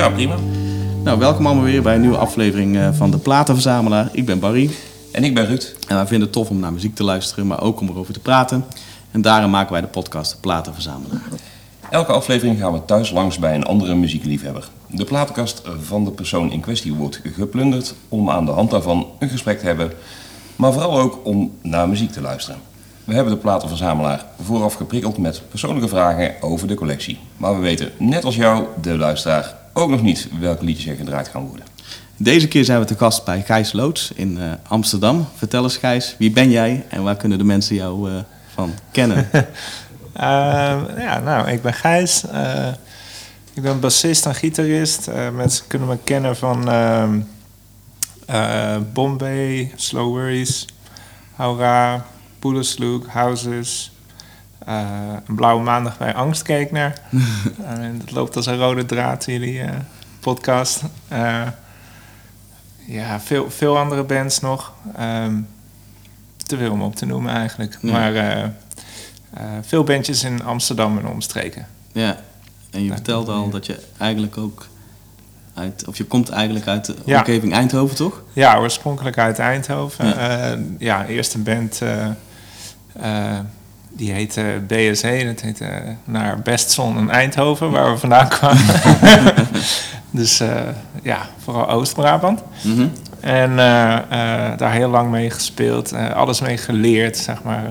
[0.00, 0.34] Ja, prima.
[1.04, 4.08] Nou, welkom allemaal weer bij een nieuwe aflevering eh, van de Platenverzamelaar.
[4.12, 4.70] Ik ben Barry
[5.12, 5.74] En ik ben Ruud.
[5.88, 8.20] en wij vinden het tof om naar muziek te luisteren, maar ook om erover te
[8.20, 8.64] praten.
[9.10, 11.20] En daarom maken wij de podcast De Platenverzamelaar.
[11.90, 14.68] Elke aflevering gaan we thuis langs bij een andere muziekliefhebber.
[14.86, 19.28] De platenkast van de persoon in kwestie wordt geplunderd om aan de hand daarvan een
[19.28, 19.92] gesprek te hebben,
[20.56, 22.60] maar vooral ook om naar muziek te luisteren.
[23.04, 27.18] We hebben de platenverzamelaar vooraf geprikkeld met persoonlijke vragen over de collectie.
[27.36, 31.28] Maar we weten, net als jou, de luisteraar, ook nog niet welke liedjes er gedraaid
[31.28, 31.66] gaan worden.
[32.16, 35.28] Deze keer zijn we te gast bij Gijs Loods in eh, Amsterdam.
[35.36, 38.16] Vertel eens Gijs, wie ben jij en waar kunnen de mensen jou eh,
[38.54, 39.28] van kennen?
[40.12, 42.26] Ehm, ja, nou, ik ben Gijs.
[42.26, 42.68] Eh,
[43.54, 45.08] ik ben bassist en gitarist.
[45.08, 47.20] Eh, mensen kunnen me kennen van ehm,
[48.26, 50.66] eh, Bombay, Slow Worries,
[51.34, 52.04] Haura,
[52.38, 53.92] Poedersloek, Houses.
[54.66, 57.00] Eh, een blauwe maandag bij Angst keek naar.
[57.64, 59.70] en dat loopt als een rode draad, jullie eh,
[60.20, 60.82] podcast.
[61.08, 61.42] Eh,
[62.86, 64.72] ja, veel, veel andere bands nog.
[64.96, 65.34] Ehm,
[66.36, 67.78] te veel om op te noemen eigenlijk.
[67.82, 67.92] Ja.
[67.92, 68.50] Maar eh, eh,
[69.62, 71.66] veel bandjes in Amsterdam en omstreken.
[71.92, 72.16] ja,
[72.70, 74.66] en je Ja, vertelde al dat je eigenlijk ook
[75.54, 77.18] uit, of je komt eigenlijk uit de Ja.
[77.18, 78.22] omgeving Eindhoven, toch?
[78.32, 80.06] Ja, oorspronkelijk uit Eindhoven.
[80.78, 81.06] Ja.
[81.06, 82.06] Eerst een band eh,
[82.92, 83.38] eh,
[83.92, 85.22] die heette BSE.
[85.24, 85.66] Dat heette
[86.04, 88.64] naar Bestzon en Eindhoven, waar we vandaan kwamen.
[90.10, 90.60] dus eh,
[91.02, 92.42] ja, vooral Oost-Brabant.
[92.62, 92.86] Mhm.
[93.20, 95.92] En eh, eh, daar heel lang mee gespeeld.
[95.92, 97.64] eh, alles mee geleerd, zeg maar.
[97.64, 97.70] eh,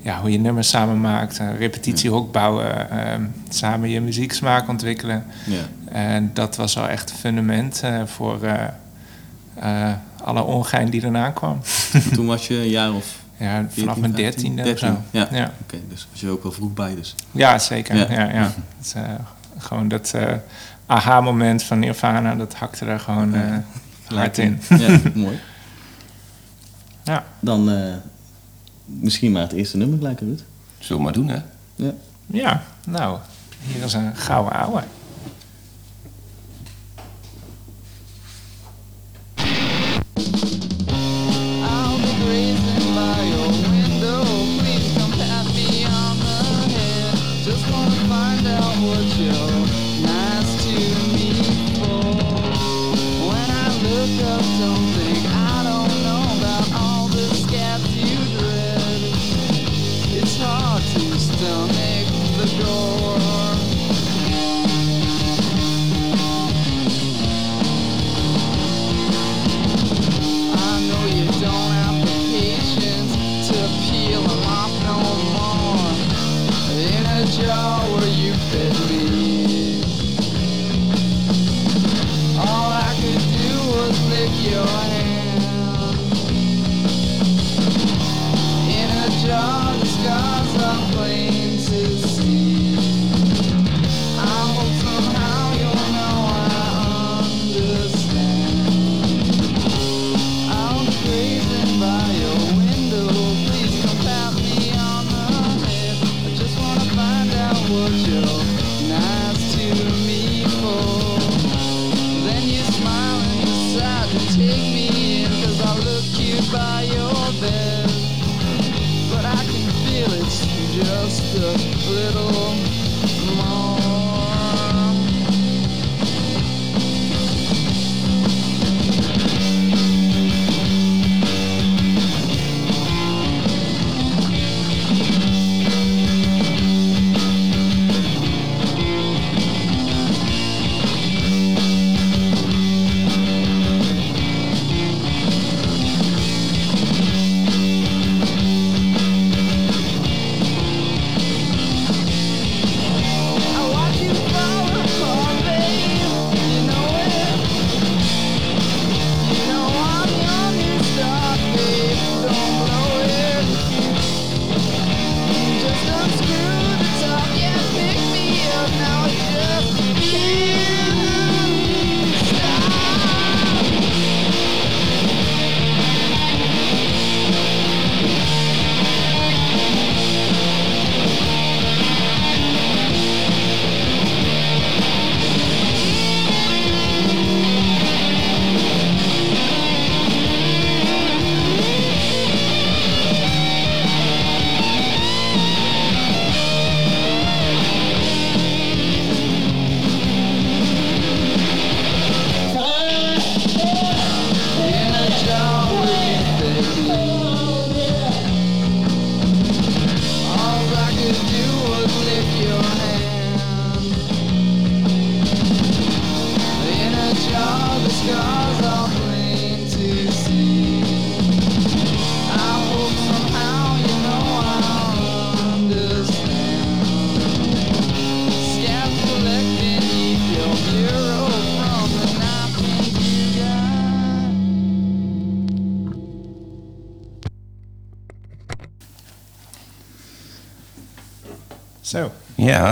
[0.00, 1.38] ja, hoe je nummers samen maakt.
[1.38, 2.90] eh, repetitiehok bouwen.
[2.90, 3.14] eh,
[3.48, 5.24] samen je muzieksmaak ontwikkelen.
[5.92, 8.54] En dat was wel echt een fundament eh, voor eh,
[9.54, 9.92] eh,
[10.24, 11.60] alle ongein die erna kwam.
[12.14, 14.16] Toen was je een jaar of Ja, vanaf 14, mijn 15?
[14.24, 15.18] dertiende of 13, zo.
[15.18, 15.28] Ja.
[15.30, 15.52] Ja.
[15.62, 17.14] Oké, dus was je ook wel vroeg bij dus.
[17.30, 17.96] Ja, zeker.
[17.96, 18.06] Ja.
[18.10, 18.30] Ja.
[18.32, 18.54] Ja, Het
[18.86, 19.02] is, eh,
[19.58, 20.32] gewoon dat eh,
[20.86, 23.56] aha-moment van Nirvana, dat hakte er gewoon eh,
[24.04, 24.60] hard in.
[24.78, 25.38] Ja, mooi.
[27.04, 27.24] Ja.
[27.40, 27.94] Dan eh,
[28.84, 30.40] misschien maar het eerste nummer gelijk, Ruud.
[30.78, 31.38] Zullen we maar doen, hè?
[31.74, 31.92] Ja.
[32.26, 33.18] Ja, nou,
[33.60, 34.82] hier is een gouden ouwe.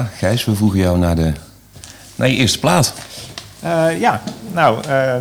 [0.04, 1.32] Gijs, we vroegen jou naar, de,
[2.14, 2.94] naar je eerste plaat.
[3.60, 5.16] Eh, ja, nou, eh,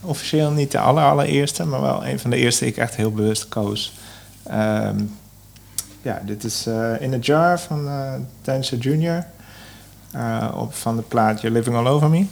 [0.00, 3.12] officieel niet de aller, allereerste, maar wel een van de eerste die ik echt heel
[3.12, 3.92] bewust koos.
[4.42, 5.02] Ehm,
[6.02, 9.26] ja, dit is eh, In a Jar van uh, Dinosaur Jr.
[10.54, 12.26] op, van de plaat You're Living All Over Me.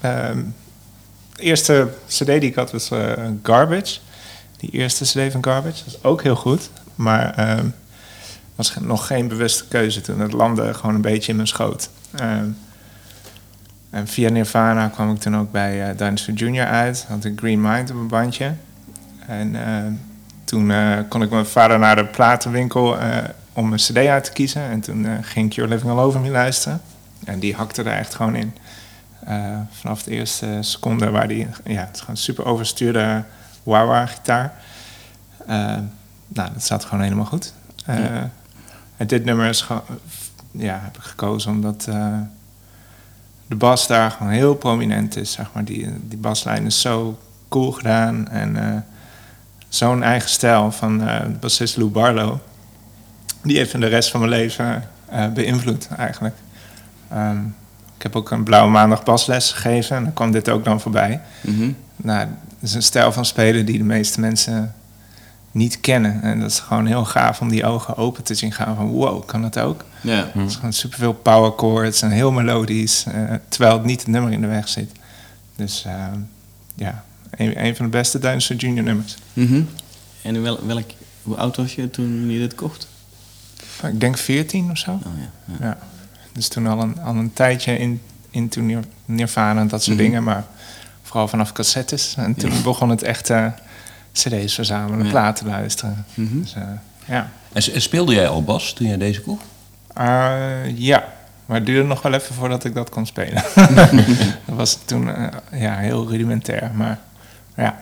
[0.00, 0.42] Ehm,
[1.36, 2.90] de eerste cd die ik had was
[3.42, 3.98] Garbage.
[4.56, 5.84] Die eerste cd van Garbage.
[5.86, 7.66] Is ook heel goed, maar ehm
[8.60, 10.20] was nog geen bewuste keuze toen.
[10.20, 11.90] Het landde gewoon een beetje in mijn schoot.
[12.16, 12.48] Ehm,
[13.90, 16.64] en via Nirvana kwam ik toen ook bij eh Dinosaur Jr.
[16.64, 17.04] uit.
[17.08, 18.52] Had ik Green Mind op een bandje.
[19.26, 19.92] En eh,
[20.44, 23.16] toen eh, kon ik met mijn vader naar de platenwinkel eh,
[23.52, 24.62] om een cd uit te kiezen.
[24.62, 26.80] En toen ging You're Living All Over Me luisteren.
[27.24, 28.54] En die hakte er echt gewoon in.
[29.70, 31.46] Vanaf de eerste seconde waar die...
[31.64, 33.24] Ja, het is gewoon super overstuurde
[33.62, 34.52] wah-wah-gitaar.
[35.46, 35.78] Eh,
[36.28, 37.52] nou, dat zat gewoon helemaal goed.
[37.86, 38.30] Ja.
[39.00, 39.66] En dit nummer is.
[40.50, 41.86] Ja, heb ik gekozen omdat...
[41.88, 42.18] eh,
[43.46, 45.64] de bas daar gewoon heel prominent is, zeg maar.
[45.64, 47.18] Die, die baslijn is zo
[47.48, 48.80] cool gedaan en eh,
[49.68, 52.36] zo'n eigen stijl van eh, bassist Lou Barlow.
[53.42, 54.84] Die heeft de rest van mijn leven
[55.34, 56.34] beïnvloed, eigenlijk.
[57.10, 57.38] Ehm,
[57.96, 61.20] ik heb ook een blauwe maandag basles gegeven en daar kwam dit ook dan voorbij.
[61.40, 61.72] Mhm.
[61.96, 64.74] Nou, dat is een stijl van spelen die de meeste mensen
[65.50, 66.22] niet kennen.
[66.22, 69.26] En dat is gewoon heel gaaf om die ogen open te zien gaan van wow,
[69.26, 69.84] kan dat ook?
[70.02, 70.30] Ja.
[70.32, 74.32] Het is gewoon superveel power chords en heel melodisch, eh, terwijl het niet het nummer
[74.32, 74.90] in de weg zit.
[75.56, 76.06] Dus eh,
[76.74, 79.16] ja, een, een van de beste Dinosaur Junior nummers.
[79.32, 79.62] Mhm.
[80.22, 80.90] En in wel, welk,
[81.22, 82.88] hoe oud was je toen je dit kocht?
[83.82, 84.90] Ik denk 14 of zo.
[84.90, 85.54] Oh, ja.
[85.60, 85.66] ja.
[85.66, 85.78] Ja.
[86.32, 88.00] Dus toen al een, al een tijdje in,
[88.30, 90.04] into Nir- Nirvana en dat soort Mhm.
[90.06, 90.44] dingen, maar
[91.02, 92.14] vooral vanaf cassettes.
[92.16, 93.46] En toen begon het echt eh,
[94.12, 95.10] cd's verzamelen, Ja.
[95.10, 96.04] platen luisteren.
[96.14, 96.40] Mhm.
[96.40, 96.62] Dus, eh,
[97.04, 97.30] ja.
[97.52, 99.44] En speelde jij al bas toen jij deze kocht?
[99.94, 101.04] Eh, ja,
[101.46, 103.42] maar het duurde nog wel even voordat ik dat kon spelen.
[104.46, 106.98] dat was toen eh, ja, heel rudimentair, maar
[107.56, 107.78] ja.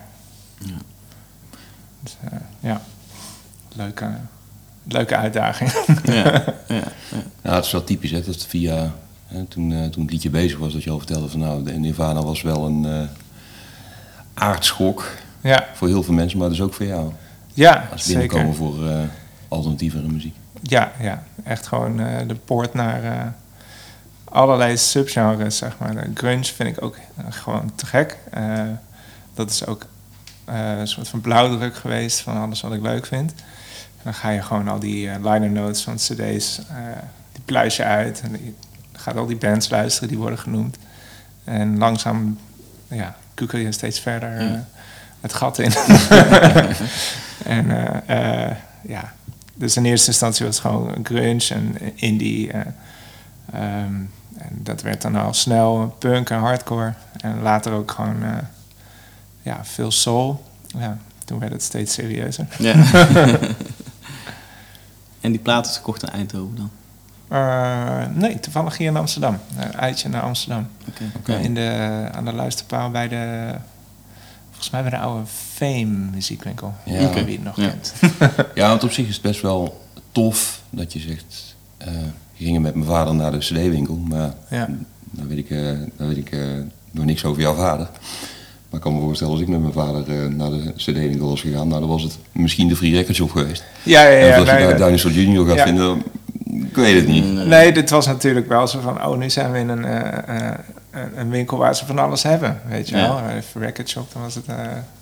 [0.59, 0.75] Ja.
[2.01, 2.17] Dus,
[2.61, 2.81] ja,
[3.77, 4.11] leuke,
[4.83, 5.73] leuke uitdaging.
[6.05, 6.15] Ja.
[6.15, 6.45] Ja.
[6.69, 6.83] Ja.
[7.43, 8.93] Ja, het is wel typisch, hè, dat via...
[9.27, 11.41] Hè, toen, toen het liedje bezig was, dat je al vertelde van...
[11.41, 13.09] Nou, de Nirvana was wel een
[14.35, 15.05] aardschok
[15.41, 17.13] ja, voor heel veel mensen, maar dus ook voor jou.
[17.55, 18.21] ja Als zeker.
[18.29, 18.99] binnenkomen voor eh,
[19.49, 20.35] alternatievere muziek.
[20.63, 23.27] Ja, ja, echt gewoon eh, de poort naar eh,
[24.25, 25.95] allerlei subgenres, zeg maar.
[25.95, 26.97] De grunge vind ik ook
[27.29, 28.17] gewoon te gek.
[28.31, 28.63] Eh,
[29.35, 29.87] dat is ook
[30.45, 33.31] eh, een soort van blauwdruk geweest van alles wat ik leuk vind.
[33.97, 36.77] En dan ga je gewoon al die liner notes van cd's, eh,
[37.33, 38.21] die pluis je uit.
[38.21, 38.53] En je
[38.93, 40.77] gaat al die bands luisteren die worden genoemd.
[41.45, 42.39] En langzaam,
[42.89, 44.65] ja, kukel je steeds verder.
[45.21, 45.73] Het gat in.
[47.59, 47.71] en
[48.07, 49.13] eh, eh, ja,
[49.55, 52.53] dus in eerste instantie was het gewoon grunge en indie.
[52.53, 52.61] eh,
[53.53, 53.95] ehm,
[54.39, 56.93] en dat werd dan al snel punk en hardcore.
[57.17, 58.37] En later ook gewoon eh,
[59.43, 60.45] ja, veel soul.
[60.79, 62.47] Ja, toen werd het steeds serieuzer.
[62.59, 62.75] Ja.
[65.21, 66.71] en die plaat is gekocht in Eindhoven dan?
[67.29, 69.39] Eh, nee, toevallig hier in Amsterdam.
[69.57, 70.69] Een uitje naar Amsterdam.
[70.89, 71.05] Oké.
[71.17, 71.35] Oké.
[71.35, 73.55] In de, aan de luisterpaal bij de...
[74.59, 76.75] Volgens mij bij de oude Fame muziekwinkel.
[76.85, 77.05] Ja.
[77.05, 77.25] Oké.
[77.25, 77.69] Wie het nog Ja.
[77.69, 77.93] kent.
[78.55, 79.81] Ja, want op zich is het best wel
[80.13, 81.57] tof dat je zegt...
[81.77, 81.87] eh
[82.37, 84.69] we gingen met mijn vader naar de cd-winkel, maar Ja.
[85.11, 85.61] dan weet ik, eh,
[85.97, 86.41] dan weet ik eh,
[86.91, 87.89] nog niks over jouw vader.
[88.71, 91.41] Maar ik kan me voorstellen, als ik met mijn vader eh, naar de cd-winkel was
[91.41, 91.69] gegaan...
[91.69, 93.65] nou, dan was het misschien de Free Record Shop geweest.
[93.83, 94.41] Ja, ja, en ja.
[94.41, 94.87] of dat nee, je daar.
[94.87, 95.65] Dinosaur Junior gaat Ja.
[95.65, 96.03] vinden,
[96.69, 97.25] ik weet het niet.
[97.47, 100.59] Nee, dit was natuurlijk wel zo van, oh, nu zijn we in een, eh, eh,
[100.91, 103.09] een- winkel waar ze van alles hebben, weet je Ja.
[103.09, 103.29] wel.
[103.37, 104.57] Even record shop, dan was het eh,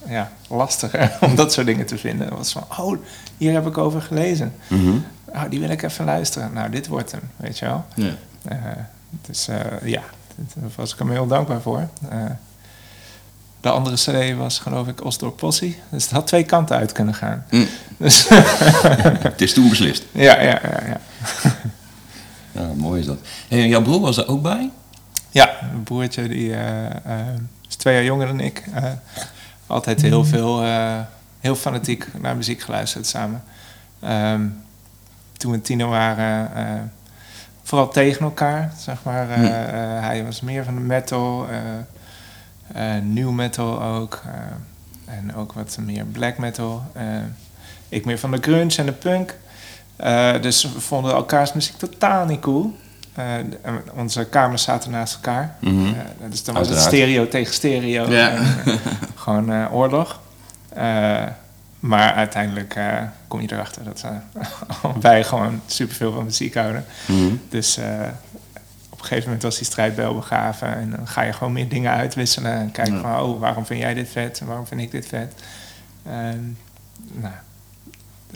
[0.09, 2.26] ja, lastiger om dat soort dingen te vinden.
[2.26, 2.97] Het was van, oh,
[3.37, 4.52] hier heb ik over gelezen.
[4.69, 4.97] Mhm.
[5.26, 6.52] Oh, die wil ik even luisteren.
[6.52, 7.85] Nou, dit wordt hem, weet je wel.
[7.95, 8.11] Ja.
[9.26, 9.49] Dus
[9.85, 10.02] ja,
[10.37, 11.88] daar was ik hem heel dankbaar voor.
[13.61, 15.78] De andere cd was geloof ik Osdorp Possie.
[15.88, 17.45] Dus het had twee kanten uit kunnen gaan.
[17.50, 17.66] Mm.
[17.99, 18.28] Dus
[19.28, 20.05] Het is toen beslist.
[20.12, 21.00] ja, ja, ja, ja.
[22.52, 23.19] Ja, mooi is dat.
[23.49, 24.71] En jouw broer was er ook bij?
[25.37, 27.26] Ja, een broertje die eh, eh,
[27.69, 28.64] is twee jaar jonger dan ik.
[28.75, 28.85] Eh,
[29.66, 31.00] altijd heel veel, eh,
[31.40, 33.43] heel fanatiek naar muziek geluisterd samen.
[34.00, 34.47] Ehm,
[35.33, 36.93] toen we tiener waren,
[37.62, 39.35] vooral tegen elkaar, zeg maar.
[39.35, 39.45] Hm.
[39.45, 39.50] eh,
[40.00, 41.47] hij was meer van de metal,
[43.02, 44.23] new metal ook.
[45.05, 46.83] en ook wat meer black metal.
[47.88, 49.37] Ik meer van de grunge en de punk.
[50.43, 52.75] Dus we vonden elkaars muziek totaal niet cool.
[53.16, 55.56] Eh, onze kamers zaten naast elkaar.
[56.28, 58.11] Dus dan was het stereo tegen stereo.
[58.11, 58.30] Ja.
[58.30, 58.75] En, eh,
[59.14, 60.20] gewoon oorlog.
[61.80, 62.78] Maar uiteindelijk
[63.28, 66.85] kom je erachter dat eh, wij gewoon superveel van muziek houden.
[67.06, 67.35] Mhm.
[67.49, 67.78] Dus
[68.90, 70.76] op een gegeven moment was die strijd wel begraven.
[70.76, 72.52] En dan ga je gewoon meer dingen uitwisselen.
[72.52, 73.00] En kijken Ja.
[73.00, 74.40] van, oh, waarom vind jij dit vet?
[74.40, 75.32] En waarom vind ik dit vet?
[77.12, 77.35] Nou,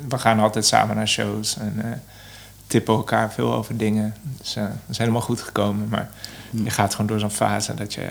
[0.08, 1.58] we gaan altijd samen naar shows.
[1.58, 2.02] En
[2.70, 4.14] tippen elkaar veel over dingen.
[4.38, 5.88] Dus eh, dat is helemaal goed gekomen.
[5.88, 6.10] Maar
[6.50, 8.08] je gaat gewoon door zo'n fase dat je...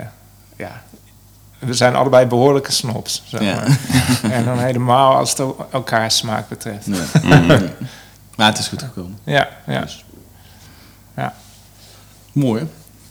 [0.55, 0.81] Ja,
[1.59, 3.23] we zijn allebei behoorlijke snobs.
[3.25, 3.55] Zeg Ja.
[3.55, 3.79] maar.
[4.37, 5.39] en dan helemaal als het
[5.71, 6.85] elkaar smaak betreft.
[6.85, 7.19] Ja.
[7.23, 7.67] Mhm.
[8.35, 9.17] Maar het is goed gekomen.
[9.23, 9.81] Ja, ja.
[9.81, 10.05] Dus.
[11.15, 11.33] ja.
[12.31, 12.67] Mooi.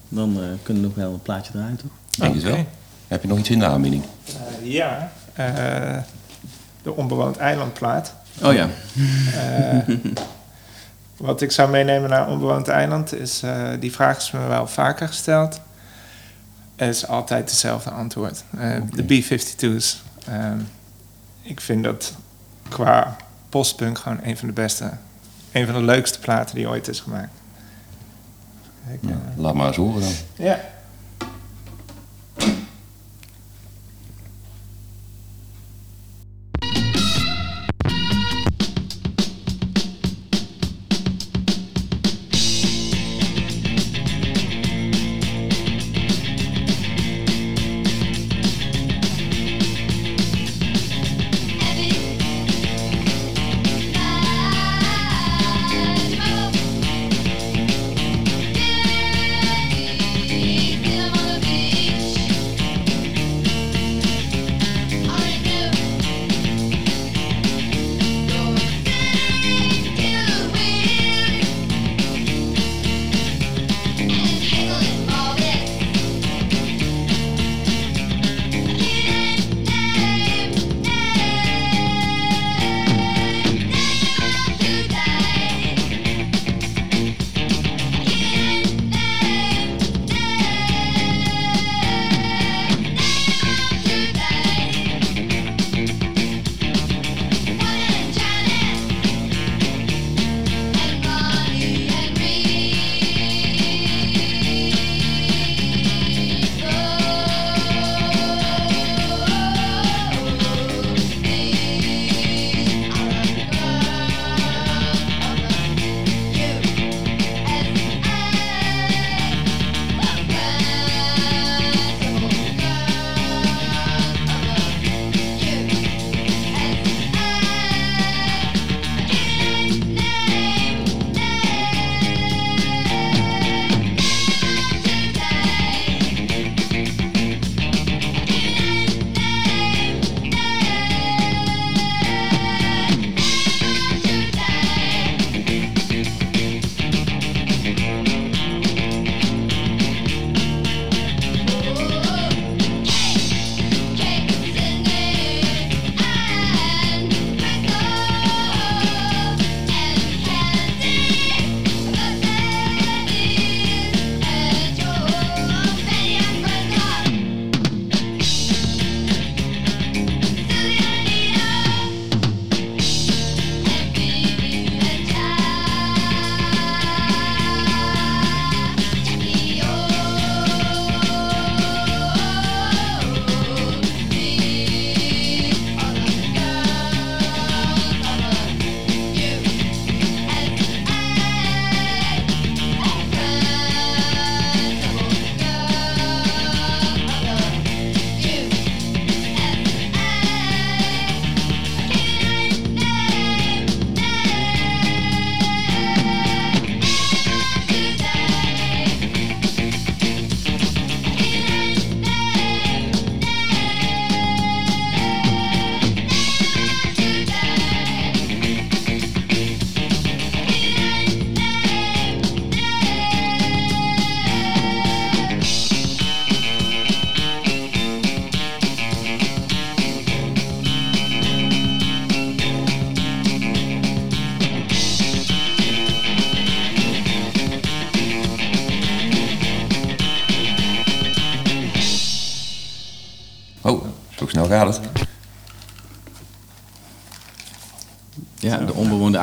[0.09, 1.90] Dan eh, kunnen we nog wel een plaatje draaien, toch?
[2.11, 2.45] Denk Oké.
[2.45, 2.67] wel.
[3.09, 4.05] Heb je nog iets in de aanbieding?
[4.26, 5.99] Eh, ja, eh,
[6.83, 8.12] de onbewoond eilandplaat.
[8.43, 8.69] Oh ja.
[11.19, 15.09] Wat ik zou meenemen naar onbewoond eiland is, eh, die vraag is me wel vaker
[15.09, 15.61] gesteld.
[16.77, 18.45] Is altijd hetzelfde antwoord.
[18.59, 20.03] Eh, De B-52's.
[20.27, 20.59] ehm,
[21.43, 22.15] ik vind dat
[22.69, 23.17] qua
[23.49, 24.91] postpunk gewoon een van de beste,
[25.53, 27.33] een van de leukste platen die ooit is gemaakt.
[28.93, 30.13] Ik, eh, laat maar eens horen dan.
[30.37, 30.61] ja.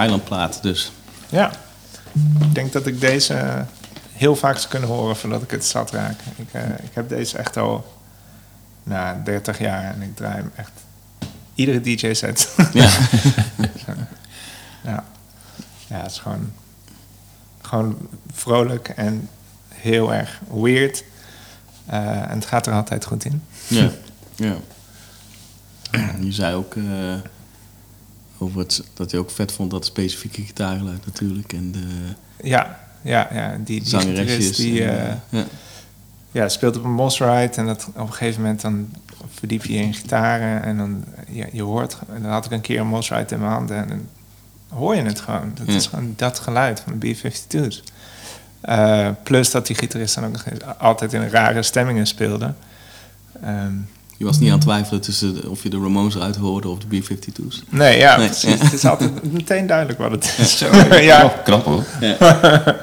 [0.05, 0.91] Eilandplaat dus.
[1.29, 1.51] Ja,
[2.39, 3.65] ik denk dat ik deze
[4.13, 6.19] heel vaak zou kunnen horen voordat ik het zat raak.
[6.35, 7.99] Ik, eh, ik heb deze echt al
[8.83, 10.71] na 30 jaar en ik draai hem echt
[11.55, 12.55] iedere DJ-set.
[12.73, 12.89] Ja.
[14.83, 15.03] ja.
[15.87, 16.51] ja, het is gewoon,
[17.61, 17.97] gewoon
[18.33, 19.29] vrolijk en
[19.69, 21.03] heel erg weird.
[21.85, 23.43] Eh, en het gaat er altijd goed in.
[23.67, 23.89] ja.
[24.35, 24.55] ja.
[26.19, 26.83] Je zei ook eh,
[28.37, 31.53] over het, dat je ook vet vond dat specifieke gitaargeluid natuurlijk.
[31.53, 31.87] En de
[32.43, 33.55] Ja, ja, ja.
[33.55, 34.55] Die, die zangeresjes.
[34.57, 35.45] die en, eh, eh, ja.
[36.31, 37.55] ja, speelt op een Ride.
[37.55, 38.93] En dat, op een gegeven moment dan
[39.29, 40.63] verdiep je in gitaren.
[40.63, 41.97] En dan je, je hoort...
[42.13, 43.77] En dan had ik een keer een Ride in mijn handen.
[43.77, 44.07] En dan
[44.67, 45.51] hoor je het gewoon.
[45.55, 45.73] Dat Ja.
[45.73, 47.83] is gewoon dat geluid van de B-52's.
[48.61, 50.43] Eh, plus dat die gitarist dan ook
[50.77, 52.53] altijd in rare stemmingen speelde.
[53.41, 53.73] Ehm,
[54.17, 56.77] Je was niet aan het twijfelen tussen de- of je de Ramones eruit hoorde of
[56.79, 57.63] de B-52's.
[57.69, 58.57] nee, ja, Nee, precies.
[58.57, 58.63] ja.
[58.63, 60.59] Het is altijd meteen duidelijk wat het is.
[60.59, 60.95] Ja.
[61.11, 61.83] ja, Knap hoor.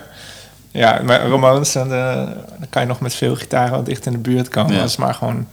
[0.71, 2.15] ja, maar Ramones, dan, eh,
[2.59, 4.75] dan kan je nog met veel gitaren wel dicht in de buurt komen.
[4.75, 4.83] Ja.
[4.83, 5.47] Als maar gewoon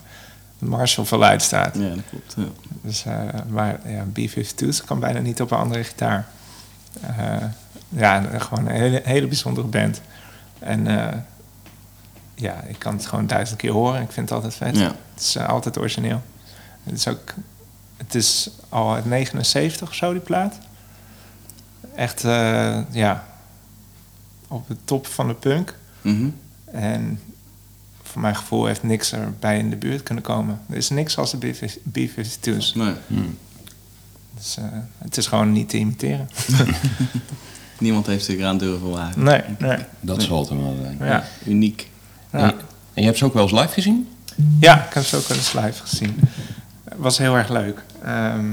[0.59, 1.75] de Marshall voluit staat.
[1.75, 2.33] Ja, dat klopt.
[2.37, 2.43] Ja.
[2.81, 3.13] Dus, eh,
[3.49, 6.27] maar ja, B-52's kan bijna niet op een andere gitaar.
[7.01, 7.35] Eh,
[7.89, 10.01] ja, gewoon een hele, hele bijzondere band.
[10.59, 11.07] En eh,
[12.39, 14.01] ja, ik kan het gewoon duizend keer horen.
[14.01, 14.77] Ik vind het altijd vet.
[14.77, 14.95] Ja.
[15.13, 16.21] Het is eh, altijd origineel.
[16.83, 17.33] Het is ook...
[17.97, 20.57] Het is al uit 79 of zo, die plaat.
[21.95, 23.27] Echt, eh, ja...
[24.47, 25.77] Op de top van de punk.
[26.01, 26.29] Mhm.
[26.65, 27.19] En
[28.03, 30.59] voor mijn gevoel heeft niks erbij in de buurt kunnen komen.
[30.69, 31.37] Er is niks als de
[31.91, 32.73] B-52's.
[32.73, 32.93] Nee,
[34.37, 34.63] Dus, eh,
[34.97, 36.29] het is gewoon niet te imiteren.
[37.79, 39.23] niemand heeft zich eraan durven wagen.
[39.23, 39.77] Nee, nee.
[39.99, 40.97] Dat zal het wel zijn.
[40.99, 41.88] Ja, Uniek.
[42.31, 42.39] Ja.
[42.39, 42.49] En,
[42.93, 44.09] en je hebt ze ook wel eens live gezien?
[44.59, 46.19] ja ik heb ze ook wel eens live gezien.
[46.83, 47.83] Het was heel erg leuk.
[48.03, 48.45] Ehm,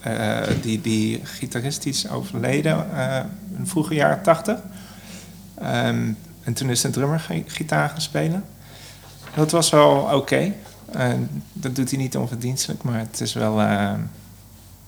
[0.00, 3.20] eh, die, die gitarist is overleden eh,
[3.58, 4.58] in vroege jaren tachtig.
[5.54, 6.12] Ehm,
[6.42, 8.44] en toen is de drummer gi- gitaar gaan spelen.
[9.34, 10.52] Dat was wel oké.
[11.52, 13.60] Dat doet hij niet onverdienstelijk, maar het is wel...
[13.60, 13.92] eh,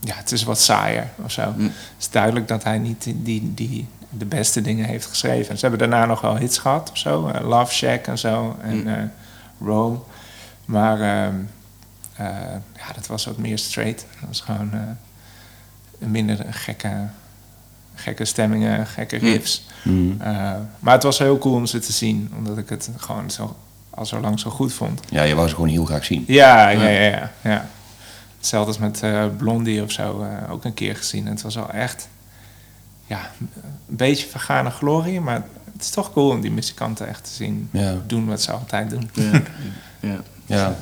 [0.00, 1.52] ja, het is wat saaier of zo.
[1.56, 1.64] Mm.
[1.64, 5.58] Het is duidelijk dat hij niet die, die de beste dingen heeft geschreven.
[5.58, 7.28] Ze hebben daarna nog wel hits gehad of zo.
[7.28, 8.56] eh, Love Shack en zo.
[8.62, 8.86] En Mm.
[8.88, 9.02] eh,
[9.60, 9.98] Rome.
[10.64, 11.34] Maar ehm,
[12.16, 12.26] eh,
[12.76, 14.06] ja, dat was wat meer straight.
[14.20, 14.70] Dat was gewoon
[15.98, 17.06] minder gekke,
[17.94, 19.22] gekke stemmingen, gekke Mm.
[19.22, 19.66] riffs.
[20.18, 22.32] Eh, maar het was heel cool om ze te zien.
[22.36, 23.56] Omdat ik het gewoon zo,
[23.90, 25.00] al zo lang zo goed vond.
[25.08, 26.24] Ja, je wou ze gewoon heel graag zien.
[26.26, 27.00] Ja, ja, ja.
[27.10, 27.66] ja, ja.
[28.36, 31.24] Hetzelfde als met Blondie of zo, ook een keer gezien.
[31.26, 32.08] En het was wel echt,
[33.08, 33.30] ja,
[33.88, 37.68] een beetje vergane glorie, maar het is toch cool om die muzikanten echt te zien
[37.72, 37.94] Ja.
[38.06, 39.10] doen wat ze altijd doen.
[39.12, 39.42] Ja.
[40.00, 40.22] ja.
[40.46, 40.76] Ja,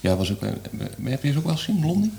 [0.00, 0.50] ja was ook, eh,
[1.02, 2.12] heb je ze ook wel gezien, Blondie?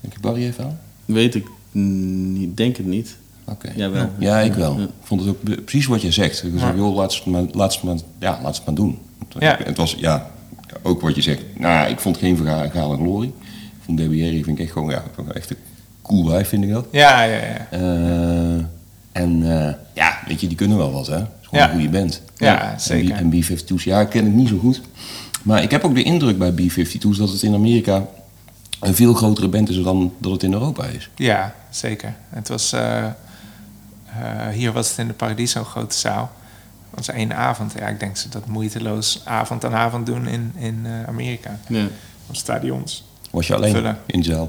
[0.00, 0.78] Denk je Barry even aan?
[1.04, 3.16] Weet ik niet, denk het niet.
[3.44, 3.72] Oké.
[3.76, 4.10] Jij wel.
[4.18, 4.76] Ja, ik wel.
[4.78, 4.84] Ja.
[4.84, 6.42] Ik vond het ook precies wat je zegt.
[6.44, 6.76] Ik zei, Ja.
[6.76, 8.98] joh, laat het maar, laat het maar, ja, laat het maar doen.
[9.28, 9.58] Het, Ja.
[9.64, 10.30] het was, ja,
[10.82, 11.42] ook wat je zegt.
[11.54, 13.28] Nou, ja, ik vond geen verga- vergane glorie.
[13.48, 15.56] Ik vond DBR vind ik echt gewoon, ja, echt een
[16.16, 16.86] cool wijf vind ik dat.
[16.92, 17.66] Ja, ja, ja.
[17.70, 18.64] Eh,
[19.12, 21.14] en eh, ja, weet je, die kunnen wel wat, hè.
[21.14, 21.70] Het is gewoon Ja.
[21.70, 22.22] een goede band.
[22.36, 23.14] Ja, zeker.
[23.16, 24.80] En, B- en B-52's, ja, ik ken het niet zo goed.
[25.42, 28.04] Maar ik heb ook de indruk bij B-52's dat het in Amerika
[28.80, 31.10] een veel grotere band is dan dat het in Europa is.
[31.14, 32.14] Ja, zeker.
[32.28, 33.12] Het was, eh, eh,
[34.52, 36.30] hier was het in de Paradiso grote zaal.
[36.94, 37.72] Dat was één avond.
[37.78, 41.58] Ja, ik denk ze dat moeiteloos avond aan avond doen in, in eh, Amerika.
[41.68, 41.84] Ja.
[42.28, 43.04] Op stadions.
[43.30, 43.98] Was je alleen Vullen.
[44.06, 44.48] in de zaal?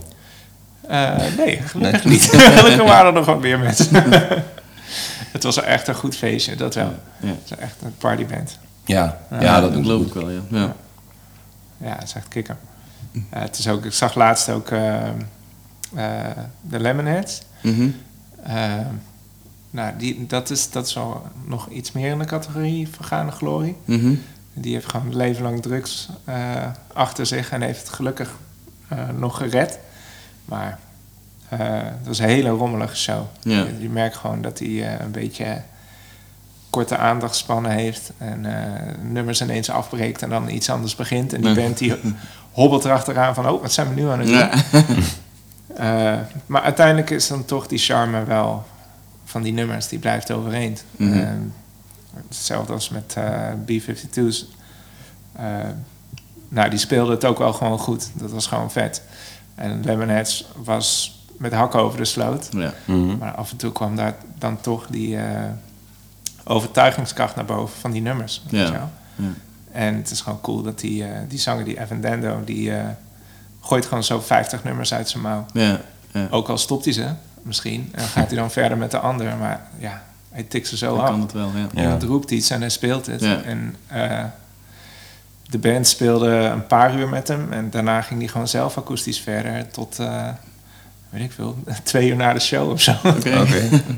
[0.87, 2.23] Eh, nee, gelukkig niet.
[2.59, 3.95] gelukkig waren er nog wat meer mensen.
[5.35, 6.93] het was echt een goed feestje, dat wel.
[7.19, 7.27] Ja.
[7.27, 8.59] Het was echt een partyband.
[8.85, 10.41] Ja, ja, Ja, dat geloof ik wel, ja.
[10.49, 10.75] ja.
[11.77, 12.55] Ja, het is echt kikker.
[13.11, 15.07] Ja, het is ook, ik zag laatst ook eh,
[15.95, 17.41] eh, de Lemonheads.
[18.43, 18.73] Eh,
[19.69, 23.75] nou, die, dat, is, dat is wel nog iets meer in de categorie vergane glorie.
[23.85, 24.13] Mhm.
[24.53, 26.35] Die heeft gewoon een leven lang drugs eh,
[26.93, 28.35] achter zich en heeft het gelukkig
[28.87, 29.79] eh, nog gered.
[30.45, 30.79] Maar
[31.49, 33.25] eh, het was een hele rommelige show.
[33.41, 33.63] Ja.
[33.63, 35.61] Je, je merkt gewoon dat hij eh, een beetje
[36.69, 38.11] korte aandachtspannen heeft.
[38.17, 41.33] En eh, nummers ineens afbreekt en dan iets anders begint.
[41.33, 41.95] En die band die
[42.51, 43.49] hobbelt erachteraan van...
[43.49, 44.37] oh, wat zijn we nu aan het doen?
[44.37, 44.53] Ja.
[46.45, 48.65] Maar uiteindelijk is dan toch die charme wel
[49.31, 50.83] van die nummers, die blijft overeind.
[50.91, 51.37] Mhm.
[52.27, 54.47] Hetzelfde als met eh, B-52's.
[55.33, 55.45] Eh,
[56.49, 58.09] nou, die speelde het ook wel gewoon goed.
[58.13, 59.01] Dat was gewoon vet.
[59.61, 62.47] En Lemonheads was met hakken over de sloot.
[62.51, 62.73] Ja.
[62.85, 63.17] Mhm.
[63.17, 65.43] Maar af en toe kwam daar dan toch die eh,
[66.43, 68.41] overtuigingskracht naar boven van die nummers.
[68.49, 68.65] weet Ja.
[68.65, 68.89] je wel.
[69.15, 69.33] Ja.
[69.71, 72.85] En het is gewoon cool dat die, eh, die zanger, die Evan Dando, die eh,
[73.61, 75.45] gooit gewoon zo 50 nummers uit zijn mouw.
[75.53, 75.79] Ja.
[76.11, 76.27] Ja.
[76.29, 77.07] Ook al stopt hij ze
[77.41, 79.37] misschien en gaat hij dan verder met de ander.
[79.37, 81.09] Maar ja, hij tikt ze zo af.
[81.09, 81.67] kan het wel, ja.
[81.73, 81.81] Ja.
[81.81, 83.21] Iemand roept iets en hij speelt het.
[83.21, 83.41] Ja.
[83.41, 84.23] En eh,
[85.51, 87.47] de band speelde een paar uur met hem.
[87.53, 90.27] En daarna ging hij gewoon zelf akoestisch verder tot, eh,
[91.09, 92.93] weet ik veel, twee uur na de show of zo.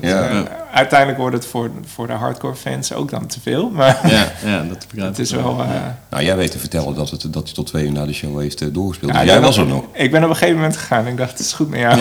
[0.02, 0.28] Ja.
[0.30, 0.42] Eh,
[0.74, 3.70] uiteindelijk wordt het voor, voor de hardcore fans ook dan te veel.
[3.70, 5.60] Maar Ja, ja, dat begrijp het ik is wel...
[5.62, 5.68] eh,
[6.10, 8.40] Nou, jij weet te vertellen dat, het, dat hij tot twee uur na de show
[8.40, 9.12] heeft doorgespeeld.
[9.14, 9.84] ja, dus jij was er nog.
[9.92, 11.98] Ik ben op een gegeven moment gegaan en ik dacht, het is goed met jou.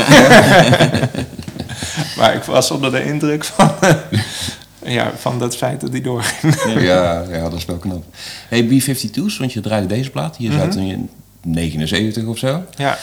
[2.17, 3.71] maar ik was onder de indruk van,
[4.85, 6.55] ja, van dat feit dat hij doorging.
[6.81, 8.05] Ja, ja, dat is wel knap.
[8.49, 10.37] Hey, B-52's, want je draaide deze plaat.
[10.37, 11.11] Die is uit in
[11.43, 12.63] 79 of zo.
[12.77, 12.99] ja.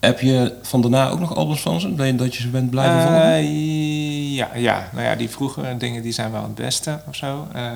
[0.00, 1.94] Heb je van daarna ook nog albums van ze?
[1.94, 3.22] Dat je- Dat je ze bent blijven volgen?
[3.22, 7.48] Eh, ja, ja, nou ja, die vroegere dingen die zijn wel het beste of zo.
[7.52, 7.70] Eh,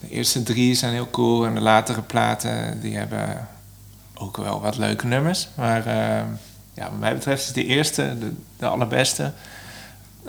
[0.00, 3.48] de eerste drie zijn heel cool en de latere platen die hebben
[4.14, 5.48] ook wel wat leuke nummers.
[5.54, 6.22] Maar eh,
[6.74, 9.32] ja, wat mij betreft is de eerste de, de allerbeste.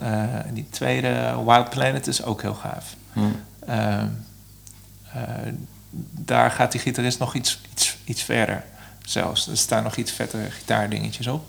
[0.02, 2.96] Eh, en die tweede, Wild Planet, is ook heel gaaf.
[3.14, 3.20] Hm.
[3.60, 4.04] Eh, eh,
[6.12, 8.64] daar gaat die gitarist nog iets, iets, iets verder
[9.06, 9.48] zelfs.
[9.48, 11.46] Er staan nog iets vettere gitaardingetjes op.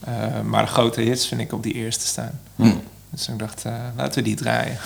[0.00, 2.40] Eh, maar de grote hits vind ik op die eerste staan.
[2.56, 2.72] Hm.
[3.10, 4.76] Dus ik dacht, eh, laten we die draaien.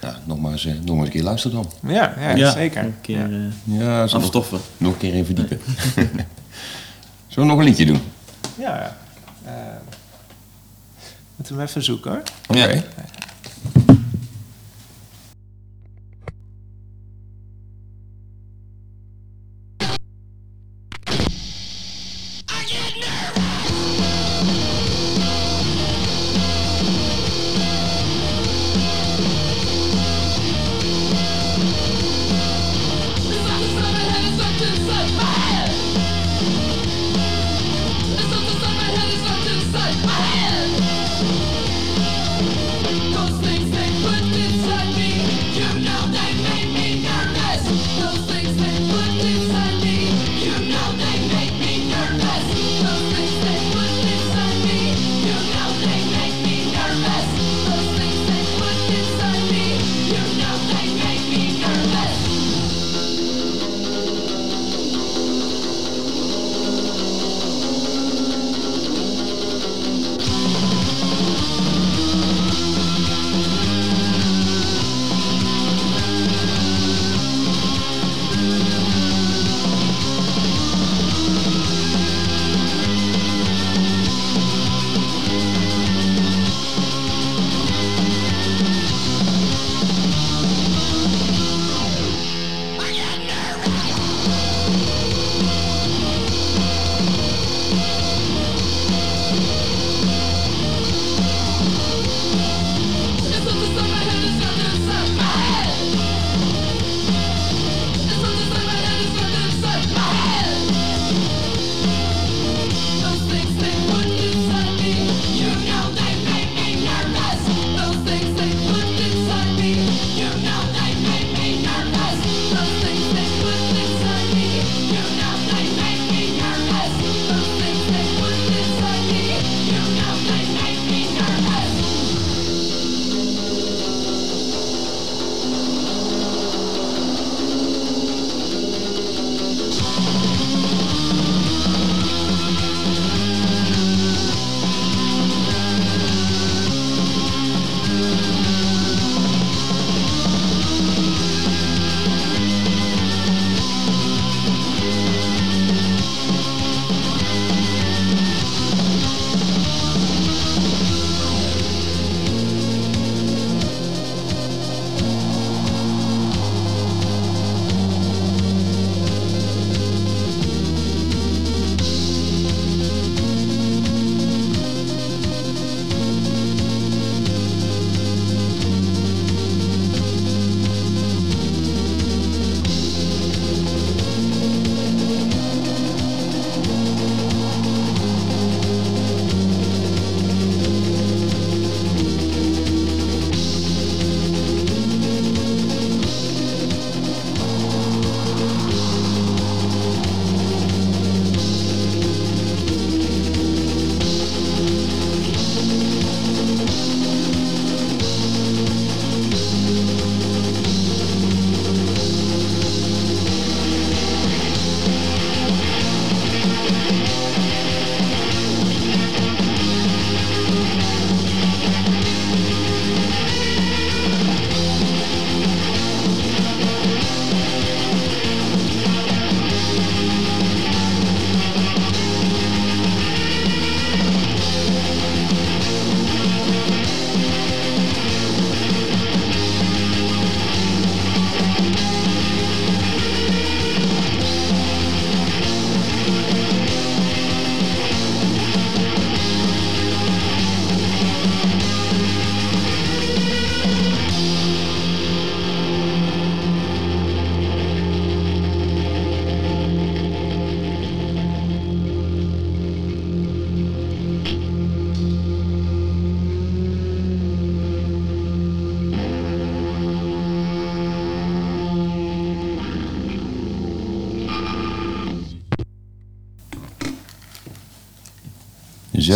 [0.00, 1.92] Nou, nog maar, eens, nog maar eens een keer luisteren dan.
[1.92, 2.84] Ja, ja, Ja, zeker.
[2.84, 3.48] Een keer Ja.
[3.74, 4.60] eh, Ja, afstoffen.
[4.76, 5.60] nog een keer in verdiepen.
[7.28, 8.00] Zullen we nog een liedje doen?
[8.58, 8.96] Ja, ja.
[11.36, 12.22] Moeten we even zoeken hoor.
[12.48, 12.58] Oké.
[12.58, 12.66] Ja.
[12.68, 13.15] It's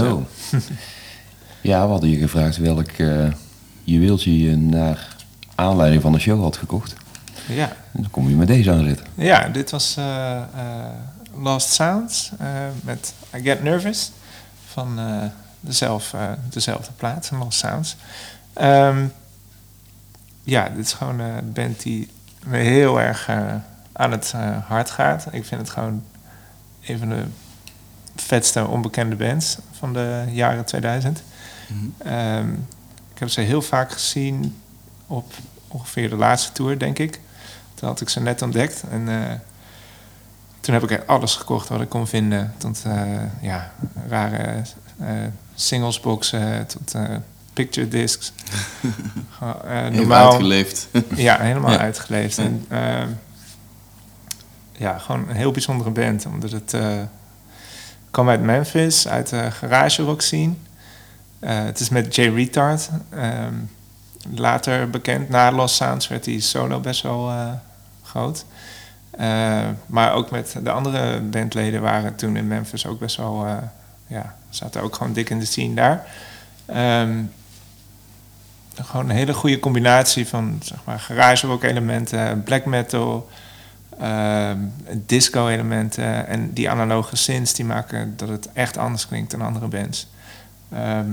[0.05, 0.27] Zo.
[1.71, 3.33] ja, we hadden je gevraagd welk eh,
[3.85, 5.17] juweeltje je naar
[5.55, 6.95] aanleiding van de show had gekocht.
[7.49, 9.07] Ja, En dan kom je met deze aan zitten.
[9.15, 10.45] ja dit was eh, eh,
[11.35, 12.31] Lost Sounds
[12.83, 14.13] met I Get Nervous
[14.67, 14.99] van
[15.61, 17.97] dezelfde, dezelfde plaat, Lost Sounds.
[18.53, 19.07] Ehm,
[20.43, 22.09] ja, dit is gewoon een band die
[22.45, 23.29] me heel erg
[23.93, 24.33] aan het
[24.67, 25.27] hart gaat.
[25.31, 26.03] Ik vind het gewoon
[26.87, 27.25] een van de
[28.17, 31.23] vetste onbekende bands van de jaren 2000.
[31.99, 32.53] Ehm,
[33.13, 34.57] ik heb ze heel vaak gezien
[35.07, 35.33] op
[35.69, 37.21] ongeveer de laatste tour, denk ik.
[37.75, 38.83] Toen had ik ze net ontdekt.
[38.91, 39.35] En eh,
[40.61, 42.53] toen heb ik alles gekocht wat ik kon vinden.
[42.57, 43.03] Tot eh,
[43.41, 43.73] ja,
[44.09, 44.63] rare
[44.99, 45.07] eh
[45.55, 46.95] singlesboxen, tot
[47.53, 48.33] picture discs.
[49.91, 50.89] Normaal, uitgeleefd.
[51.17, 51.79] ja, helemaal Ja.
[51.79, 52.39] uitgeleefd.
[52.39, 53.09] En, ehm,
[54.77, 56.27] ja, gewoon een heel bijzondere band.
[56.27, 56.75] Omdat het
[58.11, 60.53] kwam uit Memphis, uit de garage rock scene.
[61.39, 62.91] Eh, het is met Jay Retard.
[63.11, 63.55] ehm,
[64.35, 67.53] later bekend, na Lost Sounds werd hij solo best wel eh,
[68.03, 68.45] groot.
[69.11, 73.47] Eh, maar ook met de andere bandleden waren toen in Memphis ook best wel...
[74.07, 76.07] ja, zaten ook gewoon dik in de scene daar.
[76.67, 77.23] Ehm,
[78.75, 83.29] gewoon een hele goede combinatie van zeg maar, garage rock elementen, black metal,
[84.01, 84.59] ehm,
[85.07, 89.67] disco elementen en die analoge synths die maken dat het echt anders klinkt dan andere
[89.67, 90.07] bands.
[90.73, 91.11] Ehm,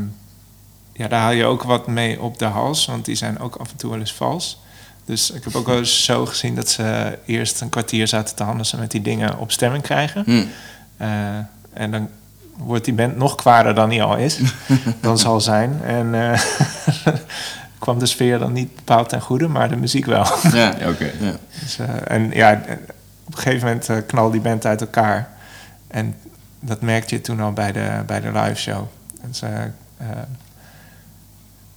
[0.93, 3.71] ja, daar haal je ook wat mee op de hals, want die zijn ook af
[3.71, 4.61] en toe wel eens vals.
[5.05, 8.43] Dus ik heb ook wel eens zo gezien dat ze eerst een kwartier zaten te
[8.43, 10.23] handelen met die dingen op stemming krijgen.
[10.25, 10.45] Hm.
[10.97, 11.37] Eh,
[11.73, 12.09] en dan
[12.57, 14.39] wordt die band nog kwaarder dan hij al is.
[15.01, 15.81] dan zal zijn.
[15.83, 16.41] En eh,
[17.87, 20.25] kwam de sfeer dan niet bepaald ten goede, maar de muziek wel.
[20.53, 21.11] Ja, Oké.
[21.19, 21.33] ja.
[21.61, 22.75] Dus, eh, en ja, eh,
[23.25, 25.29] op een gegeven moment eh, knalde die band uit elkaar.
[25.87, 26.15] En
[26.59, 28.85] dat merkte je toen al bij de, bij de live show.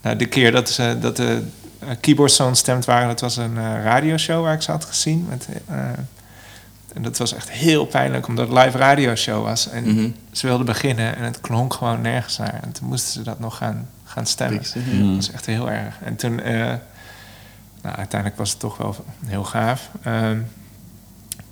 [0.02, 1.42] Nou, de keer dat, ze, dat de
[2.00, 5.26] keyboards zo ontstemd waren, dat was een radioshow waar ik ze had gezien.
[5.28, 5.48] Met,
[6.94, 9.68] en dat was echt heel pijnlijk, omdat het live radioshow was.
[9.68, 10.08] En Mhm.
[10.32, 12.60] ze wilden beginnen en het klonk gewoon nergens naar.
[12.62, 14.62] En toen moesten ze dat nog gaan, gaan stemmen.
[14.74, 15.06] Mm.
[15.06, 15.96] Dat was echt heel erg.
[16.04, 16.54] En toen, eh,
[17.82, 19.90] nou, uiteindelijk was het toch wel heel gaaf.
[20.02, 20.38] Ehm,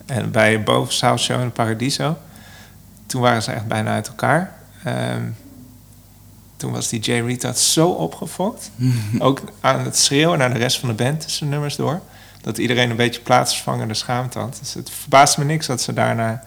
[0.06, 2.18] en bij boven South Show in Paradiso,
[3.06, 4.52] toen waren ze echt bijna uit elkaar.
[4.84, 5.22] Ehm,
[6.56, 8.70] toen was die Jay Retard zo opgefokt.
[9.18, 12.00] ook aan het schreeuwen naar de rest van de band tussen de nummers door.
[12.40, 14.56] Dat iedereen een beetje plaatsvervangende schaamte had.
[14.60, 16.42] Dus het verbaast me niks dat ze daarna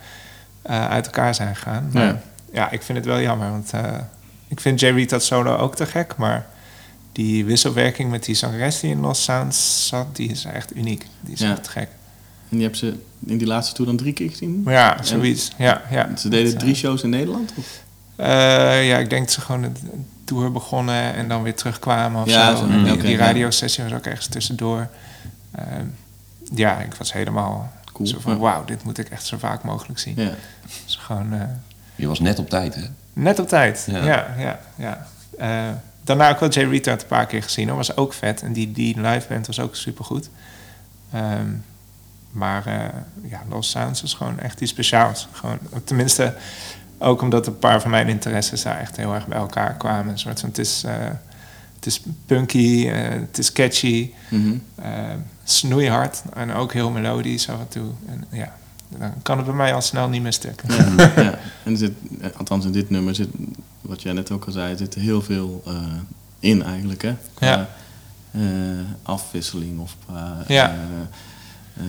[0.62, 1.90] eh, uit elkaar zijn gegaan.
[1.94, 2.22] Maar ja.
[2.52, 2.72] Ja.
[2.72, 3.50] ik vind het wel jammer.
[3.50, 3.98] Want eh,
[4.52, 6.16] ik vind Jay Retard solo ook te gek.
[6.18, 6.46] Maar
[7.12, 11.06] die wisselwerking met die zangeres die in Lost Sounds zat, die is echt uniek.
[11.22, 11.52] Die is Ja.
[11.52, 11.88] echt gek.
[12.50, 14.62] En die hebben ze in die laatste tour dan drie keer gezien?
[14.64, 15.52] Maar ja, zoiets.
[15.58, 16.16] Ja, ja.
[16.18, 17.54] Ze deden Dat, eh, drie shows in Nederland?
[17.58, 17.84] Of?
[18.16, 19.76] Eh, ja, ik denk dat ze gewoon een
[20.24, 22.68] tour begonnen en dan weer terugkwamen of Ja, zo.
[22.68, 23.18] die, oké, die ja.
[23.18, 24.88] radiosessie was ook ergens tussendoor.
[25.52, 25.86] Ehm,
[26.56, 28.08] ja, ik was helemaal Cool.
[28.08, 28.38] zo van, Ja.
[28.40, 30.14] wauw, dit moet ik echt zo vaak mogelijk zien.
[30.18, 30.32] Ja.
[30.86, 31.42] Dus gewoon eh,
[31.96, 32.82] Je was net op tijd, hè?
[33.14, 33.88] Net op tijd.
[33.92, 34.04] Ja.
[34.04, 35.08] Ja, ja, ja.
[35.38, 37.68] Eh, daarna ook wel Jay Retard een paar keer gezien.
[37.68, 38.42] Dat was ook vet.
[38.42, 40.30] En die, die live band was ook supergoed.
[41.14, 41.50] Ehm
[42.32, 45.28] maar eh, ja, Lost Sounds is gewoon echt iets speciaals.
[45.32, 46.34] Gewoon, tenminste,
[46.98, 50.12] ook omdat een paar van mijn interesses daar echt heel erg bij elkaar kwamen.
[50.12, 50.94] Een soort van, het is, eh,
[51.76, 54.54] het is punky, het is catchy, Mhm.
[54.76, 54.92] eh,
[55.44, 57.90] snoeihard en ook heel melodisch af en toe.
[58.08, 58.54] En ja,
[59.00, 60.64] dan kan het bij mij al snel niet meer stuk.
[60.68, 60.76] Ja,
[61.24, 61.40] ja.
[61.64, 63.30] En er zit, eh, althans in dit nummer zit,
[63.82, 65.74] wat jij net ook al zei, er zit heel veel eh,
[66.40, 67.16] in eigenlijk, hè?
[67.34, 67.70] Qua, Ja.
[68.32, 68.42] eh,
[69.04, 70.38] afwisseling of qua...
[70.48, 70.70] Ja.
[70.70, 71.86] eh, eh,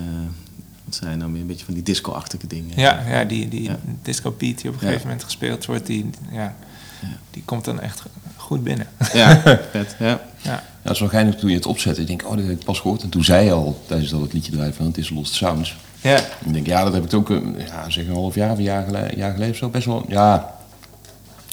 [0.85, 2.73] wat zijn nou meer een beetje van die disco-achtige dingen.
[2.81, 3.79] Ja, ja die, die Ja.
[4.03, 4.87] disco beat die op een Ja.
[4.87, 6.55] gegeven moment gespeeld wordt, die, ja,
[7.03, 7.09] Ja.
[7.31, 8.03] die komt dan echt
[8.37, 8.87] goed binnen.
[9.12, 9.97] Ja, vet.
[9.99, 10.07] Ja.
[10.09, 12.01] Ja, Ja, het is wel geinig toen je het opzette.
[12.01, 13.03] Ik denk, oh, dat heb ik pas gehoord.
[13.03, 15.77] En toen zei je al, tijdens dat het liedje draaide, van het is Lost Sounds.
[16.03, 17.37] Ja, ik denk, ja, dat heb ik ook, eh,
[17.67, 20.55] ja, zeg een half jaar of een jaar geleden, jaar geleden zo, best wel, ja.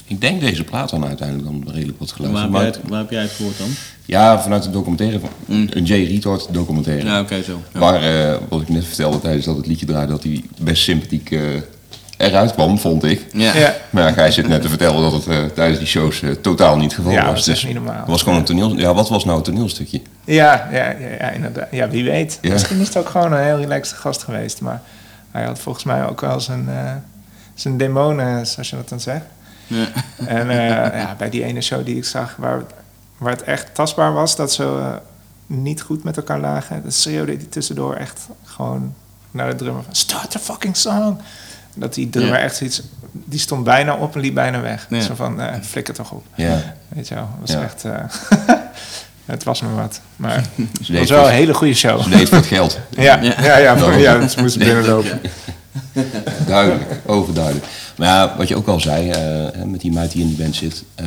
[0.06, 2.44] Ik denk deze plaat dan uiteindelijk dan redelijk wat Waar, geluisterd.
[2.44, 3.68] heb jij Maar, het, waar heb jij het gehoord dan?
[4.06, 5.68] ja, vanuit een documentaire, van, Mm.
[5.70, 7.06] een Jay Retard documentaire.
[7.06, 7.62] Ja, oké, zo.
[7.74, 7.80] Ja.
[7.80, 11.32] Waar, eh, wat ik net vertelde tijdens dat het liedje draaide, dat hij best sympathiek
[11.32, 11.42] eh,
[12.28, 13.26] eruit kwam, vond ik.
[13.34, 13.54] Ja.
[13.56, 13.76] ja.
[13.90, 16.84] Maar hij zit net te vertellen dat het eh, tijdens die shows eh, totaal niet
[16.86, 17.30] het geval Ja, was.
[17.30, 18.00] dat is Dus niet normaal.
[18.00, 18.78] Het was gewoon een toneel.
[18.78, 20.02] Ja, wat was nou een toneelstukje?
[20.26, 21.68] Ja, ja, ja, ja, inderdaad.
[21.72, 22.38] Ja, wie weet.
[22.42, 22.52] Ja.
[22.52, 24.62] Misschien is het ook gewoon een heel relaxed gast geweest.
[24.62, 24.82] Maar
[25.32, 26.92] hij had volgens mij ook wel zijn, eh,
[27.54, 29.26] zijn demonen, zoals je dat dan zegt.
[29.68, 29.86] Ja.
[30.26, 32.62] En eh, ja, bij die ene show die ik zag, waar,
[33.18, 34.98] waar het echt tastbaar was dat ze
[35.48, 38.94] niet goed met elkaar lagen, dan schreeuwde hij tussendoor echt gewoon
[39.32, 41.18] naar de drummer van start the fucking song.
[41.80, 42.44] Dat die drummer Ja.
[42.44, 44.88] echt zoiets die stond bijna op en liep bijna weg.
[44.90, 45.02] Ja.
[45.02, 46.26] Zo van, eh, flikker toch op.
[46.36, 46.76] Ja.
[46.88, 47.86] Weet je wel, was echt...
[47.86, 47.94] eh,
[49.26, 50.02] het was me wat.
[50.16, 50.36] Maar
[50.88, 52.02] het was wel een hele goede show.
[52.04, 52.80] ze deed voor het geld.
[52.90, 53.34] Ja, Ja.
[53.42, 55.20] ja, ja, ja, ja, ze moesten binnenlopen.
[56.48, 57.66] Duidelijk, overduidelijk.
[57.98, 60.56] Maar ja, wat je ook al zei, hè, met die meid die in die band
[60.56, 61.06] zit, eh,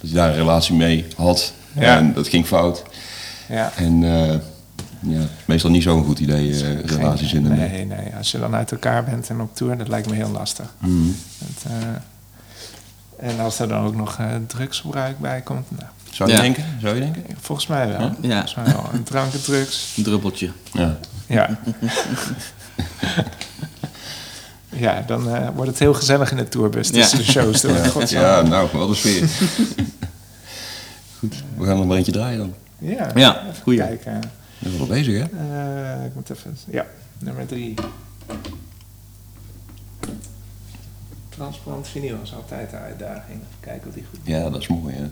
[0.00, 1.52] dat je daar een relatie mee had.
[1.72, 1.96] Ja.
[1.96, 2.82] En dat ging fout.
[3.48, 3.72] Ja.
[3.76, 4.34] En eh,
[5.02, 7.48] ja, het is meestal niet zo'n goed idee, eh, relaties in de.
[7.48, 8.14] Nee, nee.
[8.16, 10.66] Als je dan uit elkaar bent en op tour, dat lijkt me heel lastig.
[11.38, 16.34] Het, eh, en als er dan ook nog eh, drugsgebruik bij komt, nou, Zou je
[16.36, 16.40] Ja.
[16.42, 16.64] denken?
[16.80, 17.22] Zou je denken?
[17.40, 18.00] volgens mij wel.
[18.20, 18.30] Ja.
[18.30, 18.88] Volgens mij wel.
[18.92, 20.50] Een drank en drugs, Een druppeltje.
[20.72, 20.98] Ja.
[21.26, 21.58] ja.
[24.68, 27.24] ja, dan eh, wordt het heel gezellig in de tourbus tussen Ja.
[27.24, 27.60] de shows.
[27.60, 28.06] door.
[28.08, 29.28] Ja, ja, nou, wat een sfeer.
[31.18, 32.54] Goed, we gaan er maar eentje draaien dan.
[32.78, 33.78] Ja, Ja, goeie.
[33.78, 34.20] kijken.
[34.62, 35.38] We zijn wel bezig, hè?
[36.00, 36.56] Eh, ik moet even...
[36.70, 36.86] Ja,
[37.18, 37.74] nummer drie.
[41.28, 43.40] Transparant vinyl is altijd de uitdaging.
[43.60, 45.10] Kijken of die goed Ja, dat is mooi, hè?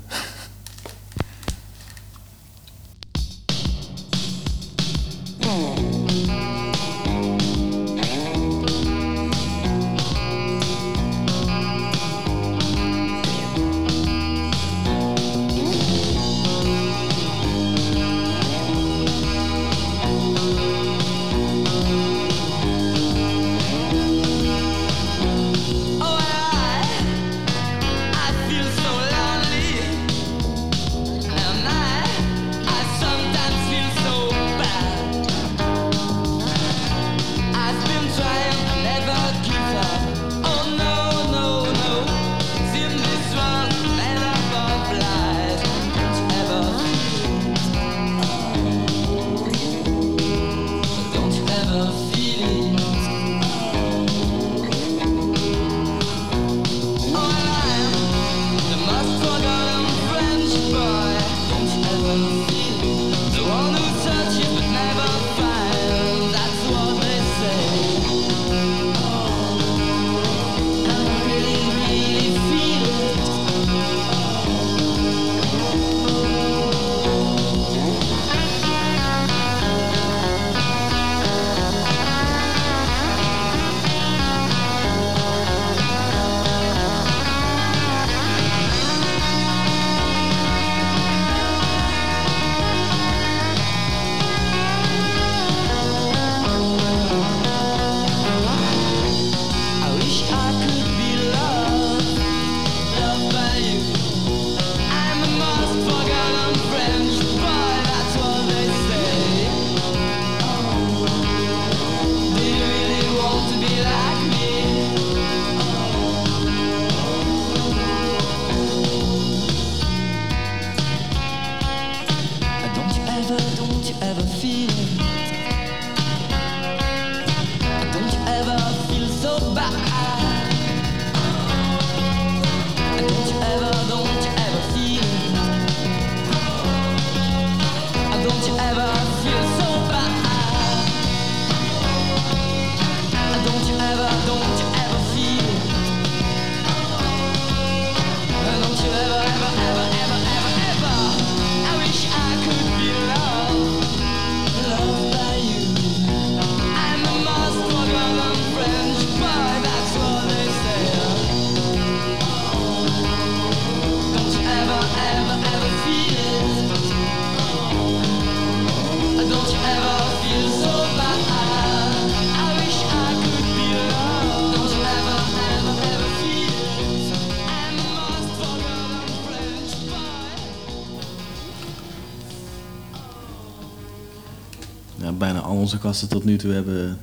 [185.80, 186.98] Gasten tot nu toe hebben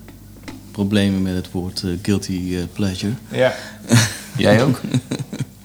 [0.72, 3.14] problemen met het woord eh, guilty eh, pleasure.
[3.32, 3.54] Ja.
[4.38, 4.80] Jij ook?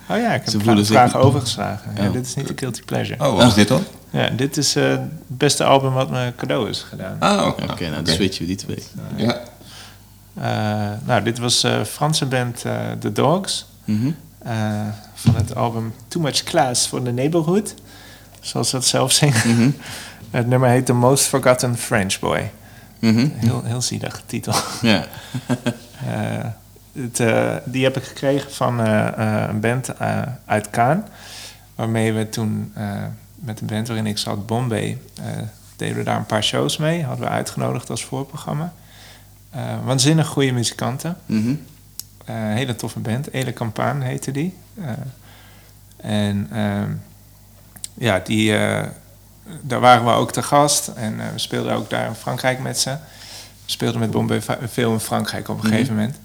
[0.09, 1.91] Oh ja, ik Ze heb voelen zich- vraag overgeslagen.
[1.97, 2.13] Ja, Oh.
[2.13, 3.25] dit is niet de Guilty Pleasure.
[3.29, 3.83] Oh, wat is dit dan?
[4.11, 7.17] Ja, dit is eh, het beste album wat me cadeau is gedaan.
[7.19, 7.63] Ah, oké.
[7.73, 8.83] Oké, nou dan switchen we die twee.
[9.17, 9.41] Ja.
[10.35, 13.67] Eh, nou, dit was eh Franse band eh, The Dogs.
[13.85, 14.11] Mhm.
[14.39, 14.53] eh,
[15.15, 17.75] van het album Too Much Class for the Neighborhood.
[18.41, 19.41] Zoals ze dat zelf zingen.
[19.57, 19.71] Mhm.
[20.31, 22.51] Het nummer heet The Most Forgotten French Boy.
[23.03, 23.29] Mhm.
[23.35, 23.81] Heel, heel
[24.27, 24.55] titel.
[24.83, 25.05] Ja.
[26.07, 26.45] Eh,
[26.93, 29.99] het, eh, die heb ik gekregen van eh, een band
[30.45, 31.07] uit Kaan.
[31.75, 32.73] Waarmee we toen
[33.35, 34.99] met de band waarin ik zat, Bombay,
[35.77, 37.05] deden we daar een paar shows mee.
[37.05, 38.73] Hadden we uitgenodigd als voorprogramma.
[39.85, 41.17] Waanzinnig goede muzikanten.
[41.27, 41.55] Mhm.
[42.33, 43.33] Hele toffe band.
[43.33, 44.55] Ele Campaan heette die.
[45.97, 46.91] En ehm,
[47.95, 48.55] ja, die,
[49.61, 50.89] daar waren we ook te gast.
[50.89, 52.91] En eh, we speelden ook daar in Frankrijk met ze.
[53.65, 56.19] We speelden met Bombay veel in Frankrijk op een gegeven moment.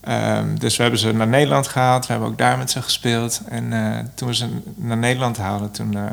[0.00, 2.06] Ehm, dus we hebben ze naar Nederland gehaald.
[2.06, 3.40] We hebben ook daar met ze gespeeld.
[3.48, 6.04] En eh, toen we ze naar Nederland haalden, toen eh,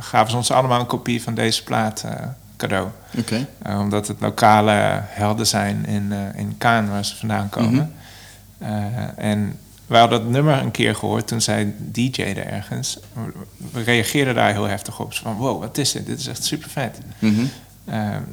[0.00, 2.04] gaven ze ons allemaal een kopie van deze plaat
[2.56, 2.88] cadeau.
[3.62, 7.94] Omdat het lokale helden zijn in, in Kaan, waar ze vandaan komen.
[8.58, 12.98] Eh, en wij hadden dat nummer een keer gehoord toen zij DJ'de ergens.
[13.72, 15.14] We reageerden daar heel heftig op.
[15.14, 16.06] Zo van, wow, wat is dit?
[16.06, 16.98] Dit is echt super vet.
[17.18, 17.44] Mhm.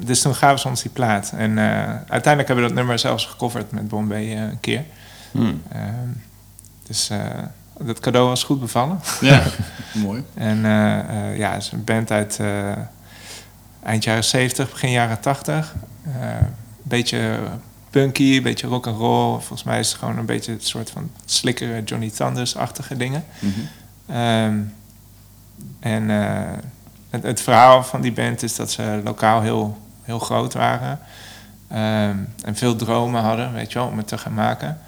[0.06, 1.34] dus toen gaven ze ons die plaat.
[1.38, 4.84] En eh, uiteindelijk hebben we dat nummer zelfs gecoverd met Bombay eh, een keer.
[5.32, 5.62] Hmm.
[5.72, 6.10] Ehm,
[6.88, 7.20] dus eh,
[7.78, 9.00] dat cadeau was goed bevallen.
[9.22, 9.44] Ja,
[9.94, 10.24] mooi.
[10.34, 12.72] En eh, eh, ja, het is een band uit eh,
[13.84, 15.74] eind jaren 70, begin jaren 80.
[16.06, 17.40] Een beetje
[17.94, 19.32] punky, een beetje rock and roll.
[19.40, 23.26] Volgens mij is het gewoon een beetje het soort van slikkere Johnny Thunders-achtige dingen.
[23.40, 23.60] Mhm.
[24.06, 24.60] Ehm,
[25.80, 26.58] en eh,
[27.10, 31.00] het, het verhaal van die band is dat ze lokaal heel, heel groot waren.
[31.68, 34.80] Ehm, en veel dromen hadden, weet je wel, om het te gaan maken.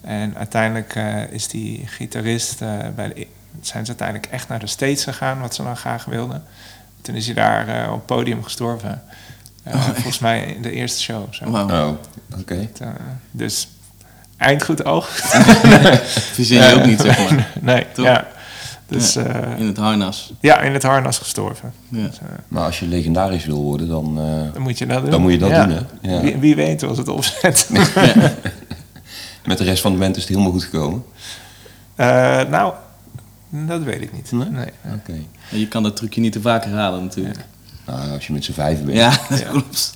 [0.00, 3.26] En uiteindelijk eh, is die gitarist, eh, bij de,
[3.60, 6.44] zijn ze uiteindelijk echt naar de States gegaan, wat ze dan graag wilden.
[7.00, 9.02] Toen is hij daar op het podium gestorven.
[9.66, 11.24] Eh, volgens mij in de eerste show.
[11.34, 11.44] Zo.
[11.44, 11.88] Oh,
[12.40, 12.68] oké.
[12.80, 12.88] Eh,
[13.30, 13.68] dus
[14.36, 15.08] eind goed oog.
[16.34, 17.50] Verzin je ook niet, zeg maar.
[17.60, 18.04] nee, Toch?
[18.04, 18.26] ja.
[18.88, 20.32] Dus eh, In het harnas.
[20.40, 21.72] ja, in het harnas gestorven.
[21.88, 22.06] Ja.
[22.06, 25.10] Dus, eh, Maar als je legendarisch wil worden, dan, eh, dan moet je dat doen.
[25.10, 25.66] dan moet je dat Ja.
[25.66, 26.10] doen, hè?
[26.14, 26.20] Ja.
[26.20, 27.70] Wie, wie weet was het opzet.
[29.44, 31.04] Met de rest van de band is het helemaal goed gekomen.
[31.94, 32.06] Eh,
[32.42, 32.72] nou,
[33.48, 34.32] dat weet ik niet.
[34.32, 34.48] Nee?
[34.50, 34.70] Nee.
[34.94, 35.14] Oké.
[35.48, 37.38] Je kan dat trucje niet te vaak herhalen natuurlijk.
[37.86, 38.96] Nou, als je met z'n vijven bent.
[38.98, 39.48] Ja, dat Ja.
[39.50, 39.94] klopt.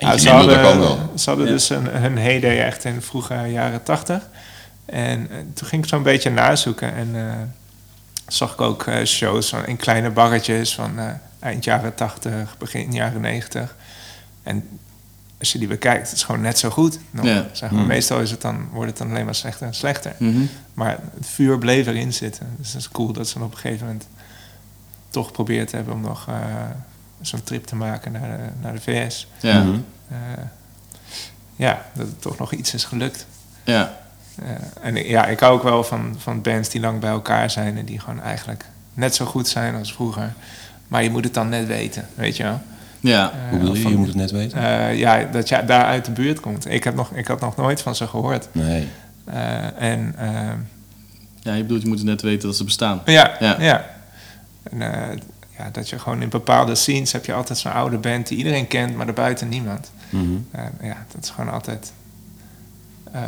[0.00, 1.12] Nou, ze dat hadden, wel.
[1.16, 1.52] ze hadden Ja.
[1.52, 4.28] dus een, hun heyday echt in de vroege jaren tachtig.
[4.84, 6.94] En eh, toen ging ik zo'n beetje nazoeken.
[6.94, 7.22] En eh,
[8.26, 11.06] zag ik ook eh, shows van, in kleine barretjes van eh,
[11.38, 13.76] eind jaren tachtig, begin jaren negentig.
[14.42, 14.68] En
[15.38, 16.98] als je die bekijkt, het is gewoon net zo goed.
[17.10, 17.24] nog.
[17.24, 17.46] Ja.
[17.52, 17.78] Zeg maar.
[17.80, 17.88] Hmm.
[17.88, 20.14] Meestal is het dan, wordt het dan alleen maar slechter en slechter.
[20.18, 20.42] Mhm.
[20.74, 22.46] Maar het vuur bleef erin zitten.
[22.58, 24.06] Dus het is cool dat ze op een gegeven moment
[25.10, 26.34] toch geprobeerd hebben om nog eh,
[27.20, 29.26] zo'n trip te maken naar de, naar de VS.
[29.40, 29.62] Ja.
[29.62, 29.78] Mhm.
[30.10, 30.16] Eh,
[31.56, 33.26] ja, dat het toch nog iets is gelukt.
[33.64, 33.96] Ja.
[34.42, 34.48] Eh,
[34.82, 37.84] en ja, ik hou ook wel van, van bands die lang bij elkaar zijn en
[37.84, 38.64] die gewoon eigenlijk
[38.94, 40.32] net zo goed zijn als vroeger.
[40.88, 42.60] Maar je moet het dan net weten, weet je wel.
[43.00, 43.30] Ja.
[43.30, 43.82] Eh, Hoe bedoel je?
[43.82, 44.58] van- Je moet het net weten.
[44.62, 46.70] eh, ja, dat je daar uit de buurt komt.
[46.70, 48.48] Ik, heb nog, ik had nog nooit van ze gehoord.
[48.52, 48.88] Nee.
[49.24, 50.50] Eh, en eh,
[51.40, 53.00] Ja, je bedoelt, je moet net weten dat ze bestaan.
[53.04, 53.56] Ja, ja.
[53.60, 53.86] Ja.
[54.62, 55.16] En, eh,
[55.58, 58.66] ja, dat je gewoon in bepaalde scenes heb je altijd zo'n oude band die iedereen
[58.66, 59.90] kent, maar daarbuiten niemand.
[60.10, 60.36] Mhm.
[60.82, 61.92] Ja, dat is gewoon altijd.
[63.12, 63.22] eh,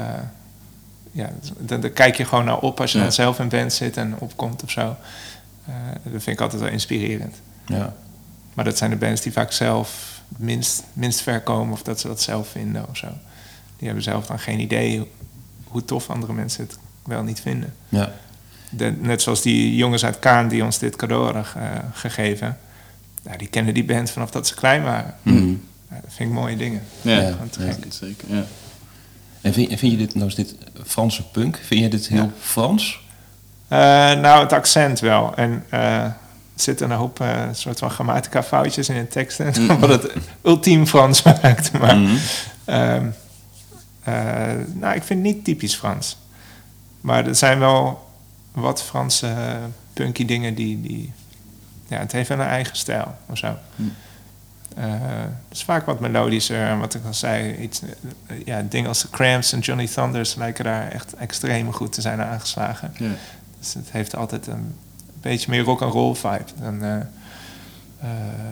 [1.13, 3.05] ja, daar, kijk je gewoon naar op als je Ja.
[3.05, 4.97] dan zelf in band zit en opkomt of zo.
[5.67, 7.37] Eh, dat vind ik altijd wel inspirerend.
[7.67, 7.95] Ja.
[8.55, 12.07] Maar dat zijn de bands die vaak zelf minst, minst ver komen of dat ze
[12.07, 13.07] dat zelf vinden of zo.
[13.77, 15.11] Die hebben zelf dan geen idee
[15.65, 17.75] hoe tof andere mensen het wel niet vinden.
[17.89, 18.13] Ja.
[18.71, 21.59] De- net zoals die jongens uit Kaan die ons dit cadeau hadden ge-
[21.93, 22.59] gegeven.
[23.23, 25.15] Ja, die kennen die band vanaf dat ze klein waren.
[25.23, 25.49] Mhm.
[25.91, 26.83] Ja, dat vind ik mooie dingen.
[27.03, 27.37] Ja, Ja,
[27.89, 28.35] zeker.
[28.35, 28.45] Ja.
[29.41, 30.55] En vind, vind je dit, nou is dit
[30.87, 32.31] Franse punk, vind je dit heel Ja.
[32.41, 33.01] Frans?
[33.69, 33.79] Eh,
[34.21, 35.35] nou, het accent wel.
[35.37, 36.17] En eh, er
[36.55, 39.53] zitten een hoop eh, soort van grammatica foutjes in de teksten.
[39.61, 39.79] Mm.
[39.79, 40.13] Wat het
[40.43, 41.73] ultiem Frans maakt.
[41.79, 42.17] Maar Mhm.
[42.65, 43.07] ehm,
[44.05, 44.15] eh,
[44.75, 46.17] nou, ik vind het niet typisch Frans.
[47.01, 48.09] Maar er zijn wel
[48.53, 49.57] wat Franse eh,
[49.93, 50.81] punky dingen die...
[50.81, 51.13] die
[51.89, 53.57] ja, het heeft wel een eigen stijl of zo.
[53.77, 53.93] Mm.
[54.77, 54.85] Eh,
[55.49, 56.67] het is vaak wat melodischer.
[56.67, 57.81] En wat ik al zei, iets,
[58.27, 62.01] eh, ja, dingen als de Cramps en Johnny Thunders lijken daar echt extreem goed te
[62.01, 62.93] zijn aangeslagen.
[62.97, 63.11] Ja.
[63.59, 64.75] Dus het heeft altijd een
[65.21, 67.07] beetje meer rock and roll vibe dan,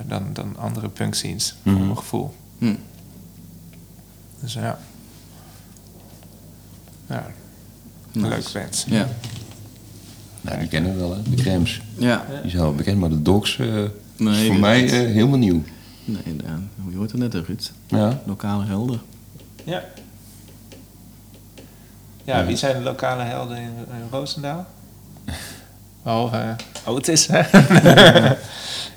[0.07, 1.85] dan, dan andere punk scenes, voor Mhm.
[1.85, 2.35] mijn gevoel.
[2.59, 2.75] Hm.
[4.41, 4.79] Dus ja.
[7.07, 7.27] Ja,
[8.13, 8.59] Nice.
[8.59, 8.85] bands.
[8.89, 9.09] Ja.
[10.41, 11.23] Nou, die kennen we wel, hè?
[11.31, 11.81] De Crams.
[11.99, 12.25] Ja.
[12.43, 15.39] Die zijn wel bekend, maar de Dogs eh, is Nee, voor dat- mij eh, helemaal
[15.39, 15.63] nieuw.
[16.05, 16.59] Nee, ja,
[16.91, 17.71] je hoort het net, hè, Ruud.
[17.87, 18.21] Ja.
[18.27, 19.01] Lokale helden.
[19.65, 19.85] Ja.
[22.25, 24.67] Ja, wie zijn de lokale helden in, in Roosendaal?
[26.03, 26.55] Behalve uh,
[26.95, 27.43] Otis, hè?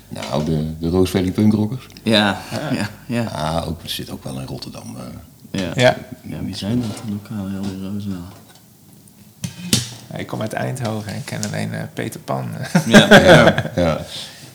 [0.08, 1.86] Nou, de, de Valley punkrockers.
[2.02, 2.40] Ja,
[2.72, 3.24] ja, ja.
[3.24, 4.96] Ah, ook, er zit ook wel in Rotterdam.
[4.96, 5.60] eh.
[5.60, 5.70] Ja.
[5.74, 5.96] ja.
[6.22, 8.28] Ja, wie zijn dat, de lokale helden in Roosendaal?
[10.12, 12.48] Ja, Ik kom uit Eindhoven en ik ken alleen eh, Peter Pan.
[12.86, 13.54] Ja, ja.
[13.76, 14.00] ja.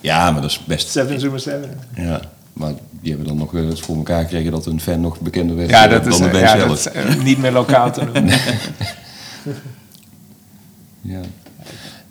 [0.00, 0.88] ja, maar dat is best...
[0.90, 1.80] Seven Zoomer Seven.
[1.94, 2.20] Ja.
[2.52, 5.56] Maar die hebben dan nog wel eens voor elkaar gekregen dat een fan nog bekender
[5.56, 6.68] werd Ja, eh, dat is, dan de eh, band ja, zelf.
[6.68, 8.30] dat is eh, niet meer lokaal te doen.
[11.00, 11.20] Ja.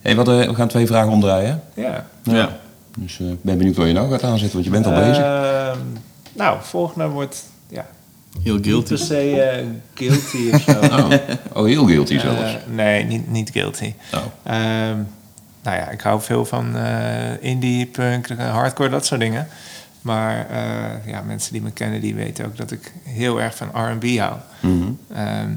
[0.01, 1.61] Hey, wat, eh, we gaan twee vragen omdraaien.
[1.73, 2.05] Ja.
[2.23, 2.57] Ja.
[2.97, 5.23] Dus eh, ik ben benieuwd waar je nou gaat aanzetten, want je bent al bezig.
[5.23, 5.77] Ehm,
[6.33, 7.85] nou, volgende wordt ja,
[8.43, 8.87] Heel niet guilty.
[8.87, 10.79] per se eh, guilty of zo.
[11.53, 12.41] Oh, oh, heel guilty zelfs.
[12.41, 13.93] Eh, nee, niet, niet guilty.
[14.13, 14.21] Oh.
[14.43, 14.97] Ehm,
[15.63, 19.47] nou ja, ik hou veel van eh, indie, punk, hardcore, dat soort dingen.
[20.01, 20.47] Maar
[21.05, 24.35] ja, mensen die me kennen, die weten ook dat ik heel erg van R&B hou.
[24.61, 24.91] Mhm.
[25.13, 25.51] Ehm,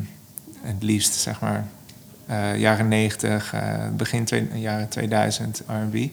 [0.63, 1.67] het liefst, zeg maar,
[2.57, 6.11] jaren 90, eh, begin jaren 2000 R&B.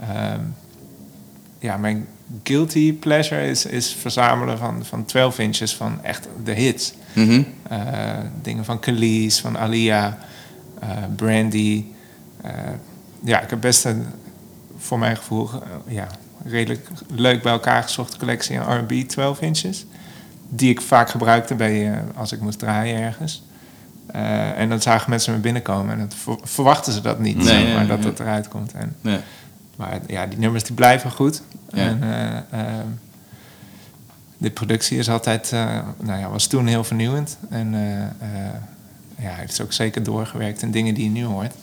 [0.00, 0.40] Ehm,
[1.58, 2.06] ja, mijn
[2.42, 6.92] guilty pleasure is, is verzamelen van, van 12 inches van echt de hits.
[7.12, 7.42] Mhm.
[7.68, 7.78] Eh,
[8.42, 10.18] dingen van Khalees, van Alia,
[10.80, 11.84] eh, Brandy.
[12.42, 12.52] Eh,
[13.24, 14.06] ja, ik heb best een,
[14.78, 15.50] voor mijn gevoel,
[15.86, 16.06] ja,
[16.44, 19.86] redelijk leuk bij elkaar gezochte collectie aan R&B 12 inches.
[20.48, 23.42] Die ik vaak gebruikte bij, als ik moest draaien ergens.
[24.56, 27.66] En dan zagen mensen me binnenkomen en dat ver- verwachten ze dat niet, Nee, zeg
[27.68, 28.72] ja, maar, dat het eruit komt.
[28.72, 28.96] En.
[29.78, 31.42] Maar ja, die nummers die blijven goed.
[31.72, 31.78] Ja.
[31.78, 32.86] En, eh, ehm,
[34.38, 37.38] de productie is altijd, eh, nou ja, was toen heel vernieuwend.
[37.50, 38.28] En eh,
[39.16, 41.54] ja, hij heeft ook zeker doorgewerkt in dingen die je nu hoort.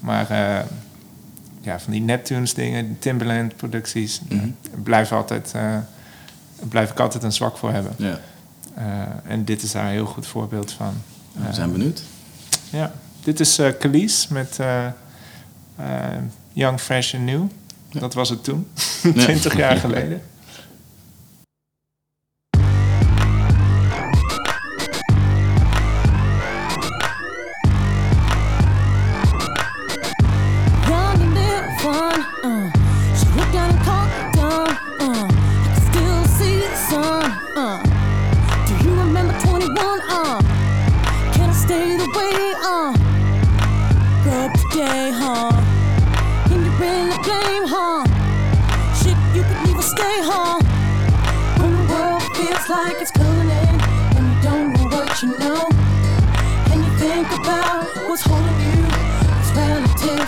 [0.00, 0.26] Maar
[1.60, 4.38] ja, van die Neptunes dingen, Timberland producties, eh,
[4.82, 5.54] blijf, altijd,
[6.68, 7.94] blijf ik altijd een zwak voor hebben.
[7.96, 8.18] ja.
[9.24, 10.94] En dit is daar een heel goed voorbeeld van.
[11.32, 12.02] We zijn benieuwd.
[12.70, 12.92] ja,
[13.22, 14.58] dit is Khalees met
[16.52, 17.42] Young, Fresh and New.
[17.92, 18.66] Dat was het toen,
[19.16, 20.22] 20 jaar geleden.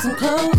[0.04, 0.53] Relatives and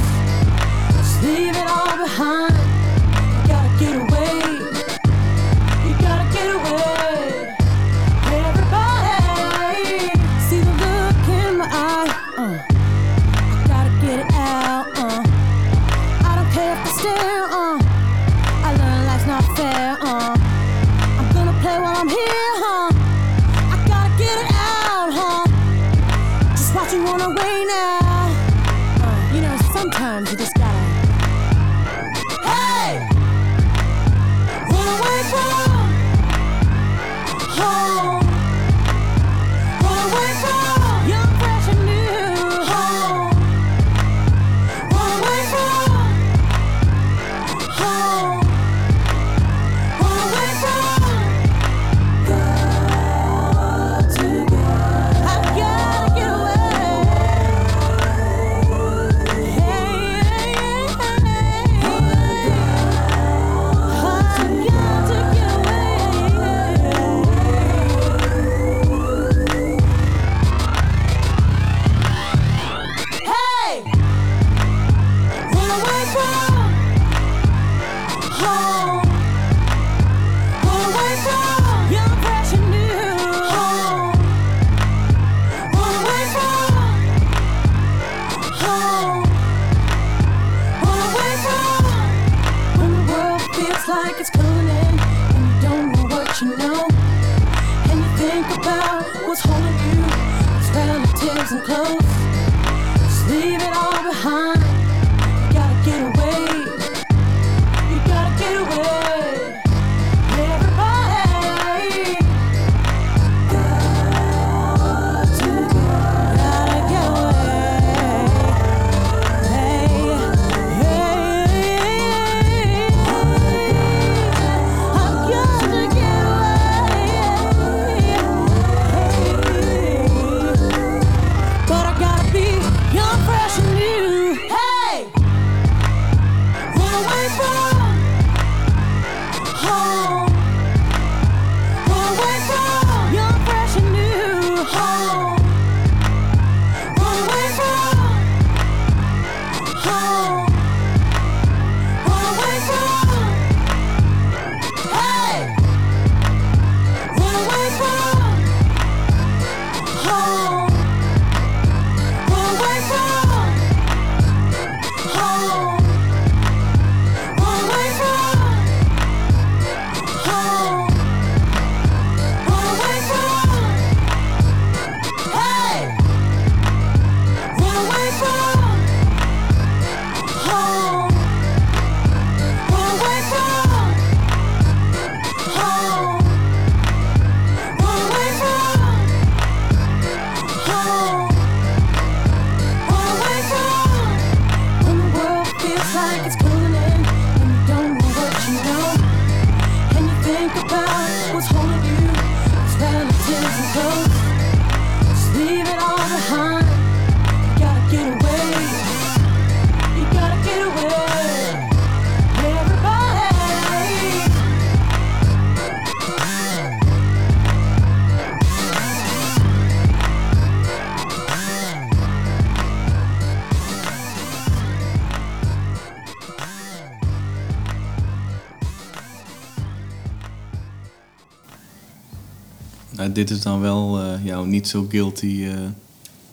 [233.15, 235.53] dit is dan wel eh, jouw niet zo guilty eh,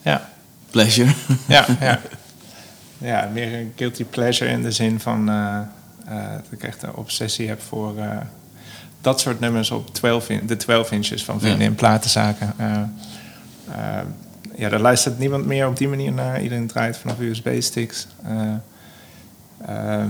[0.03, 0.29] Ja,
[0.71, 1.13] pleasure.
[1.49, 2.01] ja, ja.
[2.99, 5.59] Ja, meer een guilty pleasure in de zin van eh,
[6.37, 7.95] dat ik echt een obsessie heb voor
[9.01, 11.65] dat soort nummers op 12 in, de 12 inches van vinden Ja.
[11.65, 12.55] in platenzaken.
[14.57, 16.43] Ja, daar luistert niemand meer op die manier naar.
[16.43, 18.07] Iedereen draait vanaf USB-sticks.
[18.25, 18.53] Eh,
[19.67, 20.09] ehm,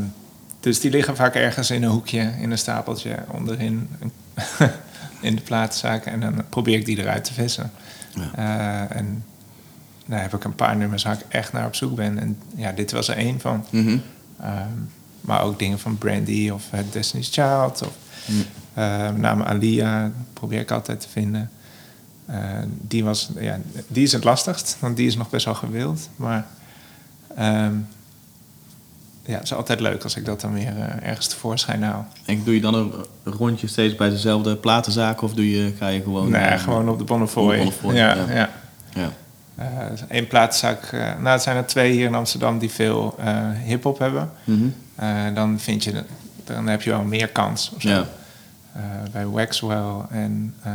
[0.61, 3.89] dus die liggen vaak ergens in een hoekje, in een stapeltje onderin
[5.21, 6.13] in de platenzaken.
[6.13, 7.71] En dan probeer ik die eruit te vissen.
[8.35, 9.25] Eh, en
[10.07, 12.19] nou heb ik een paar nummers waar ik echt naar op zoek ben.
[12.19, 13.65] En ja, dit was er één van.
[13.71, 13.99] Mhm.
[14.41, 14.79] Ehm,
[15.21, 17.83] maar ook dingen van Brandy of Destiny's Child.
[17.83, 17.97] Of
[18.75, 21.51] eh, met name Alia probeer ik altijd te vinden.
[22.27, 26.09] Eh, die, was, ja, die is het lastigst, want die is nog best wel gewild.
[26.17, 26.47] Maar
[27.37, 27.75] ehm,
[29.25, 32.07] ja, het is altijd leuk als ik dat dan weer eh, ergens tevoorschijn haal.
[32.25, 32.93] En doe je dan een
[33.25, 36.31] rondje steeds bij dezelfde platenzaken of doe je, ga je gewoon...
[36.31, 37.45] nee, eh, gewoon op de Bonnefoy.
[37.45, 38.35] Op de Bonnefoy, ja, ja.
[38.35, 38.51] ja.
[38.95, 39.11] Ja.
[40.09, 43.19] Eén eh nou, het zijn er twee hier in Amsterdam die veel
[43.65, 44.31] hip-hop hebben.
[44.95, 46.05] Eh, dan vind je,
[46.45, 47.73] dan heb je wel meer kans.
[47.75, 47.89] Of zo.
[47.89, 48.07] Ja.
[49.13, 50.73] Bij Waxwell en eh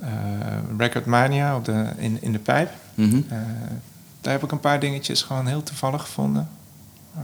[0.00, 0.08] eh,
[0.78, 2.70] Record Mania op de, in, in de pijp.
[2.96, 3.38] Eh,
[4.20, 6.48] daar heb ik een paar dingetjes gewoon heel toevallig gevonden.
[7.16, 7.22] Eh,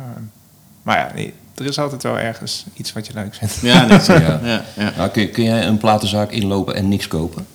[0.82, 3.60] maar ja, nee, er is altijd wel ergens iets wat je leuk vindt.
[3.60, 4.46] Ja, nee, zeker.
[4.46, 4.48] Ja.
[4.48, 4.62] ja.
[4.76, 7.46] Ja, Nou, kun, kun jij een platenzaak inlopen en niks kopen?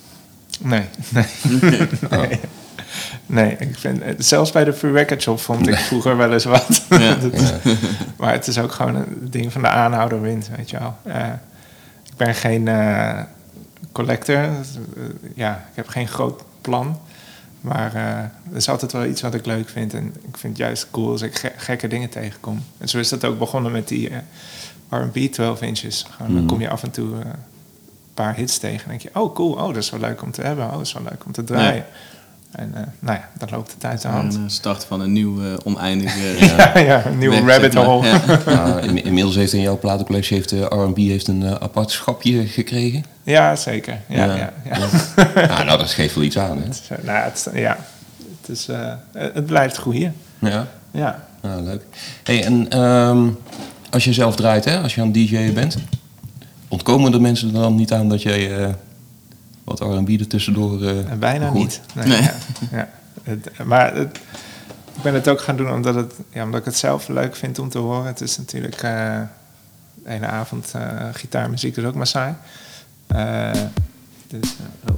[0.60, 1.26] Nee, nee.
[2.10, 2.40] nee.
[3.26, 6.44] Nee, ik vind, eh, zelfs bij de Free Record Shop vond ik vroeger wel eens
[6.44, 6.84] wat.
[6.88, 7.34] Dat
[8.18, 10.96] Maar het is ook gewoon een ding van de aanhouder wint, weet je wel.
[11.04, 11.28] Eh,
[12.04, 13.20] ik ben geen eh,
[13.92, 14.50] collector.
[15.36, 17.00] Ja, ik heb geen groot plan.
[17.62, 18.18] Maar eh,
[18.52, 19.94] er is altijd wel iets wat ik leuk vind.
[19.94, 22.64] En ik vind het juist cool als ik ge- gekke dingen tegenkom.
[22.78, 24.18] En zo is dat ook begonnen met die eh,
[24.90, 26.06] R&B 12 inches.
[26.10, 27.34] Gewoon, Dan kom je af en toe eh, een
[28.14, 28.84] paar hits tegen.
[28.84, 30.66] En denk je, oh cool, oh, dat is wel leuk om te hebben.
[30.66, 31.86] Oh, dat is wel leuk om te draaien.
[32.52, 34.34] En eh, nou ja, dan loopt het de hand.
[34.36, 36.20] Een eh, start van een nieuw eh, oneindige...
[36.46, 38.08] Ja, ja, een nieuwe weg, rabbit hole.
[38.08, 38.22] Ja.
[38.46, 43.06] Nou, in- inmiddels heeft in jouw platencollectie heeft de R&B heeft een apart schapje gekregen.
[43.24, 43.98] Ja, zeker.
[44.08, 44.54] Ja, ja.
[44.70, 44.78] ja,
[45.36, 46.74] Ja, nou, dat geeft wel iets aan, hè?
[46.74, 47.78] Zo, nou, het, ja.
[48.42, 50.16] Het, is, eh, het blijft groeien.
[50.40, 51.24] Ja, Ja.
[51.42, 51.84] nou, leuk.
[52.24, 53.28] Hey, en ehm,
[53.90, 55.78] als je zelf draait, hè, als je aan het DJ'en bent,
[56.68, 58.70] ontkomen de mensen er dan niet aan dat jij eh,
[59.64, 61.82] wat R&B er tussendoor eh En bijna niet.
[61.96, 62.22] Nee, Nee.
[62.22, 62.34] Ja,
[62.72, 62.90] ja.
[63.24, 64.18] Het- maar het,
[64.96, 67.60] ik ben het ook gaan doen omdat, het, ja, omdat ik het zelf leuk vind
[67.60, 68.06] om te horen.
[68.06, 68.76] Het is natuurlijk...
[68.84, 69.22] eh
[70.04, 72.34] de ene avond eh, gitaarmuziek is ook maar saai.
[73.08, 73.52] Eh,
[74.28, 74.56] dus,
[74.90, 74.96] oh.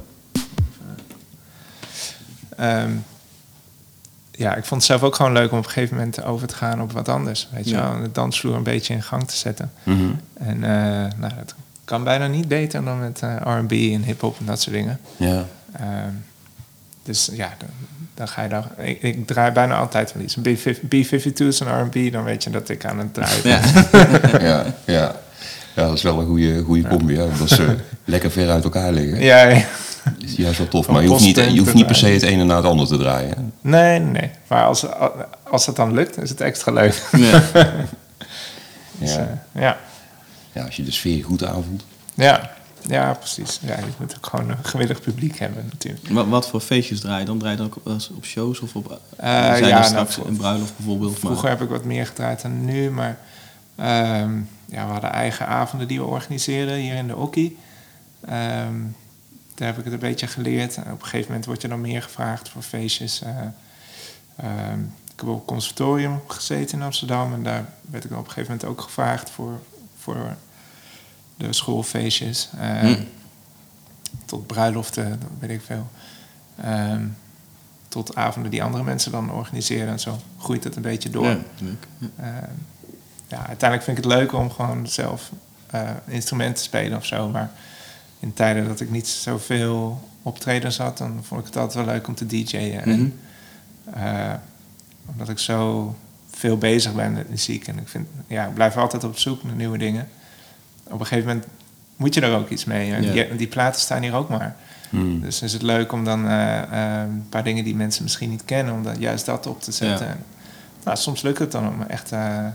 [4.30, 6.54] Ja, ik vond het zelf ook gewoon leuk om op een gegeven moment over te
[6.54, 7.48] gaan op wat anders.
[7.52, 7.90] Weet je Ja.
[7.90, 9.72] wel, de dansvloer een beetje in gang te zetten.
[9.82, 10.10] Mhm.
[10.34, 10.70] En eh,
[11.18, 11.54] nou, dat
[11.84, 15.00] kan bijna niet beter dan met eh, R&B en hip-hop en dat soort dingen.
[15.16, 15.44] Ja.
[15.72, 16.10] Ehm,
[17.02, 17.68] dus ja, dan,
[18.14, 18.64] dan ga je daar.
[18.78, 20.36] Ik, ik draai bijna altijd wel iets.
[20.36, 23.52] Een B50 B52 is een R&B, dan weet je dat ik aan het draaien ben.
[23.52, 23.60] Ja.
[24.48, 25.14] ja, ja.
[25.76, 28.92] Ja, dat is wel een goede, goede combi, hè, omdat ze lekker ver uit elkaar
[28.92, 29.20] liggen.
[29.20, 29.64] Ja, ja.
[30.04, 30.88] Dat is juist wel tof.
[30.88, 32.96] Maar je hoeft, niet, je hoeft niet per se het ene na het andere te
[32.98, 33.28] draaien.
[33.30, 33.42] hè.
[33.70, 34.30] Nee, nee.
[34.46, 34.86] Maar als,
[35.42, 37.02] als het dan lukt, is het extra leuk.
[37.12, 37.42] Ja.
[38.98, 39.18] Dus, Ja.
[39.52, 39.76] eh, ja.
[40.54, 41.84] Ja, als je de sfeer goed aanvoelt.
[42.14, 42.50] Ja.
[42.86, 43.60] ja, precies.
[43.62, 46.08] Ja, je moet ook gewoon een gewillig publiek hebben natuurlijk.
[46.08, 47.38] Wat, wat voor feestjes draai je dan?
[47.38, 48.90] Draai je dan ook op shows of op...
[48.90, 48.96] Eh,
[49.28, 51.18] Uh, zijn ja, er nou, straks een bruiloft bijvoorbeeld?
[51.18, 53.18] Vroeger maar, heb ik wat meer gedraaid dan nu, maar
[53.76, 57.58] ehm, ja, we hadden eigen avonden die we organiseerden hier in de Okkie.
[58.20, 58.80] Ehm,
[59.54, 60.76] daar heb ik het een beetje geleerd.
[60.76, 63.22] En op een gegeven moment word je dan meer gevraagd voor feestjes.
[63.22, 63.30] eh.
[64.36, 64.80] Ehm,
[65.14, 68.32] ik heb op het conservatorium gezeten in Amsterdam en daar werd ik dan op een
[68.32, 69.60] gegeven moment ook gevraagd voor,
[70.04, 70.36] voor
[71.36, 72.48] de schoolfeestjes.
[72.80, 72.94] Hm.
[74.24, 75.90] Tot bruiloften, weet ik veel.
[76.56, 77.06] Ehm,
[77.88, 81.26] tot avonden die andere mensen dan organiseren en zo groeit het een beetje door.
[81.26, 81.86] Ja, leuk.
[81.98, 82.08] Ja.
[82.16, 82.50] Ehm,
[83.28, 85.30] ja, uiteindelijk vind ik het leuk om gewoon zelf
[85.70, 87.28] eh instrumenten te spelen of zo.
[87.28, 87.50] Maar
[88.20, 92.08] in tijden dat ik niet zoveel optredens had, dan vond ik het altijd wel leuk
[92.08, 92.88] om te DJ'en.
[92.88, 92.90] Mhm.
[92.90, 93.20] En,
[93.94, 94.34] eh,
[95.06, 95.96] omdat ik zo
[96.36, 99.54] veel bezig ben met muziek en ik, vind, ja, ik blijf altijd op zoek naar
[99.54, 100.08] nieuwe dingen.
[100.84, 101.46] Op een gegeven moment
[101.96, 102.86] moet je er ook iets mee.
[102.86, 103.12] Ja.
[103.12, 104.56] die, die platen staan hier ook maar.
[104.90, 105.20] Hmm.
[105.20, 108.44] Dus is het leuk om dan eh, eh, een paar dingen die mensen misschien niet
[108.44, 110.16] kennen, om dan juist dat op te zetten.
[110.84, 112.46] Nou, soms lukt het dan om echt eh,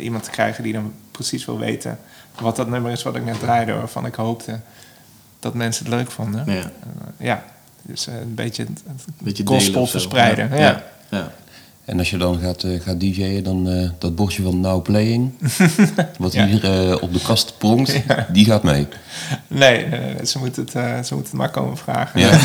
[0.00, 1.98] iemand te krijgen die dan precies wil weten
[2.40, 4.60] wat dat nummer is wat ik net draaide, waarvan ik hoopte
[5.40, 6.52] dat mensen het leuk vonden.
[6.52, 6.70] Ja.
[7.16, 7.44] Ja,
[7.82, 8.82] dus een beetje het,
[9.24, 10.48] het gospel verspreiden.
[10.48, 10.56] Ja.
[10.56, 10.84] Ja.
[11.08, 11.32] Ja.
[11.88, 15.32] En als je dan gaat, eh, gaat DJ'en, dan eh, dat bordje van Now Playing,
[16.18, 16.46] wat Ja.
[16.46, 18.88] hier eh, op de kast pronkt, die gaat mee.
[19.46, 19.86] Nee,
[20.24, 22.20] ze moeten het, ze moeten het maar komen vragen.
[22.20, 22.38] Ja,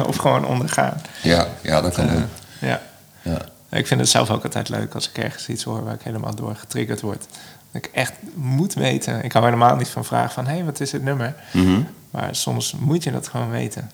[0.10, 1.00] of gewoon ondergaan.
[1.22, 2.22] ja, ja dat kan ook.
[2.60, 2.80] Ja.
[3.22, 3.38] Ja.
[3.70, 6.34] Ik vind het zelf ook altijd leuk als ik ergens iets hoor waar ik helemaal
[6.34, 7.26] door getriggerd word.
[7.72, 9.24] Dat ik echt moet weten.
[9.24, 11.34] Ik hou helemaal niet van vragen van, hé, hey, wat is het nummer?
[11.52, 11.80] Mhm.
[12.10, 13.90] Maar soms moet je dat gewoon weten.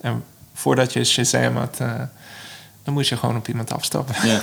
[0.00, 0.24] En
[0.54, 1.78] voordat je Shazam had,
[2.84, 4.28] dan moest je gewoon op iemand afstappen.
[4.28, 4.40] Ja.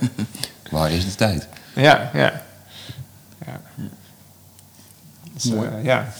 [0.70, 1.48] Waar is de tijd?
[1.74, 2.42] Ja, ja.
[3.46, 3.60] ja.
[5.32, 5.68] Dus, Mooi.
[5.68, 6.12] eh, ja.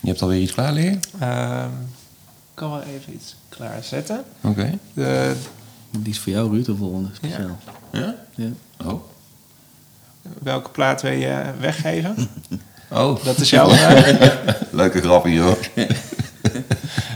[0.00, 1.00] Je hebt alweer iets klaar liggen?
[1.20, 1.68] Ehm,
[2.50, 4.24] ik kan wel even iets klaarzetten.
[4.40, 4.78] Oké.
[4.92, 5.36] De,
[5.90, 7.58] Die is voor jou, Ruud, de volgende speciaal.
[7.92, 8.14] Ja?
[8.34, 8.48] Ja.
[8.84, 9.02] Oh.
[10.42, 12.16] welke plaat wil je weggeven?
[12.90, 14.16] Oh, Dat is jouw vraag.
[14.70, 15.58] leuke grapje hoor.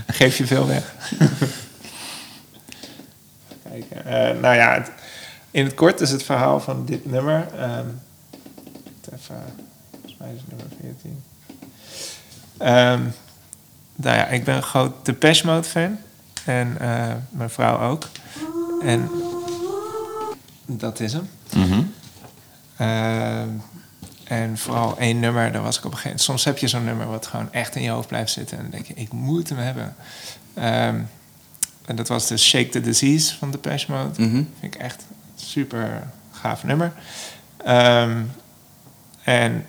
[0.06, 0.94] Geef je veel weg.
[4.04, 4.90] Eh, nou ja, het-
[5.50, 7.46] in het kort is het verhaal van dit nummer.
[7.58, 7.86] ehm,
[9.12, 9.42] even,
[9.90, 11.22] volgens mij is het nummer 14.
[12.58, 13.02] Ehm,
[13.96, 15.98] nou ja, ik ben een groot Depeche Mode fan.
[16.44, 18.08] En eh, mijn vrouw ook.
[18.82, 19.10] En
[20.66, 21.28] dat is hem.
[21.54, 21.82] Mhm.
[22.76, 23.48] Ehm,
[24.24, 26.24] en vooral één nummer, daar was ik op een gegeven moment...
[26.26, 28.56] Soms heb je zo'n nummer wat gewoon echt in je hoofd blijft zitten.
[28.56, 29.94] En dan denk je, ik moet hem hebben.
[30.54, 31.00] Ehm,
[31.88, 34.22] en dat was dus Shake the Disease van Depeche Mode.
[34.22, 34.42] Mhm.
[34.60, 36.92] Vind ik echt een super gaaf nummer.
[37.56, 38.22] Ehm,
[39.22, 39.64] en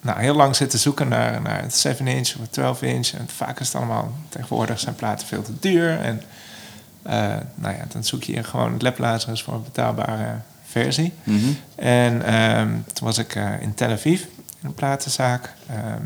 [0.00, 3.08] nou, heel lang zitten zoeken naar, naar het 7-inch of het 12-inch.
[3.08, 4.12] En vaak is het allemaal...
[4.28, 6.00] Tegenwoordig zijn platen veel te duur.
[6.00, 6.22] En
[7.02, 11.12] eh, nou ja, dan zoek je gewoon het Laplace voor een betaalbare versie.
[11.22, 11.50] Mhm.
[11.74, 14.20] En ehm, toen was ik eh, in Tel Aviv,
[14.60, 15.54] in een platenzaak.
[15.68, 16.04] Ehm,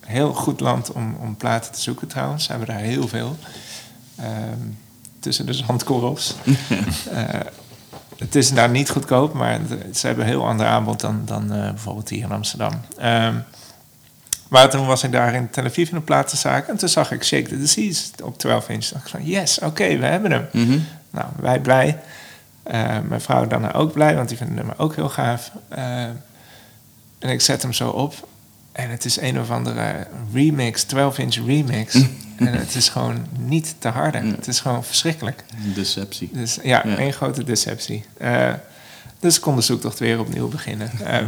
[0.00, 2.44] heel goed land om, om platen te zoeken trouwens.
[2.44, 3.36] Ze hebben daar heel veel.
[4.16, 4.58] Ehm,
[5.22, 6.34] tussen de zandkorrels.
[7.12, 7.40] Eh,
[8.18, 9.60] het is daar niet goedkoop, maar
[9.94, 12.80] ze hebben een heel ander aanbod dan, dan eh, bijvoorbeeld hier in Amsterdam.
[12.98, 13.34] Ehm,
[14.48, 16.68] maar toen was ik daar in Tel Aviv in een platenzaak.
[16.68, 18.86] En toen zag ik Shake the Disease op 12 inch.
[18.86, 20.46] Dacht ik van, yes, oké, we hebben hem.
[20.52, 20.78] Mhm.
[21.10, 21.98] Nou, wij blij.
[22.62, 25.52] Eh, mijn vrouw daarna ook blij, want die vindt het nummer ook heel gaaf.
[27.18, 28.28] En ik zet hem zo op.
[28.72, 31.94] En het is een of andere remix, 12-inch remix.
[32.36, 34.18] en het is gewoon niet te harde.
[34.18, 35.44] Het is gewoon verschrikkelijk.
[35.74, 36.30] Deceptie.
[36.32, 36.96] Dus ja, Ja.
[36.96, 38.04] één grote deceptie.
[38.18, 38.52] Eh,
[39.20, 40.90] dus ik kon de zoektocht weer opnieuw beginnen.
[41.04, 41.26] Ehm,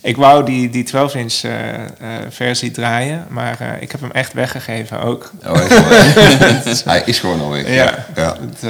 [0.00, 1.90] ik wou die, die 12-inch eh, eh,
[2.30, 5.32] versie draaien, maar ik heb hem echt weggegeven ook.
[5.46, 7.68] Oh, hij, is gewoon, hij is gewoon al weg.
[7.68, 8.36] Ja, ja.
[8.40, 8.62] Het,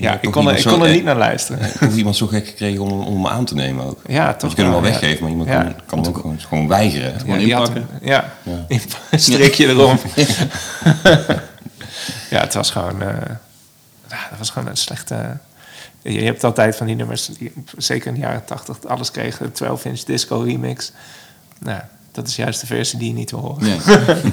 [0.00, 1.66] ja ik kon, er, ik kon er eh, niet naar luisteren.
[1.74, 4.00] Ik heb iemand zo gek gekregen om, om hem aan te nemen ook.
[4.06, 5.62] Ja, Want toch je kunt hem wel weggeven, maar iemand Ja.
[5.62, 7.12] kan, kan hem ook gewoon, gewoon weigeren.
[7.26, 7.88] Ja, had inpakken.
[8.02, 8.64] ja, Ja.
[9.10, 9.98] een streekje erom.
[12.30, 13.02] ja, het was gewoon...
[13.02, 13.08] eh,
[14.08, 15.36] ja, dat was gewoon een slechte...
[16.02, 19.52] Je, je hebt altijd van die nummers, die, zeker in de jaren 80, alles kregen.
[19.52, 20.92] 12-inch disco remix.
[21.58, 21.80] Nou,
[22.12, 23.62] dat is juist de versie die je niet wil horen.
[23.62, 23.78] Nee.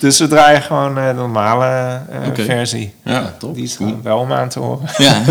[0.00, 2.94] Dus we draaien gewoon eh, de normale eh, versie.
[3.04, 3.54] Ja, top.
[3.54, 3.88] Die is Cool.
[3.88, 4.88] gewoon wel om aan te horen.
[4.96, 5.22] Ja.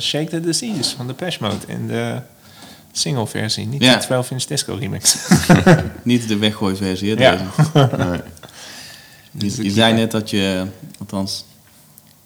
[0.00, 2.20] Shake the Disease van de Mode in de
[2.92, 3.94] single versie, niet Ja.
[3.96, 5.16] de 12 inch disco remix.
[6.02, 7.36] Niet de weggooiversie, hè, Ja.
[7.96, 8.20] Nee.
[9.32, 10.66] Dus Je, zei net dat je,
[10.98, 11.44] althans,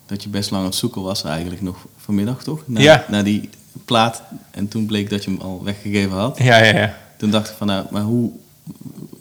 [0.06, 2.62] dat je best lang aan het zoeken was eigenlijk nog vanmiddag, toch?
[2.66, 3.04] Na, Ja.
[3.08, 3.48] Naar die
[3.84, 4.22] plaat.
[4.50, 6.38] En toen bleek dat je hem al weggegeven had.
[6.38, 6.96] Ja, ja, ja.
[7.16, 8.30] Toen dacht ik van, nou, maar hoe...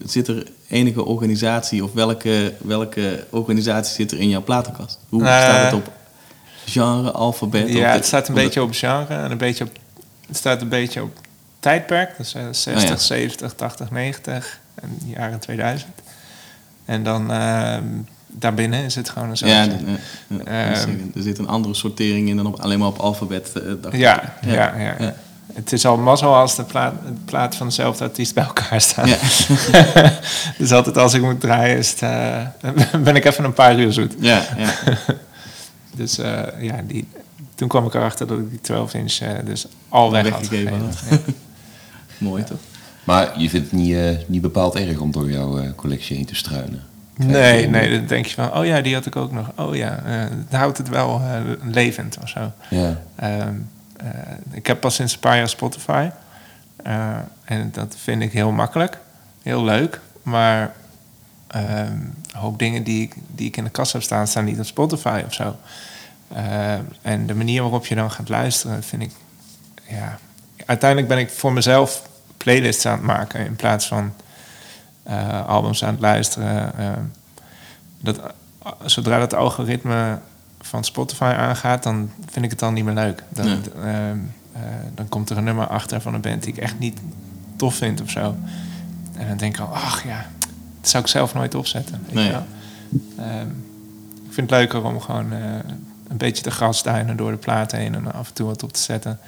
[0.06, 5.00] Zit er enige organisatie of welke, welke organisatie zit er in jouw platenkast?
[5.10, 5.92] Hoe Eh, staat het op
[6.66, 7.70] genre, alfabet?
[7.74, 9.72] Ja, het staat een beetje op genre en een beetje op,
[10.28, 11.18] het staat een beetje op
[11.60, 12.18] tijdperk.
[12.18, 12.96] Dus eh, 60, Oh ja.
[12.96, 15.92] 70, 80, 90 en de jaren 2000.
[16.86, 17.84] En dan ehm,
[18.28, 19.68] daarbinnen is het gewoon een Ja,
[20.46, 23.52] Ehm, er zit een andere sortering in dan op, alleen maar op alfabet.
[23.54, 24.00] eh, dacht ik.
[24.00, 24.96] Ja, ja, ja.
[25.00, 25.14] Ja.
[25.54, 29.08] Het is al mazzel als de plaat, de plaat van dezelfde artiest bij elkaar staan.
[29.08, 29.18] Ja.
[30.58, 32.38] dus altijd als ik moet draaien, is het, eh,
[33.04, 34.14] ben ik even een paar uur zoet.
[34.20, 34.74] Ja, ja.
[35.96, 37.08] Dus eh, ja, die,
[37.56, 40.82] toen kwam ik erachter dat ik die 12 inch eh, dus al weg had gegeven.
[41.10, 41.18] Ja.
[42.18, 42.60] mooi toch?
[43.04, 46.26] Maar je vindt het niet, eh, niet bepaald erg om door jouw eh, collectie heen
[46.26, 46.84] te struinen.
[47.16, 49.52] Nee, nee, dan denk je van, oh ja, die had ik ook nog.
[49.56, 52.52] Oh ja, eh houdt het wel eh, levend of zo.
[52.70, 53.02] Ja.
[53.16, 53.56] Ehm,
[53.98, 54.08] eh,
[54.52, 56.10] ik heb pas sinds een paar jaar Spotify.
[56.76, 58.98] Eh, en dat vind ik heel makkelijk.
[59.42, 60.00] Heel leuk.
[60.24, 60.74] Maar
[61.52, 64.66] een hoop dingen die ik, die ik in de kast heb staan, staan niet op
[64.66, 65.56] Spotify of zo.
[66.28, 69.12] Eh, en de manier waarop je dan gaat luisteren, vind ik...
[69.88, 70.18] Ja,
[70.66, 73.46] uiteindelijk ben ik voor mezelf playlists aan het maken...
[73.46, 74.14] in plaats van
[75.04, 76.78] eh, albums aan het luisteren.
[76.78, 77.04] Ehm,
[78.00, 78.20] dat,
[78.86, 80.20] zodra dat algoritme
[80.62, 83.24] van Spotify aangaat, dan vind ik het dan niet meer leuk.
[83.30, 83.60] Dan, Nee.
[83.84, 84.18] ehm,
[84.52, 84.62] eh,
[84.96, 87.00] dan komt er een nummer achter van een band die ik echt niet
[87.56, 88.36] tof vind of zo.
[89.18, 90.26] En dan denk ik al, ach ja,
[90.82, 92.02] dat zou ik zelf nooit opzetten.
[92.06, 92.26] weet Nee.
[92.26, 92.46] je wel.
[93.18, 93.48] Ehm,
[94.28, 95.40] ik vind het leuker om gewoon eh,
[96.08, 98.80] een beetje te grasduinen door de platen heen en af en toe wat op te
[98.80, 99.20] zetten.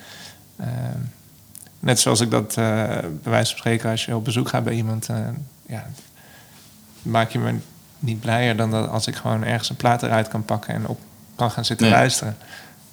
[0.59, 0.69] Ehm,
[1.79, 2.55] net zoals ik dat eh,
[2.99, 5.17] bij wijze van spreken als je op bezoek gaat bij iemand, eh,
[5.65, 5.85] ja,
[7.01, 7.55] maak je me
[7.99, 10.99] niet blijer dan dat als ik gewoon ergens een plaat eruit kan pakken en op
[11.35, 11.95] kan gaan zitten Nee.
[11.95, 12.37] luisteren.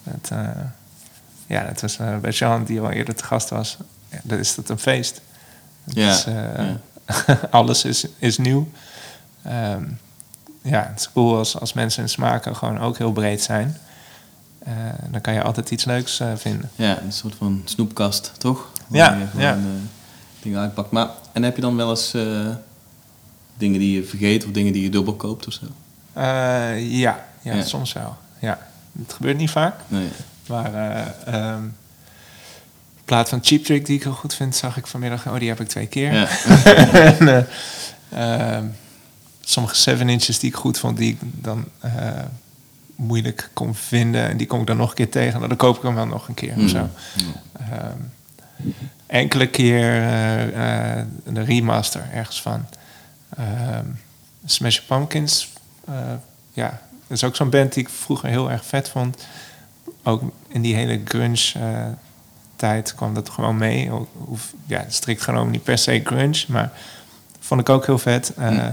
[0.02, 0.38] Dat,
[1.46, 3.76] ja, dat was bij Jean, die al eerder te gast was.
[4.08, 5.20] Ja, dat is dat een feest.
[5.84, 6.68] Ja, is, eh,
[7.50, 8.68] alles is, is nieuw.
[9.42, 9.84] Ehm,
[10.62, 13.76] ja, het is cool als, als mensen hun smaken gewoon ook heel breed zijn.
[14.58, 14.72] Eh,
[15.10, 16.70] dan kan je altijd iets leuks eh, vinden.
[16.76, 18.68] Ja, een soort van snoepkast, toch?
[18.90, 19.52] Ja, Waar je gewoon, ja.
[19.54, 19.60] eh,
[20.42, 20.90] dingen uitpakt.
[20.90, 22.10] Maar, en heb je dan wel eens
[23.56, 25.66] dingen die je vergeet of dingen die je dubbel koopt of zo?
[26.14, 26.76] Ja,
[27.42, 27.62] ja, Ja.
[27.62, 28.16] soms wel.
[28.38, 28.58] Ja.
[28.98, 29.74] Het gebeurt niet vaak.
[29.88, 30.08] Nee.
[30.48, 31.62] Maar eh ehm,
[33.10, 35.26] plaat van Cheap Trick die ik heel goed vind, zag ik vanmiddag.
[35.26, 36.12] Oh, die heb ik twee keer.
[36.12, 36.28] Ja.
[37.18, 38.66] en, eh, ehm,
[39.40, 41.92] sommige 7 inches die ik goed vond, die ik dan eh,
[42.94, 44.28] moeilijk kon vinden.
[44.28, 45.36] En die kom ik dan nog een keer tegen.
[45.36, 46.88] Nou, dan koop ik hem wel nog een keer of zo.
[47.52, 47.98] Ehm,
[49.06, 50.02] enkele keer
[50.52, 52.66] eh, de remaster ergens van.
[53.36, 53.86] Ehm
[54.44, 55.48] Smash Pumpkins.
[56.52, 59.24] ja, dat is ook zo'n band die ik vroeger heel erg vet vond.
[60.02, 61.52] Ook in die hele grunge
[62.60, 63.90] tijd kwam dat gewoon mee.
[64.12, 66.72] Hoef- ja, strikt genomen niet per se grunge, maar
[67.40, 68.32] vond ik ook heel vet.
[68.36, 68.66] Eh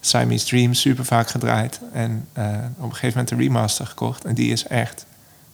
[0.00, 1.80] Siamese Dream super vaak gedraaid.
[1.92, 2.44] En eh,
[2.76, 4.24] op een gegeven moment de remaster gekocht.
[4.24, 5.06] En die is echt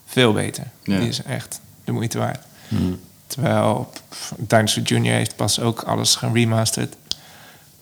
[0.07, 0.65] veel beter.
[0.83, 0.99] Ja.
[0.99, 2.45] Die is echt de moeite waard.
[3.27, 5.13] Terwijl pff, Dinosaur Jr.
[5.13, 6.97] heeft pas ook alles geremasterd.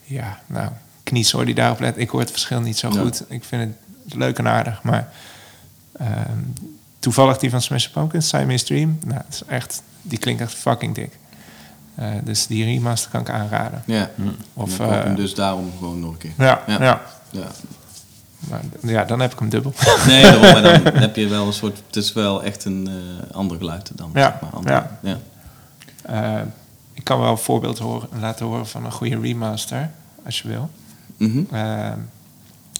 [0.05, 0.71] Ja, nou,
[1.03, 1.99] knies hoor die daarop let.
[1.99, 3.01] Ik hoor het verschil niet zo Ja.
[3.01, 3.25] goed.
[3.29, 3.75] Ik vind
[4.05, 5.13] het leuk en aardig, maar
[5.99, 6.39] ehm,
[6.99, 10.95] toevallig die van Smash Pumpkins, Siamese Dream, nou, dat is echt, die klinkt echt fucking
[10.95, 11.19] dik.
[11.95, 13.83] Eh, dus die remaster kan ik aanraden.
[13.87, 14.11] Ja.
[14.55, 16.33] Of, Of, dan koop je hem eh, dus daarom gewoon nog een keer.
[16.39, 16.83] Ja, ja.
[16.83, 17.03] Ja.
[17.31, 17.47] Ja.
[18.49, 19.73] Maar, ja, dan heb ik hem dubbel.
[20.07, 21.83] Nee, daarom, maar dan heb je wel een soort...
[21.87, 24.11] Het is wel echt een eh ander geluid dan.
[24.15, 24.99] Ja, zeg maar, ander- ja.
[25.03, 25.19] ja.
[26.03, 26.43] Eh,
[26.93, 29.91] ik kan wel een voorbeeld horen, laten horen van een goede remaster,
[30.25, 30.71] als je wil.
[31.17, 31.43] Mhm.
[31.51, 31.93] Eh,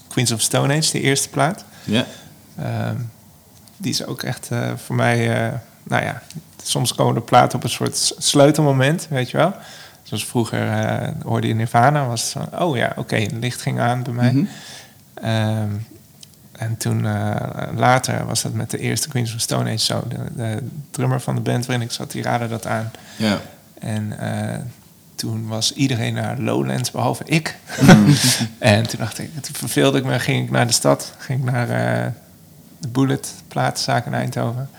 [0.07, 1.65] Queens of Stone Age, de eerste plaat.
[1.83, 2.05] Ja.
[2.57, 2.95] Ehm,
[3.77, 5.53] die is ook echt eh, voor mij, eh,
[5.83, 6.21] nou ja,
[6.63, 9.53] soms komen de platen op een soort sleutelmoment, weet je wel.
[10.03, 14.03] Zoals vroeger eh, hoorde je Nirvana, was van, oh ja, oké, het licht ging aan
[14.03, 14.31] bij mij.
[14.31, 14.45] Mhm.
[15.13, 15.69] Ehm,
[16.51, 20.03] en toen eh, later was dat met de eerste Queens of Stone Age zo.
[20.07, 22.91] De, de drummer van de band waarin ik zat, die raadde dat aan.
[23.15, 23.41] Ja.
[23.79, 24.59] En eh,
[25.15, 27.57] toen was iedereen naar Lowlands, behalve ik.
[28.59, 31.13] en toen dacht ik, toen verveelde ik me, ging ik naar de stad.
[31.17, 31.67] Ging ik naar
[32.79, 34.69] de Bullet platenzaak in Eindhoven.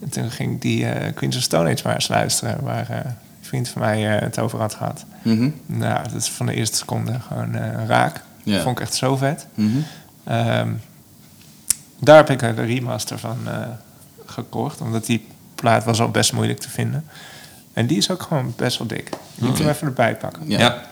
[0.00, 2.96] En toen ging ik die eh, Queens of Stone Age maar eens luisteren, waar eh,
[2.96, 5.04] een vriend van mij eh, het over had gehad.
[5.22, 5.50] Mhm.
[5.66, 8.22] Nou, dat is van de eerste seconde gewoon eh, raak.
[8.42, 8.62] Ja.
[8.62, 9.46] Vond ik echt zo vet.
[9.54, 9.78] Mhm.
[10.24, 10.72] Ehm,
[12.00, 13.66] daar heb ik de remaster van eh,
[14.26, 17.04] gekocht, omdat die plaat was al best moeilijk te vinden.
[17.72, 19.10] En die is ook gewoon best wel dik.
[19.34, 20.42] Je moet hem even erbij pakken.
[20.50, 20.58] Ja.
[20.58, 20.82] Ja.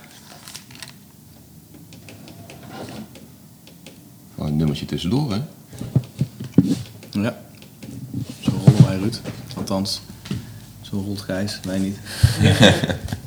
[4.34, 5.40] Gewoon een nummertje tussendoor, hè?
[7.10, 7.34] Ja.
[8.98, 9.20] Ruud.
[9.56, 10.00] Althans,
[10.80, 11.98] zo rolt Gijs, wij niet.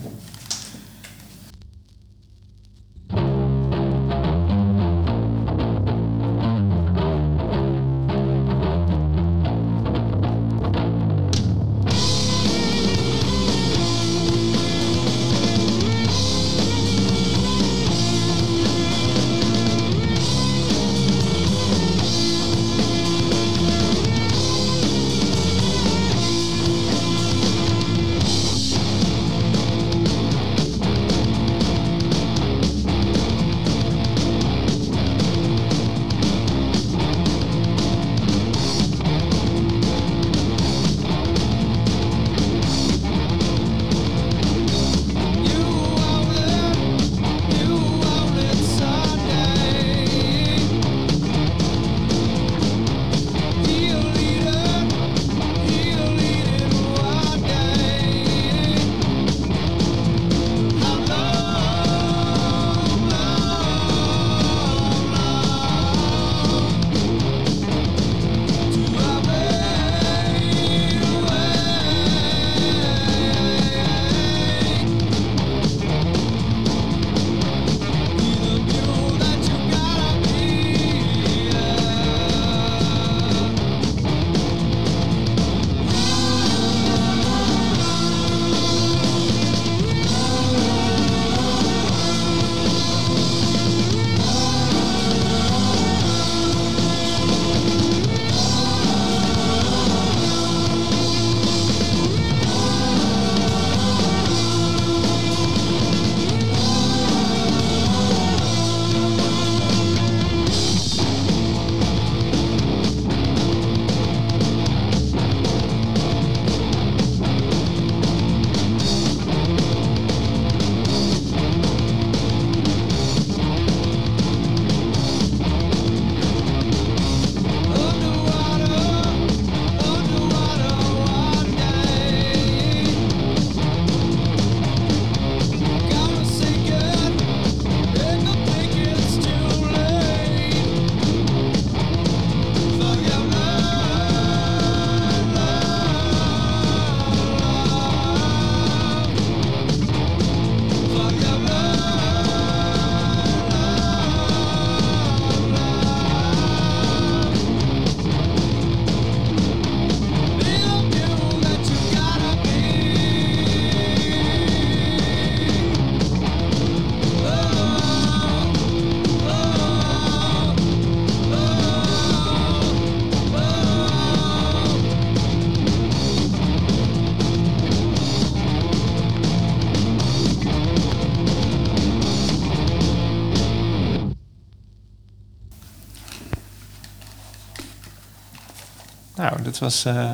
[189.59, 190.13] Was eh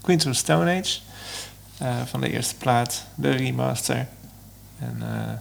[0.00, 0.98] Queens of Stone Age.
[1.78, 4.06] eh, van de eerste plaat, de remaster.
[4.78, 5.32] En eh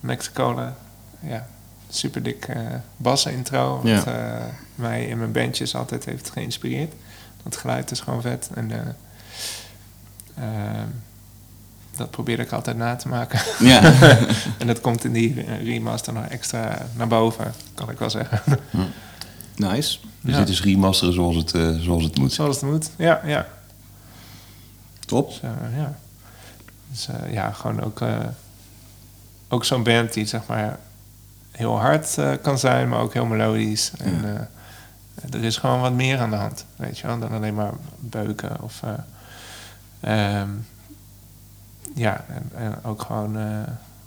[0.00, 0.74] Mexicola,
[1.20, 1.46] ja,
[1.88, 2.48] super dik
[2.96, 3.80] bas-intro.
[3.82, 4.46] Wat Ja.
[4.74, 6.92] mij in mijn bandjes altijd heeft geïnspireerd.
[7.42, 8.50] Dat geluid is gewoon vet.
[8.54, 8.78] En eh,
[10.44, 10.86] ehm,
[11.96, 13.40] dat probeer ik altijd na te maken.
[13.58, 13.82] Ja.
[14.58, 18.42] en dat komt in die remaster nog extra naar boven, kan ik wel zeggen.
[19.60, 19.98] Nice.
[20.20, 20.38] Dus Ja.
[20.38, 22.32] dit is remasteren zoals het, eh, zoals het moet.
[22.32, 23.46] Zoals het moet, ja, ja.
[25.06, 25.32] Top.
[25.76, 25.94] Ja.
[26.90, 28.18] Dus eh, ja, gewoon ook, eh,
[29.48, 30.78] ook zo'n band die zeg maar
[31.50, 33.92] heel hard eh, kan zijn, maar ook heel melodisch.
[33.98, 34.48] En Ja.
[35.14, 37.72] eh, er is gewoon wat meer aan de hand, weet je wel, dan alleen maar
[37.98, 38.80] beuken of...
[38.82, 40.48] eh, ehm,
[41.94, 43.44] ja, en, en ook gewoon eh,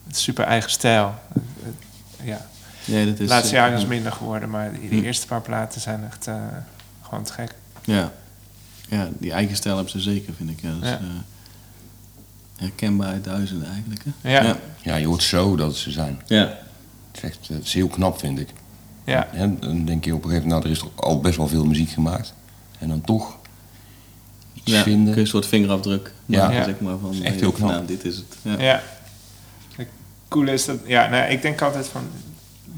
[0.08, 1.14] het super eigen stijl.
[2.24, 2.46] Ja,
[2.86, 5.06] Ja, dat de is, laatste eh, jaren is het minder geworden, maar die, die Hm.
[5.06, 6.36] eerste paar platen zijn echt eh,
[7.02, 7.54] gewoon te gek.
[7.84, 8.12] Ja.
[8.90, 10.62] ja, die eigen stijl hebben ze zeker, vind ik.
[10.62, 10.96] Ja, dat is, Ja.
[10.96, 11.02] eh,
[12.56, 14.02] herkenbaar uit duizenden eigenlijk.
[14.22, 14.32] Hè?
[14.32, 14.44] Ja.
[14.44, 14.58] ja.
[14.82, 16.22] Ja, je hoort zo dat ze zijn.
[16.26, 16.40] Ja.
[17.12, 18.50] Het is echt eh, het is heel knap, vind ik.
[19.04, 21.38] Ja, En dan denk je op een gegeven moment, nou, er is toch al best
[21.38, 22.34] wel veel muziek gemaakt.
[22.80, 23.38] En dan toch
[24.54, 25.06] iets Ja, vinden.
[25.06, 26.40] kun je een soort vingerafdruk Ja.
[26.40, 26.64] maken, Ja.
[26.64, 26.98] zeg maar.
[26.98, 27.70] Van, is echt heel knap.
[27.70, 28.26] Nou, dit is het.
[28.42, 28.60] Ja.
[28.60, 28.82] ja.
[29.76, 29.88] Het
[30.28, 32.02] coole is dat, ja, nou, ik denk altijd van,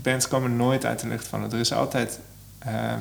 [0.06, 1.52] bands komen nooit uit de lucht vallen.
[1.52, 2.20] Er is altijd
[2.60, 3.00] ehm,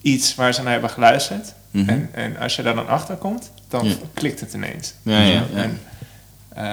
[0.00, 1.54] iets waar ze naar hebben geluisterd.
[1.70, 1.88] Mhm.
[1.88, 3.94] En, en als je daar dan achter komt, dan Ja.
[4.14, 4.94] klikt het ineens.
[5.02, 5.62] Ja, ja, ja.
[5.62, 5.80] En
[6.48, 6.64] eh,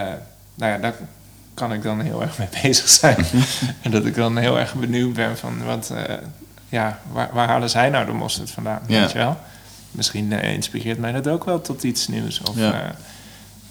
[0.55, 0.93] nou ja, daar
[1.53, 3.25] kan ik dan heel erg mee bezig zijn.
[3.81, 6.15] en dat ik dan heel erg benieuwd ben van wat, eh,
[6.69, 8.81] ja, waar, waar halen zij nou de mosterd vandaan?
[8.87, 8.99] Ja.
[9.01, 9.37] Weet je wel?
[9.91, 12.41] Misschien eh, inspireert mij dat ook wel tot iets nieuws.
[12.41, 12.95] Of Ja.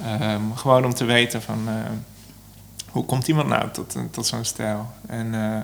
[0.05, 1.69] eh, ehm, gewoon om te weten van
[2.93, 4.91] hoe komt iemand nou tot, tot zo'n stijl?
[5.07, 5.57] En eh,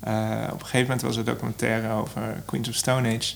[0.00, 3.34] eh, op een gegeven moment was er een documentaire over Queens of Stone Age.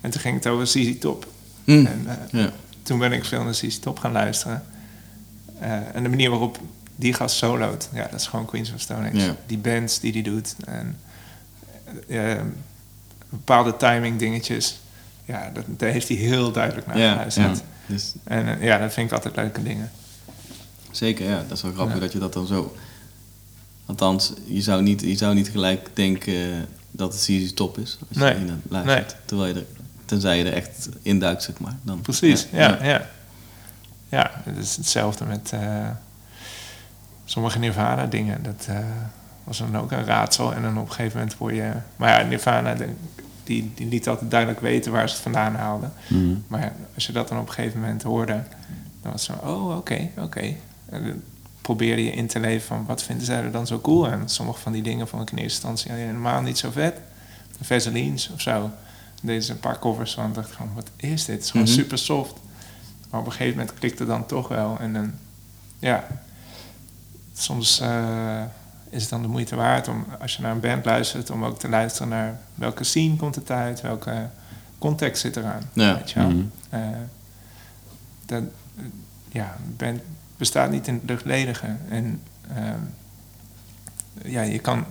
[0.00, 1.26] En toen ging het over ZZ Top.
[1.64, 1.70] Hm.
[1.86, 2.50] En eh, Ja.
[2.82, 4.64] toen ben ik veel naar ZZ Top gaan luisteren.
[5.92, 6.58] En de manier waarop
[6.96, 9.16] die gast soloot, ja, dat is gewoon Queens of Stone Age.
[9.16, 9.36] Ja.
[9.46, 10.54] Die bands die die doet.
[10.66, 10.98] En
[13.28, 14.80] bepaalde timing dingetjes.
[15.24, 17.56] Ja, dat, daar heeft hij heel duidelijk naar Ja, geluisterd.
[17.58, 17.62] ja.
[17.86, 19.90] Dus, En ja, dat vind ik altijd leuke dingen.
[20.96, 21.44] Zeker, ja.
[21.48, 22.00] Dat is wel grappig Ja.
[22.00, 22.76] dat je dat dan zo...
[23.86, 26.58] Althans, je zou niet, je zou niet gelijk denken eh,
[26.90, 27.98] dat het CZ top is.
[28.08, 28.38] Als Nee.
[28.44, 29.16] je luistert.
[29.24, 29.66] Terwijl je er,
[30.04, 31.76] tenzij je er echt induikt, zeg maar.
[31.82, 33.08] Dan, Precies, ja, ja.
[34.08, 35.88] Ja, het is hetzelfde met eh,
[37.24, 38.42] sommige Nirvana-dingen.
[38.42, 38.78] Dat eh,
[39.44, 40.54] was dan ook een raadsel.
[40.54, 41.72] En dan op een gegeven moment word je...
[41.96, 42.88] Maar ja, Nirvana, de-
[43.44, 45.92] die, die liet altijd duidelijk weten waar ze het vandaan haalden.
[46.08, 46.34] Mhm.
[46.48, 48.42] Maar als je dat dan op een gegeven moment hoorde...
[49.02, 50.54] dan was het zo, oh, oké, oké.
[51.60, 52.86] Probeerde je in te leven van...
[52.86, 54.28] wat vinden zij er dan zo cool aan?
[54.28, 57.00] Sommige van die dingen vond ik in eerste instantie helemaal niet zo vet.
[57.60, 58.70] Vaselines of zo.
[59.22, 60.32] Deden ze een paar covers van.
[60.32, 61.34] dacht ik van, wat is dit?
[61.34, 61.74] Het is gewoon Mhm.
[61.74, 62.34] super soft.
[63.10, 64.76] Maar op een gegeven moment klikte het dan toch wel.
[64.80, 65.12] En dan,
[65.78, 66.06] ja,
[67.34, 68.42] soms eh,
[68.90, 71.58] is het dan de moeite waard om, als je naar een band luistert, om ook
[71.58, 74.28] te luisteren naar welke scene komt het uit, welke
[74.78, 75.62] context zit eraan.
[75.72, 75.94] Ja.
[75.94, 76.28] Weet je wel?
[76.30, 76.44] Mhm.
[76.68, 76.80] Eh,
[78.26, 78.42] dat,
[78.76, 78.84] eh,
[79.28, 80.00] ja, band
[80.36, 81.66] bestaat niet in het luchtledige.
[81.88, 82.22] En
[82.54, 82.80] ehm,
[84.24, 84.84] ja, je kan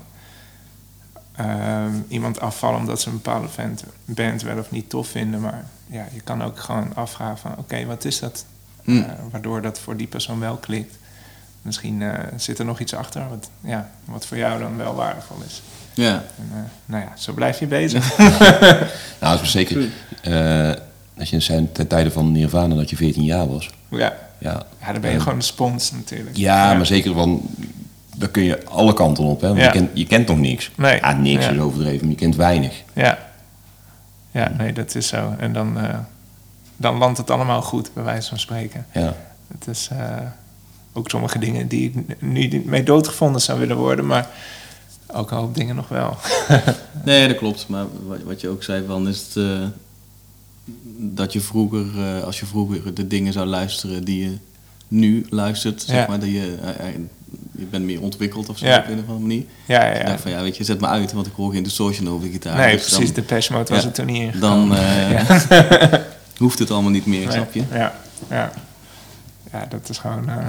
[1.35, 5.41] ehm, iemand afvallen omdat ze een bepaalde band, band wel of niet tof vinden.
[5.41, 8.45] Maar ja, je kan ook gewoon afvragen van oké, wat is dat?
[8.83, 8.97] Hm.
[8.97, 10.95] Eh, waardoor dat voor die persoon wel klikt.
[11.61, 15.37] Misschien eh, zit er nog iets achter wat, ja, wat voor jou dan wel waardevol
[15.45, 15.61] is.
[15.93, 16.13] Ja.
[16.13, 18.17] En, eh, nou ja, zo blijf je bezig.
[19.19, 19.89] Nou, dat is zeker.
[20.21, 20.71] eh
[21.15, 23.69] dat je zei ten tijde van Nirvana dat je 14 jaar was.
[23.89, 24.13] ja.
[24.37, 26.37] Ja, ja, dan ben je gewoon een spons natuurlijk.
[26.37, 27.41] Ja, maar zeker van.
[28.17, 29.47] Daar kun je alle kanten op, hè?
[29.47, 29.65] Want Ja.
[29.65, 30.71] je, kent, je kent nog niks.
[30.75, 31.03] Nee.
[31.03, 31.51] Ah, niks Ja.
[31.51, 32.83] is overdreven, maar je kent weinig.
[32.93, 33.17] Ja.
[34.31, 35.33] Ja, nee, dat is zo.
[35.39, 35.97] En dan, eh,
[36.77, 38.85] dan landt het allemaal goed, bij wijze van spreken.
[38.93, 39.15] Ja.
[39.57, 40.17] Het is eh,
[40.93, 44.27] ook sommige dingen die ik nu niet mee doodgevonden zou willen worden, maar
[45.07, 46.17] ook een hoop dingen nog wel.
[47.03, 47.67] Nee, dat klopt.
[47.67, 49.67] Maar wat, wat je ook zei, van is het eh,
[50.97, 54.37] dat je vroeger, eh, als je vroeger de dingen zou luisteren die je
[54.87, 56.05] nu luistert, zeg Ja.
[56.07, 56.93] maar, dat je, eh, eh,
[57.51, 58.77] je bent meer ontwikkeld of zo Ja.
[58.77, 59.43] op een of andere manier.
[59.65, 60.07] Ja, ja, Ik ja.
[60.07, 62.31] dacht van ja, weet je, zet me uit, want ik hoor geen distortion over de
[62.31, 62.57] gitaar.
[62.57, 62.97] nee, Dus precies.
[63.05, 64.39] Dan, De Depeche Mode was ja, er toen niet in.
[64.39, 66.05] dan eh, ja.
[66.37, 67.63] hoeft het allemaal niet meer, Nee, snap je?
[67.71, 67.95] Ja,
[68.29, 68.51] ja.
[69.51, 70.29] ja, dat is gewoon...
[70.29, 70.47] eh,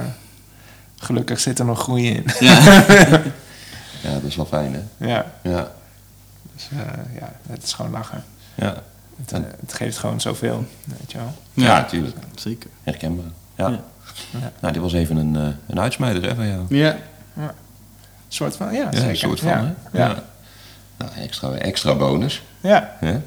[0.97, 2.25] gelukkig zit er nog groei in.
[2.41, 2.61] Ja.
[4.05, 5.07] ja, dat is wel fijn, hè?
[5.07, 5.73] ja, Ja.
[6.55, 6.79] dus eh,
[7.21, 8.25] ja, het is gewoon lachen.
[8.55, 8.83] Ja,
[9.17, 11.33] Het, eh, het geeft gewoon zoveel, weet je wel.
[11.55, 11.65] ja.
[11.65, 11.79] Ja.
[11.81, 12.17] natuurlijk.
[12.35, 12.71] Zeker.
[12.83, 13.25] Herkenbaar.
[13.57, 13.69] Ja.
[13.69, 13.81] Ja.
[14.31, 14.53] Ja.
[14.61, 16.65] Nou, dit was even een, eh, een uitsmijder hè, van jou.
[16.69, 16.97] Ja.
[17.37, 17.49] Een
[18.29, 19.09] soort van, ja, Ja, zeker.
[19.09, 19.75] een soort van, ja.
[19.93, 19.99] hè?
[19.99, 20.23] Ja.
[20.97, 22.43] Nou, extra, extra bonus.
[22.61, 22.97] Ja.
[22.99, 23.21] Hè?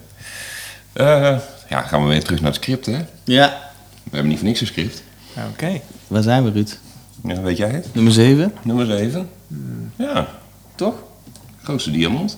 [0.93, 1.39] Eh,
[1.69, 3.05] ja, gaan we weer terug naar het script, hè?
[3.23, 3.57] Ja.
[4.03, 5.03] We hebben niet voor niks een script.
[5.51, 5.79] oké.
[6.07, 6.77] Waar zijn we, Ruud?
[7.23, 7.93] Ja, weet jij het?
[7.93, 8.53] Nummer 7?
[8.61, 9.29] Nummer 7.
[9.95, 10.27] Ja,
[10.75, 10.95] toch?
[11.63, 12.37] Grootste diamant.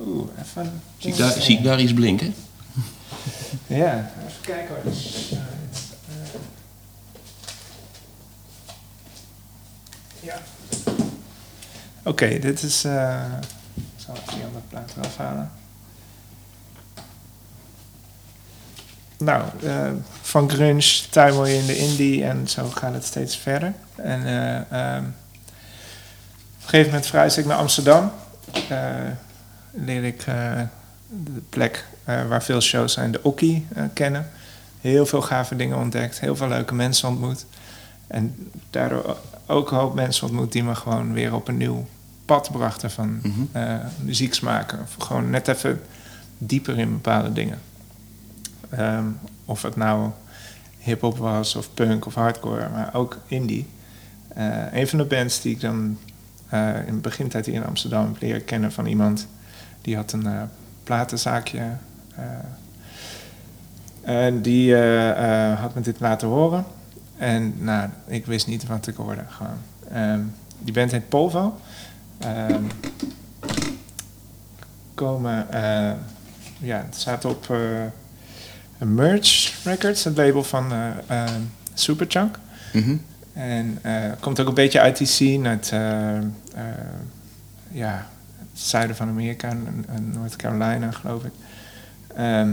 [0.00, 0.80] Oeh, even...
[0.98, 2.34] Zie ik, daar, zie ik daar iets blinken?
[3.66, 4.92] Ja, even kijken hoor.
[4.92, 5.38] Eh,
[6.08, 6.40] eh,
[10.20, 10.38] ja.
[12.02, 12.84] Oké, dit is...
[12.84, 13.24] eh
[13.96, 15.50] zal ik die andere plaat eraf halen?
[19.18, 19.44] Nou,
[20.22, 23.72] van grunge tuimel je in de indie en zo gaat het steeds verder.
[23.94, 28.12] En eh, ehm, op een gegeven moment verhuisde ik naar Amsterdam.
[29.70, 30.24] Leerde ik
[31.08, 34.30] de plek eh, waar veel shows zijn, de Okkie, eh, kennen.
[34.80, 37.46] heel veel gave dingen ontdekt, heel veel leuke mensen ontmoet.
[38.06, 39.16] En daardoor
[39.46, 41.86] ook een hoop mensen ontmoet die me gewoon weer op een nieuw
[42.24, 43.20] pad brachten van
[43.52, 44.78] eh muzieksmaken.
[44.80, 45.80] Of gewoon net even
[46.38, 47.58] dieper in bepaalde dingen.
[48.70, 49.04] Ehm,
[49.44, 50.10] of het nou
[50.78, 53.66] hip-hop was, of punk of hardcore, maar ook indie.
[54.72, 55.98] Een van de bands die ik dan
[56.86, 59.26] in de begintijd hier in Amsterdam heb leren kennen van iemand
[59.80, 60.48] die had een
[60.86, 61.60] platenzaakje.
[62.16, 62.24] eh,
[64.02, 66.64] en die eh, eh, had me dit laten horen.
[67.16, 69.24] En nou, ik wist niet wat ik hoorde.
[69.28, 69.58] Gewoon.
[69.92, 70.20] Ehm,
[70.58, 71.60] die band heet Polvo.
[72.18, 72.62] Ehm,
[74.94, 75.92] komen, eh,
[76.58, 81.30] ja, het staat op eh, Merge Records, het label van eh eh,
[81.74, 82.38] Superchunk.
[82.72, 82.96] Mhm.
[83.32, 86.22] En eh, komt ook een beetje uit die scene, eh, eh,
[87.68, 88.06] ja,
[88.56, 89.84] het zuiden van Amerika, en-
[90.36, 91.32] Carolina, geloof ik.
[92.16, 92.50] Ehm,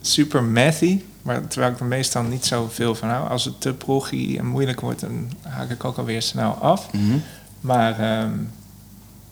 [0.00, 3.28] super mathy, maar terwijl ik er meestal niet zoveel van hou.
[3.28, 6.92] Als het te proggy en moeilijk wordt, dan haak ik ook alweer snel af.
[6.92, 7.16] Mhm.
[7.60, 8.32] Maar ehm,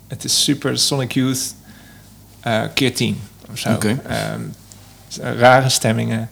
[0.06, 1.54] het is super Sonic Youth
[2.40, 3.20] eh, keer 10
[3.50, 3.70] of zo.
[4.06, 4.40] Ehm,
[5.38, 6.28] rare stemmingen,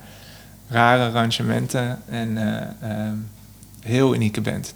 [0.69, 2.37] rare arrangementen en
[2.81, 3.13] eh,
[3.81, 4.75] heel unieke band.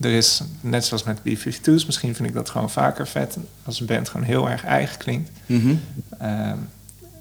[0.00, 3.86] Er is, net zoals met B-52's, misschien vind ik dat gewoon vaker vet, als een
[3.86, 5.30] band gewoon heel erg eigen klinkt.
[5.46, 5.74] Mhm.
[6.18, 6.58] Ehm,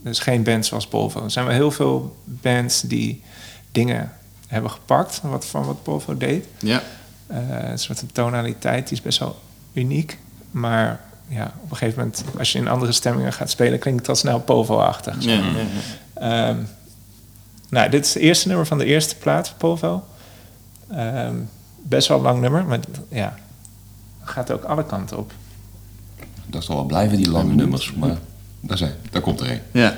[0.03, 1.23] dus geen band zoals Polvo.
[1.23, 3.21] Er zijn wel heel veel bands die
[3.71, 4.11] dingen
[4.47, 6.45] hebben gepakt wat, van wat Polvo deed.
[6.59, 6.81] Ja.
[7.27, 9.39] Eh, een soort van tonaliteit die is best wel
[9.73, 10.17] uniek.
[10.51, 14.09] Maar ja, op een gegeven moment, als je in andere stemmingen gaat spelen, klinkt het
[14.09, 15.15] al snel Polvo-achtig.
[15.19, 16.49] Ja, ja, ja.
[16.49, 16.57] Ehm,
[17.69, 20.03] nou, dit is het eerste nummer van de eerste plaat van Polvo.
[20.91, 21.35] Ehm,
[21.87, 22.79] best wel een lang nummer, maar
[23.09, 23.35] ja,
[24.23, 25.31] gaat ook alle kanten op.
[26.45, 27.93] Dat zal wel blijven, die lange nummers.
[27.93, 28.17] Maar
[28.59, 29.59] daar, zijn, daar komt er een.
[29.71, 29.97] Ja.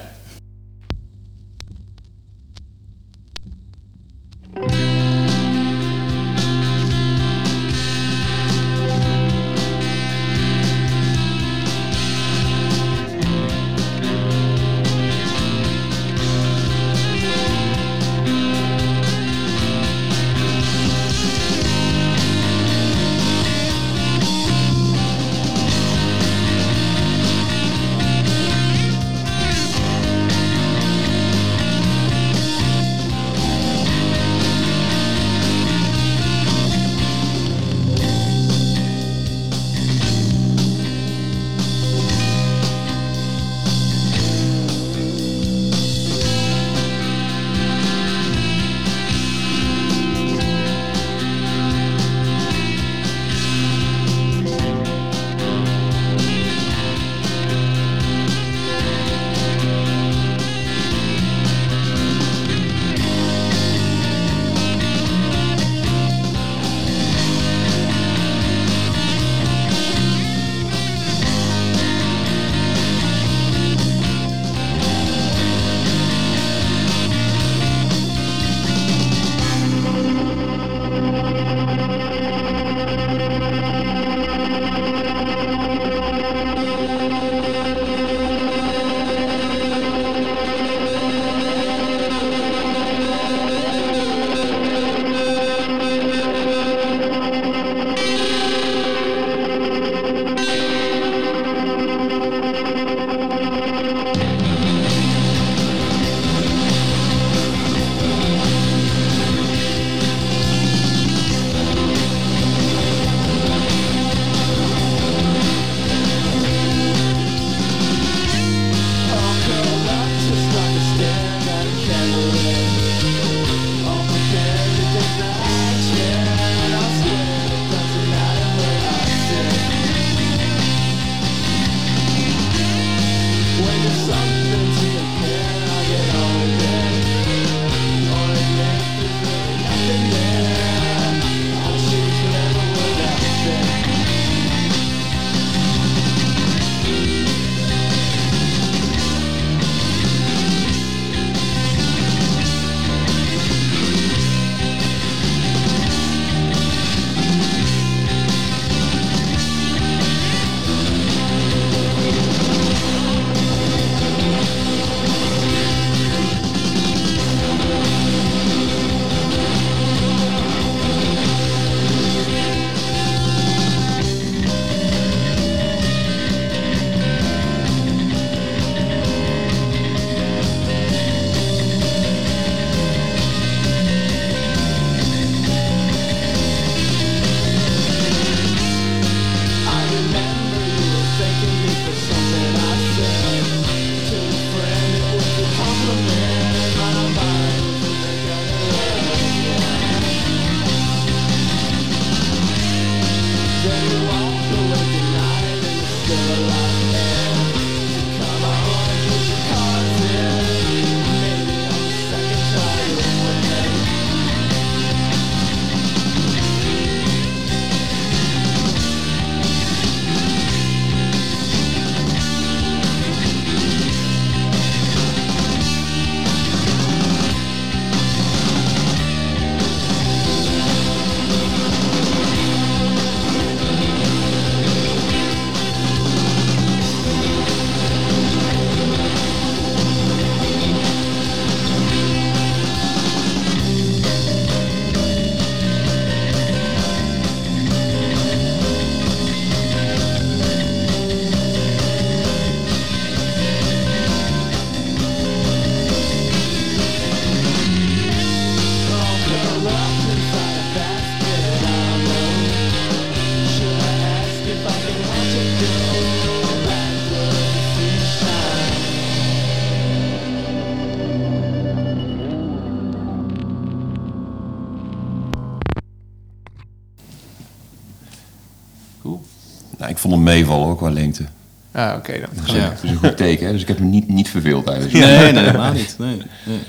[280.28, 281.24] Meevallen ook qua lengte.
[281.72, 282.30] Ah, oké dan.
[282.44, 282.64] Dus, Ja.
[282.64, 283.52] eh, dat is een goed teken, hè?
[283.52, 285.96] dus ik heb me niet, niet verveeld het Nee, nee, helemaal niet.
[286.00, 286.60] Nee, nee.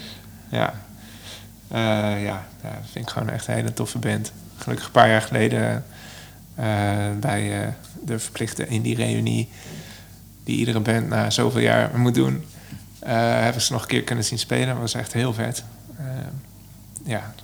[0.51, 0.74] Ja.
[1.68, 1.78] Eh,
[2.24, 4.32] ja, ja, dat vind ik gewoon echt een hele toffe band.
[4.56, 5.85] Gelukkig een paar jaar geleden
[6.55, 6.64] eh,
[7.20, 7.68] bij eh,
[8.05, 9.48] de verplichte indie-reunie...
[10.44, 12.44] die iedere band na zoveel jaar moet doen...
[12.98, 14.68] eh hebben ze nog een keer kunnen zien spelen.
[14.68, 15.64] Dat was echt heel vet.
[15.98, 16.05] Eh,
[17.05, 17.35] ja,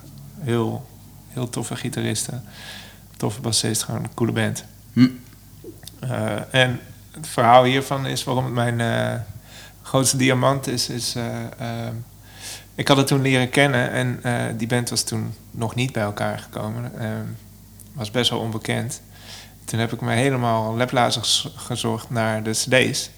[0.40, 0.86] heel,
[1.28, 2.42] heel toffe gitaristen.
[3.16, 4.64] Toffe bassist, gewoon een coole band.
[4.92, 5.08] Hm.
[6.54, 9.20] Eh, en het verhaal hiervan is waarom het mijn eh,
[9.82, 10.88] grootste diamant is.
[10.88, 11.24] is eh,
[11.58, 11.94] ehm,
[12.74, 16.02] ik had het toen leren kennen en eh, die band was toen nog niet bij
[16.02, 16.92] elkaar gekomen.
[16.98, 17.24] Ehm,
[17.92, 19.00] was best wel onbekend.
[19.64, 23.10] Toen heb ik me helemaal laplazig gezocht naar de cd's.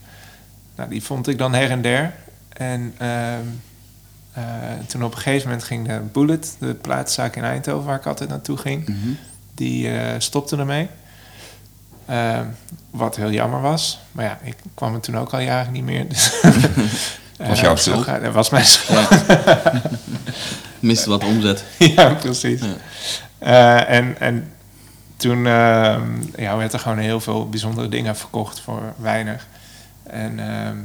[0.77, 2.15] Nou, die vond ik dan her en der.
[2.49, 3.45] En ehm,
[4.33, 4.45] eh,
[4.87, 8.29] toen op een gegeven moment ging de Bullet, de plaatszaak in Eindhoven, waar ik altijd
[8.29, 9.09] naartoe ging, Mhm.
[9.55, 10.89] die eh, stopte ermee.
[12.07, 12.45] Ehm,
[12.91, 13.99] wat heel jammer was.
[14.13, 16.09] Maar ja, ik kwam er toen ook al jaren niet meer.
[16.09, 16.31] Dus
[17.39, 18.23] Was Eh, jouw zo schuld?
[18.23, 19.09] Dat was mijn schuld.
[20.81, 21.65] Miste wat omzet.
[21.97, 22.61] ja, precies.
[22.61, 22.77] Ja.
[23.39, 24.53] Eh, en, en
[25.17, 29.47] toen ehm, ja, werd er gewoon heel veel bijzondere dingen verkocht voor weinig.
[30.03, 30.77] En ehm,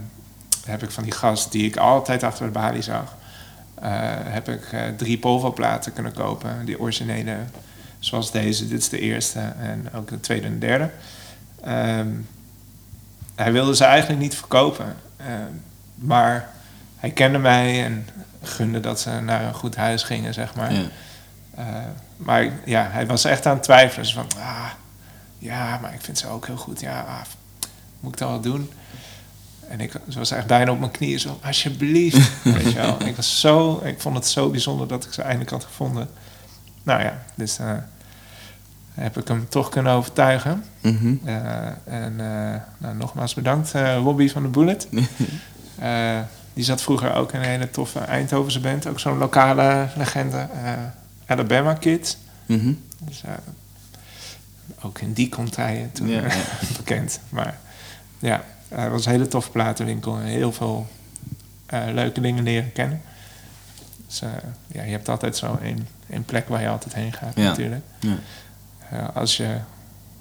[0.65, 3.15] heb ik van die gast die ik altijd achter de balie zag,
[3.75, 3.89] eh,
[4.23, 6.65] heb ik eh, drie Polvo-platen kunnen kopen.
[6.65, 7.35] Die originele,
[8.01, 8.67] zoals deze.
[8.67, 10.89] Dit is de eerste en ook de tweede en derde.
[11.63, 12.07] Ehm,
[13.35, 14.95] hij wilde ze eigenlijk niet verkopen.
[15.17, 15.53] Ehm,
[15.95, 16.49] maar
[16.97, 18.07] hij kende mij en
[18.41, 20.73] gunde dat ze naar een goed huis gingen, zeg maar.
[20.73, 20.83] Ja.
[21.55, 21.65] Eh,
[22.17, 24.05] maar ja, hij was echt aan het twijfelen.
[24.05, 24.69] Dus van, ah,
[25.37, 26.79] ja, maar ik vind ze ook heel goed.
[26.79, 27.21] Ja, ah,
[27.99, 28.71] moet ik dat wel doen?
[29.67, 32.31] En ik ze was echt bijna op mijn knieën zo, alsjeblieft.
[32.43, 33.05] Weet je wel.
[33.05, 36.09] Ik, was zo, ik vond het zo bijzonder dat ik ze eindelijk had gevonden.
[36.83, 37.73] Nou ja, dus eh,
[38.93, 40.63] heb ik hem toch kunnen overtuigen.
[40.81, 41.15] Mhm.
[41.25, 44.87] Eh, en eh, nou, nogmaals bedankt, Robbie van de Bullet.
[46.53, 48.87] Die zat vroeger ook in een hele toffe Eindhovense band.
[48.87, 50.47] Ook zo'n lokale legende.
[51.25, 52.17] Alabama Kids.
[52.45, 52.73] Mhm.
[52.99, 53.23] Dus,
[54.81, 56.43] ook in die komt hij toen Ja, ja.
[56.77, 57.19] bekend.
[57.29, 57.57] Maar
[58.19, 60.15] ja, het was een hele toffe platenwinkel.
[60.15, 60.87] En heel veel
[61.69, 63.01] leuke dingen leren kennen.
[64.11, 64.29] Dus
[64.67, 67.43] ja, je hebt altijd zo één, plek waar je altijd heen gaat Ja.
[67.43, 67.83] natuurlijk.
[67.99, 68.17] Ja.
[68.89, 69.55] Eh, als je...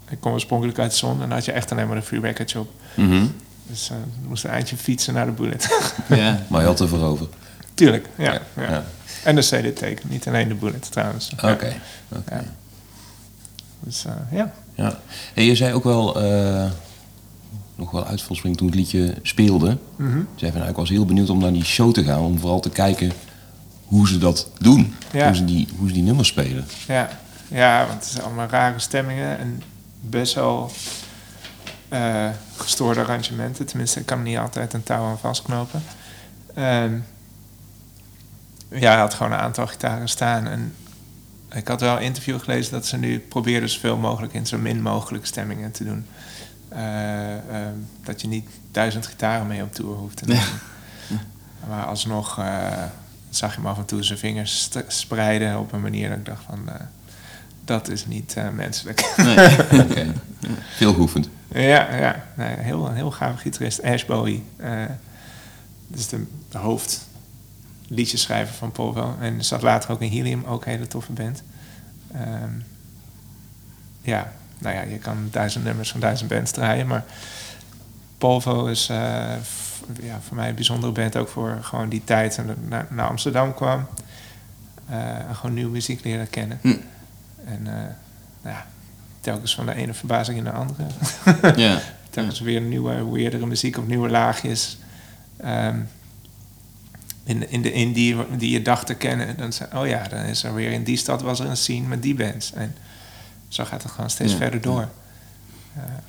[0.09, 2.51] Ik kom oorspronkelijk uit Zon en dan had je echt alleen maar een free record
[2.51, 2.71] shop.
[2.95, 3.27] Mhm.
[3.67, 5.69] Dus we moesten een eindje fietsen naar de Bullet.
[6.09, 6.41] Ja.
[6.49, 7.27] Maar je had ervoor over.
[7.75, 8.41] Tuurlijk, ja.
[8.57, 8.85] Ja.
[9.25, 11.33] En de CD-teken, niet alleen de Bullet trouwens.
[11.43, 11.73] Oké.
[13.81, 14.53] Dus ja.
[14.75, 14.99] Ja.
[15.35, 16.13] En je zei ook wel,
[17.75, 18.27] nog wel uit
[18.57, 19.79] toen het liedje speelde.
[19.97, 20.21] Mhm.
[20.35, 22.21] Zei van, nou, ik was heel benieuwd om naar die show te gaan.
[22.21, 23.13] Om vooral te kijken
[23.91, 24.95] hoe ze dat doen.
[25.13, 25.27] Ja.
[25.27, 26.67] Hoe, ze die, hoe ze die nummers spelen.
[26.87, 27.09] Ja,
[27.49, 29.63] ja, want het zijn allemaal rare stemmingen en
[30.01, 30.71] best wel
[31.89, 33.67] eh, gestoorde arrangementen.
[33.67, 35.83] Tenminste, ik kan er niet altijd een touw aan vastknopen.
[36.55, 36.95] Ehm,
[38.69, 40.47] ja, hij had gewoon een aantal gitaren staan.
[40.47, 40.75] En
[41.53, 44.83] ik had wel een interview gelezen dat ze nu proberen zoveel mogelijk in zo min
[44.83, 46.07] mogelijk stemmingen te doen.
[46.69, 50.61] Eh, ehm, dat je niet duizend gitaren mee op tour hoeft te nemen.
[51.69, 52.83] Maar alsnog eh,
[53.31, 56.43] zag je hem af en toe zijn vingers spreiden op een manier dat ik dacht
[56.49, 56.69] van...
[56.69, 56.75] eh,
[57.65, 59.13] dat is niet eh, menselijk.
[59.17, 59.49] Nee.
[59.85, 60.13] Oké.
[60.77, 61.29] Veel geoefend.
[61.49, 62.25] ja, ja.
[62.35, 63.83] Nee, heel, een heel gaaf gitarist.
[63.83, 64.45] Ash Bowie.
[64.57, 64.85] eh
[65.87, 69.17] dus de, de hoofdliedjeschrijver van Polvo.
[69.21, 71.43] En zat later ook in Helium, ook een hele toffe band.
[72.15, 72.53] Ehm,
[74.03, 77.05] ja, nou ja, je kan duizend nummers van duizend bands draaien, maar
[78.19, 78.91] Polvo is
[80.03, 82.87] ja, voor mij een bijzondere band ook voor gewoon die tijd en dat ik naar,
[82.91, 83.87] naar Amsterdam kwam.
[84.89, 86.59] eh, en gewoon nieuwe muziek leren kennen.
[86.63, 86.77] Hm.
[87.45, 87.95] En eh,
[88.53, 88.67] ja,
[89.21, 90.83] telkens van de ene verbazing in de andere.
[91.57, 91.81] Ja.
[92.11, 94.79] telkens weer nieuwe, weirdere muziek of nieuwe laagjes.
[95.37, 95.79] Ehm,
[97.25, 99.37] in, in de in die, die je dacht te kennen.
[99.37, 101.87] Dan zei, oh ja, dan is er weer in die stad was er een scene
[101.87, 102.53] met die bands.
[102.53, 102.75] En
[103.49, 104.89] zo gaat het gewoon steeds Ja, verder door.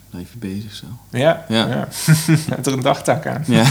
[0.10, 0.85] Blijf je bezig zo.
[1.10, 1.68] Ja, ja.
[1.68, 1.88] Ja.
[2.56, 3.43] Met er een dagtak aan.
[3.48, 3.64] Ja.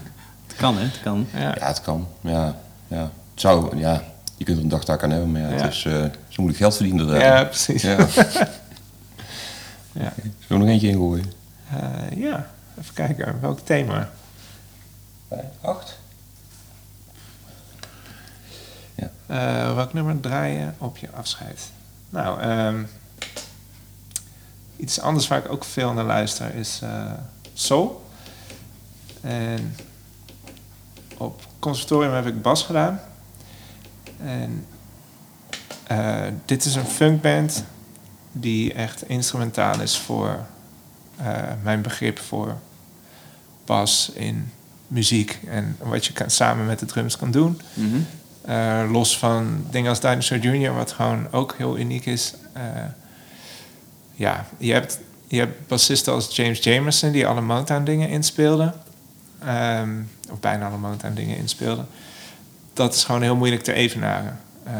[0.46, 0.82] het kan, hè?
[0.84, 1.26] Het kan.
[1.34, 1.54] Ja.
[1.58, 2.08] Ja, het kan.
[2.20, 2.56] Ja,
[2.88, 3.02] ja.
[3.02, 4.02] Het zou, ja,
[4.36, 5.54] je kunt er een dagtaak aan hebben, maar ja, Ja.
[5.54, 7.00] het is, eh zo moet ik geld verdienen.
[7.04, 7.38] inderdaad.
[7.38, 7.82] Ja, precies.
[7.82, 7.96] Ja.
[9.94, 10.12] Ja.
[10.16, 11.32] Zullen we nog eentje ingooien?
[11.70, 12.46] Eh, ja,
[12.80, 13.40] even kijken.
[13.40, 14.10] Welk thema?
[15.60, 15.98] Acht.
[19.26, 21.70] Eh, welk nummer draaien op je afscheid?
[22.10, 22.82] Nou, ehm,
[24.82, 27.12] iets anders waar ik ook veel naar luister is eh
[27.52, 28.04] soul.
[29.20, 29.76] En
[31.16, 33.00] op conservatorium heb ik bas gedaan.
[34.18, 34.66] En
[35.86, 37.64] eh, dit is een funkband
[38.32, 40.46] die echt instrumentaal is voor
[41.16, 41.26] eh,
[41.62, 42.56] mijn begrip voor
[43.64, 44.52] bas in
[44.86, 45.38] muziek.
[45.46, 47.60] En wat je kan, samen met de drums kan doen.
[47.74, 48.00] Mhm.
[48.92, 52.34] Los van dingen als Dinosaur Jr., wat gewoon ook heel uniek is.
[54.14, 58.74] Ja, je hebt, je hebt bassisten als James Jamerson, die alle Motown dingen inspeelden.
[59.38, 59.90] Ehm,
[60.30, 61.86] of bijna alle Motown dingen inspeelden.
[62.72, 64.38] Dat is gewoon heel moeilijk te evenaren.
[64.64, 64.74] Eh,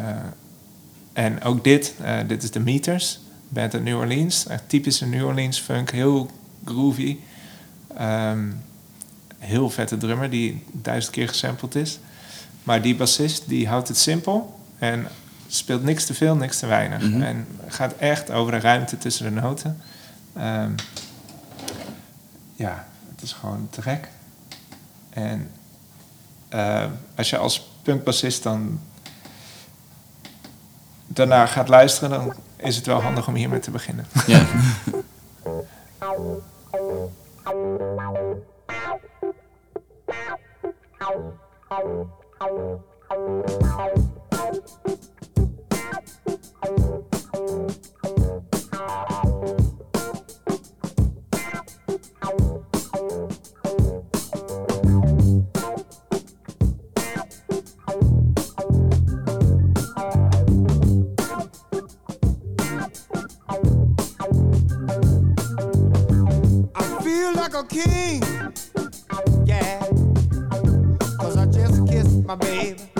[1.12, 4.46] en ook dit, eh, dit is de Meters, band uit New Orleans.
[4.46, 6.30] Echt typische New Orleans funk, heel
[6.64, 7.18] groovy.
[7.96, 8.50] Ehm,
[9.38, 11.98] heel vette drummer die duizend keer gesampled is.
[12.62, 15.06] Maar die bassist die houdt het simpel en
[15.54, 17.02] speelt niks te veel, niks te weinig.
[17.02, 17.22] Mhm.
[17.22, 19.80] En gaat echt over de ruimte tussen de noten.
[20.36, 20.70] Ehm,
[22.54, 24.08] ja, het is gewoon te gek.
[25.10, 25.50] En
[26.48, 26.84] eh,
[27.14, 28.80] als je als punkbassist dan
[31.06, 34.06] daarna gaat luisteren, dan is het wel handig om hiermee te beginnen.
[34.26, 34.46] Ja.
[67.72, 68.22] king.
[69.44, 69.80] Yeah.
[71.18, 72.91] Cause I just kissed my baby.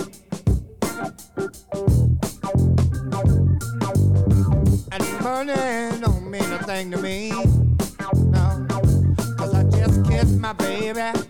[5.44, 7.31] Money don't mean a thing to me.
[7.31, 7.48] No.
[9.36, 11.22] Cause I just kissed my baby.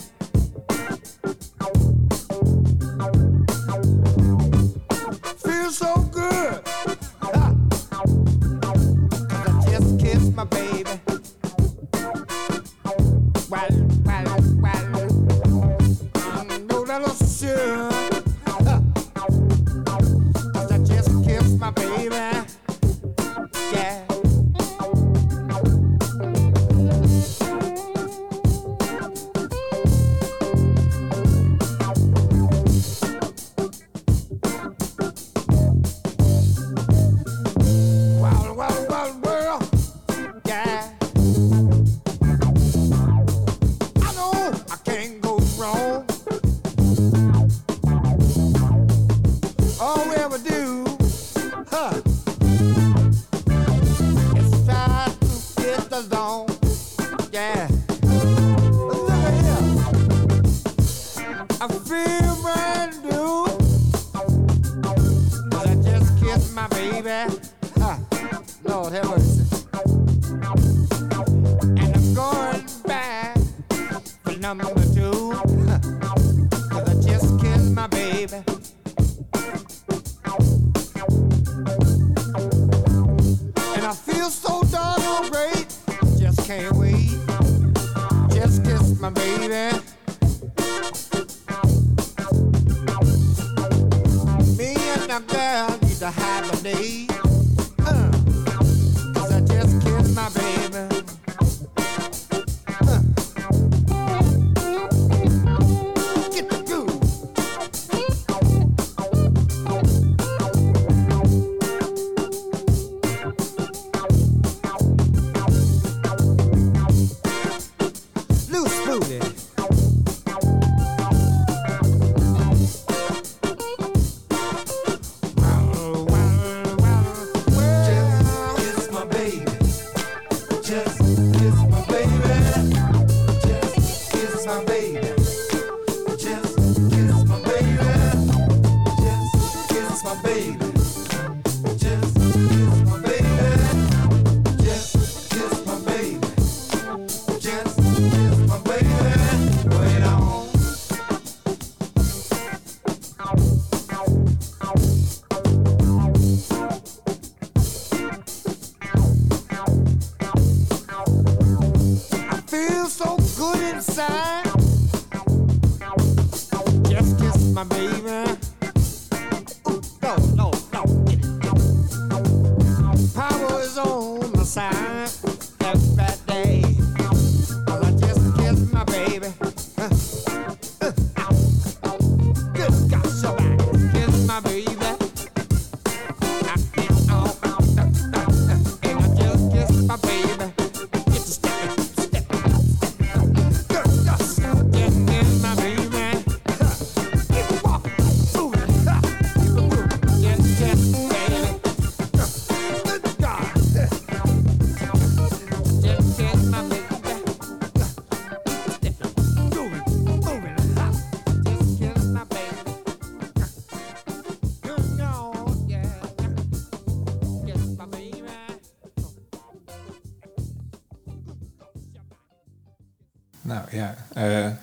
[74.61, 74.82] For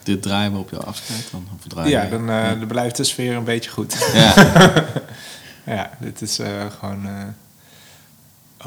[0.10, 1.48] Dit draaien we op jouw afscheid dan?
[1.56, 4.10] Of ja dan, eh, dan blijft de sfeer een beetje goed.
[4.14, 4.34] Ja.
[5.76, 7.24] ja, dit is eh, gewoon eh,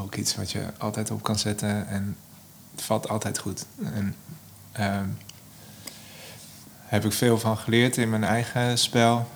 [0.00, 2.16] ook iets wat je altijd op kan zetten en
[2.74, 3.64] het valt altijd goed.
[3.82, 4.14] En
[4.72, 5.06] ehm,
[6.84, 9.28] heb ik veel van geleerd in mijn eigen spel.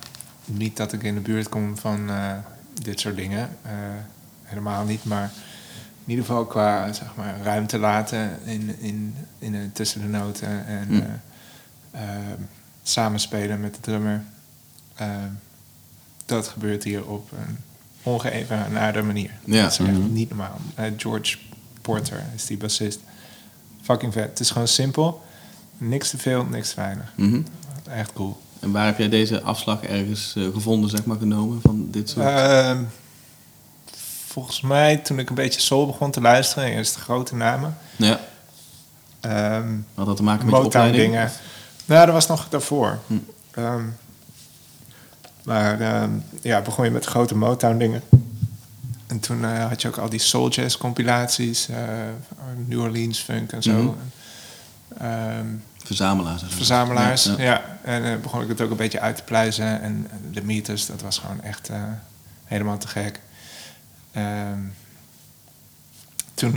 [0.44, 2.10] Niet dat ik in de buurt kom van
[2.82, 3.56] dit soort dingen,
[4.42, 5.30] helemaal niet, maar
[6.04, 10.86] in ieder geval qua zeg maar, ruimte laten in, in, in, tussen de noten en
[10.88, 11.02] Hm.
[12.88, 14.22] Samenspelen met de drummer.
[14.96, 15.10] Ehm,
[16.26, 17.56] dat gebeurt hier op een
[18.02, 19.30] ongeëvenaarde manier.
[19.44, 19.62] Ja.
[19.62, 20.12] Dat is echt Mhm.
[20.12, 20.58] niet normaal.
[20.74, 21.36] Eh, George
[21.82, 22.98] Porter is die bassist.
[23.82, 24.28] Fucking vet.
[24.28, 25.22] Het is gewoon simpel.
[25.78, 27.12] Niks te veel, niks te weinig.
[27.16, 27.40] Mhm.
[27.90, 28.40] Echt cool.
[28.60, 32.26] En waar heb jij deze afslag ergens eh, gevonden, zeg maar, genomen van dit soort?
[32.26, 32.82] Ehm,
[34.26, 37.76] volgens mij, toen ik een beetje soul begon te luisteren, eerst de grote namen.
[37.96, 38.20] ja.
[39.20, 41.12] Ehm, Had dat te maken met je Motown opleiding?
[41.12, 41.30] dingen.
[41.86, 42.98] Nou, dat was nog daarvoor.
[43.06, 43.14] Hm.
[43.50, 43.84] Ehm,
[45.42, 46.10] maar ehm,
[46.42, 48.02] ja, begon je met grote Motown dingen.
[49.06, 51.76] En toen eh, had je ook al die soul jazz compilaties, eh,
[52.66, 53.82] New Orleans funk en zo.
[53.82, 53.94] Mhm.
[54.98, 55.46] Ehm,
[55.84, 56.42] Verzamelaars.
[56.48, 57.44] verzamelaars, Ja, ja.
[57.44, 57.78] ja.
[57.82, 59.80] En eh, begon ik het ook een beetje uit te pluizen.
[59.82, 61.70] En de meters, dat was gewoon echt
[62.44, 63.20] helemaal te gek.
[66.34, 66.54] Toen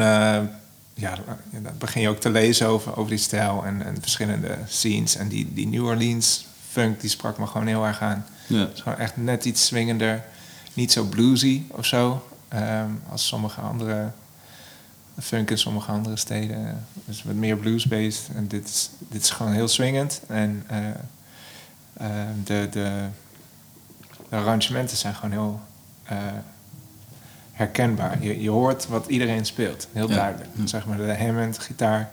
[0.99, 1.17] ja,
[1.51, 5.15] dan begin je ook te lezen over, over die stijl en, en verschillende scenes.
[5.15, 8.25] En die, die New Orleans funk, die sprak me gewoon heel erg aan.
[8.47, 8.59] Ja.
[8.59, 10.23] Het is gewoon echt net iets swingender.
[10.73, 12.27] Niet zo bluesy of zo.
[12.47, 14.11] ehm, als sommige andere
[15.21, 16.85] funk in sommige andere steden.
[17.05, 18.29] Dus wat meer blues-based.
[18.35, 20.21] En dit is, dit is gewoon heel swingend.
[20.27, 20.87] En eh,
[21.93, 23.07] eh, de, de,
[24.29, 25.61] de arrangementen zijn gewoon heel
[26.03, 26.17] eh,
[27.59, 28.23] herkenbaar.
[28.23, 29.87] Je, je hoort wat iedereen speelt.
[29.91, 30.49] Heel duidelijk.
[30.65, 32.09] Zeg maar de Hammond, gitaar,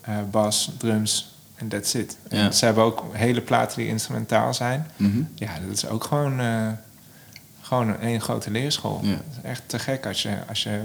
[0.00, 2.16] eh, bas, drums en that's it.
[2.28, 4.86] En ze hebben ook hele platen die instrumentaal zijn.
[4.96, 5.22] Mhm.
[5.34, 6.68] Ja, dat is ook gewoon, eh,
[7.60, 9.00] gewoon een, grote leerschool.
[9.04, 10.80] Het is echt te gek als je, als je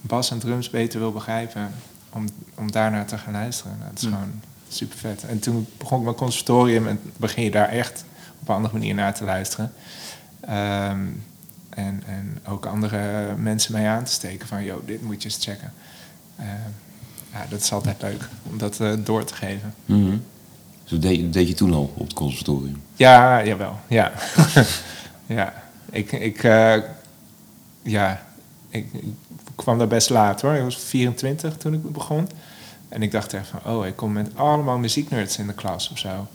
[0.00, 1.70] bas en drums beter wil begrijpen...
[2.12, 3.76] om, om daarnaar te gaan luisteren.
[3.78, 5.24] Nou, dat is gewoon super vet.
[5.24, 6.88] En toen begon ik mijn conservatorium...
[6.88, 8.04] en begin je daar echt
[8.40, 9.72] op een andere manier naar te luisteren.
[10.40, 11.06] Ehm,
[11.74, 14.64] en, en ook andere mensen mee aan te steken van...
[14.64, 15.72] yo, dit moet je eens checken.
[16.36, 16.70] Ehm,
[17.32, 19.74] ja, dat is altijd leuk om dat eh, door te geven.
[20.82, 22.82] Dus dat deed, je toen al op het conservatorium?
[22.96, 23.80] Ja, jawel.
[23.86, 24.12] Ja.
[25.26, 25.62] ja.
[25.90, 26.76] Ik, ik, eh,
[27.82, 28.22] ja,
[28.68, 29.14] ik, ik
[29.54, 30.54] kwam daar best laat hoor.
[30.54, 32.28] Ik was 24 toen ik begon.
[32.88, 35.98] En ik dacht echt van, oh, ik kom met allemaal muzieknerds in de klas of
[35.98, 36.26] zo.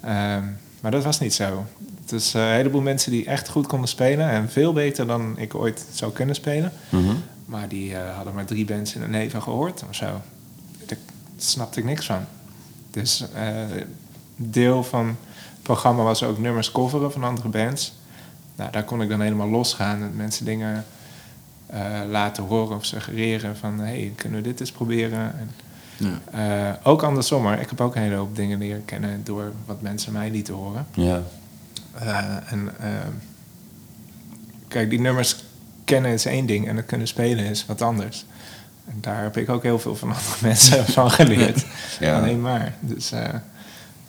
[0.00, 0.44] Ehm,
[0.80, 1.66] maar dat was niet zo.
[2.12, 4.30] Is eh, een heleboel mensen die echt goed konden spelen.
[4.30, 6.72] En veel beter dan ik ooit zou kunnen spelen.
[6.88, 7.14] Mhm.
[7.44, 10.20] Maar die eh, hadden maar drie bands in hun leven gehoord of zo.
[10.86, 10.98] Daar
[11.36, 12.24] snapte ik niks van.
[12.90, 13.44] Dus eh,
[14.36, 17.92] deel van het programma was ook nummers coveren van andere bands.
[18.56, 20.84] Nou, daar kon ik dan helemaal losgaan en mensen dingen
[22.10, 23.78] laten horen of suggereren van...
[23.78, 25.34] hé, hey, kunnen we dit eens proberen?
[25.38, 25.50] En,
[26.32, 26.80] Ja.
[26.82, 27.52] ook andersom hoor.
[27.52, 30.86] Ik heb ook een hele hoop dingen leren kennen door wat mensen mij lieten horen.
[30.94, 31.22] Ja.
[31.98, 33.12] Eh, en ehm,
[34.68, 35.44] kijk, die nummers
[35.84, 38.24] kennen is één ding en het kunnen spelen is wat anders.
[38.88, 41.64] En daar heb ik ook heel veel van andere mensen van geleerd.
[42.00, 42.18] Ja.
[42.18, 42.74] Alleen maar.
[42.80, 43.28] Dus eh,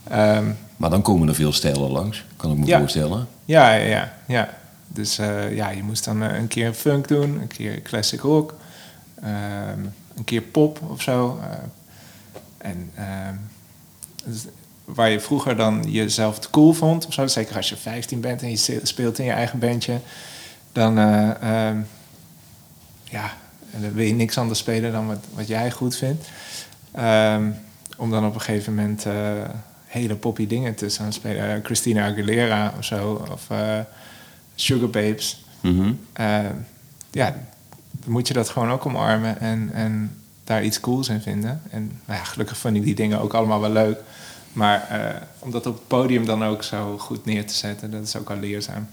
[0.07, 0.45] ehm,
[0.77, 2.79] Maar dan komen er veel stijlen langs, kan ik me Ja.
[2.79, 3.27] voorstellen.
[3.45, 4.49] ja, ja, ja, ja.
[4.87, 8.53] Dus eh, ja, je moest dan een keer funk doen, een keer classic rock,
[9.21, 9.79] ehm,
[10.15, 11.39] een keer pop of zo.
[12.57, 12.91] en
[14.25, 14.45] dus
[14.93, 18.41] waar je vroeger dan jezelf te cool vond, of zo, zeker als je 15 bent
[18.41, 19.99] en je speelt in je eigen bandje,
[20.71, 21.77] dan, eh, ehm,
[23.03, 23.33] ja,
[23.71, 26.27] dan wil je niks anders spelen dan wat, wat jij goed vindt.
[26.91, 27.49] Ehm,
[27.97, 29.13] om dan op een gegeven moment eh,
[29.85, 31.55] hele poppy dingen te gaan spelen.
[31.55, 33.47] Eh, Christina Aguilera of zo, of
[34.55, 35.43] Sugar Babes.
[35.61, 35.93] Mhm.
[36.13, 36.45] Eh,
[37.11, 37.35] ja,
[37.91, 41.61] dan moet je dat gewoon ook omarmen en, en daar iets cools in vinden.
[41.69, 43.99] En nou ja, gelukkig vond ik die dingen ook allemaal wel leuk.
[44.53, 48.03] Maar eh, om dat op het podium dan ook zo goed neer te zetten, dat
[48.03, 48.87] is ook al leerzaam.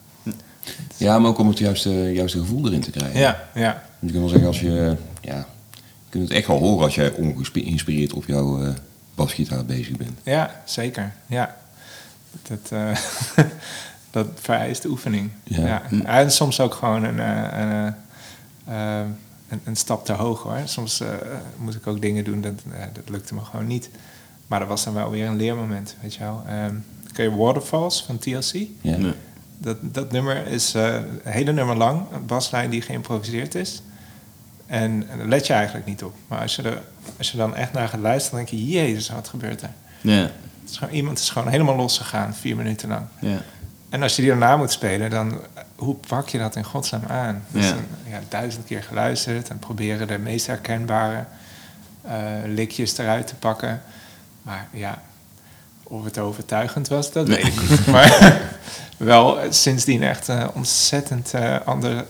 [0.97, 3.21] Ja, maar ook om het juiste, juiste gevoel erin te krijgen.
[3.21, 3.73] Ja, ja.
[3.99, 6.95] Want je kunt wel zeggen, als je, ja, je kunt het echt wel horen als
[6.95, 8.75] jij ongeïnspireerd op jouw eh,
[9.15, 10.19] basgitaar bezig bent.
[10.23, 11.13] Ja, zeker.
[11.27, 11.57] Ja.
[12.43, 12.97] Dat, eh,
[14.11, 15.31] dat vereist oefening.
[15.45, 15.83] Ja.
[15.91, 16.05] Ja.
[16.05, 17.19] En soms ook gewoon een,
[17.61, 17.95] een,
[19.49, 20.61] een, een stap te hoog hoor.
[20.65, 21.03] Soms
[21.57, 22.55] moet ik ook dingen doen, dat,
[22.93, 23.91] dat lukte me gewoon niet.
[24.49, 26.43] Maar dat was dan wel weer een leermoment, weet je wel.
[26.49, 26.75] Ehm
[27.13, 28.53] ken je Waterfalls van TLC?
[28.81, 28.97] Ja.
[28.97, 29.13] Nee.
[29.59, 33.83] Dat, dat nummer is eh, een hele nummer lang, een baslijn die geïmproviseerd is.
[34.67, 36.15] En, en daar let je eigenlijk niet op.
[36.29, 36.83] Maar als je, er,
[37.19, 39.71] als je dan echt naar gaat luisteren, dan denk je, jezus, wat gebeurt er?
[40.01, 43.07] Ja, Het is gewoon, iemand is gewoon helemaal losgegaan, vier minuten lang.
[43.21, 43.43] ja.
[43.89, 47.05] En als je die daarna moet spelen, dan eh, hoe pak je dat in godsnaam
[47.09, 47.45] aan?
[47.51, 47.71] Dus Ja.
[47.73, 51.25] dan, ja, duizend keer geluisterd en proberen de meest herkenbare
[52.03, 52.13] eh,
[52.47, 53.83] likjes eruit te pakken.
[54.49, 55.03] Maar ja,
[55.83, 57.87] of het overtuigend was, dat weet ik niet.
[57.95, 58.41] Maar
[58.97, 62.05] wel eh, sindsdien echt eh, ontzettend eh ander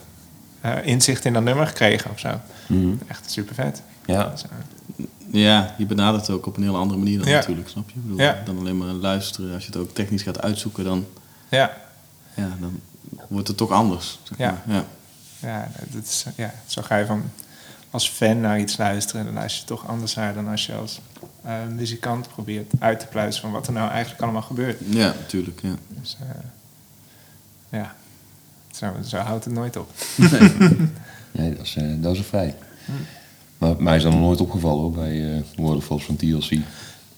[0.83, 2.41] inzicht in dat nummer gekregen of zo.
[2.67, 2.95] Mhm.
[3.07, 3.83] Echt super vet.
[4.07, 4.25] Ja.
[4.25, 4.45] Dus,
[5.31, 7.35] Ja, je benadert het ook op een heel andere manier dan Ja.
[7.35, 7.95] natuurlijk, snap je?
[7.97, 8.43] Ik bedoel, Ja.
[8.45, 9.55] Dan alleen maar luisteren.
[9.55, 11.07] Als je het ook technisch gaat uitzoeken, dan,
[11.49, 11.77] ja,
[12.35, 12.81] ja, dan
[13.29, 14.19] wordt het toch anders.
[14.23, 14.63] Zeg Ja.
[14.67, 14.77] maar.
[14.77, 14.85] ja.
[15.41, 17.31] ja, dat is, ja, zo ga je van
[17.91, 19.25] als fan naar iets luisteren.
[19.25, 21.01] Dan luister je toch anders naar dan als je als
[21.49, 24.79] eh, muzikant probeert uit te pluizen van wat er nou eigenlijk allemaal gebeurt.
[24.91, 25.61] Ja, natuurlijk.
[25.63, 25.75] Ja.
[25.89, 27.95] Dus eh, ja,
[28.71, 29.91] zo, zo houdt het nooit op.
[31.33, 32.55] Nee, dat is, eh, dat is een feit.
[33.59, 36.51] Maar mij is dat nog nooit opgevallen hoor, bij eh Waterfalls van TLC.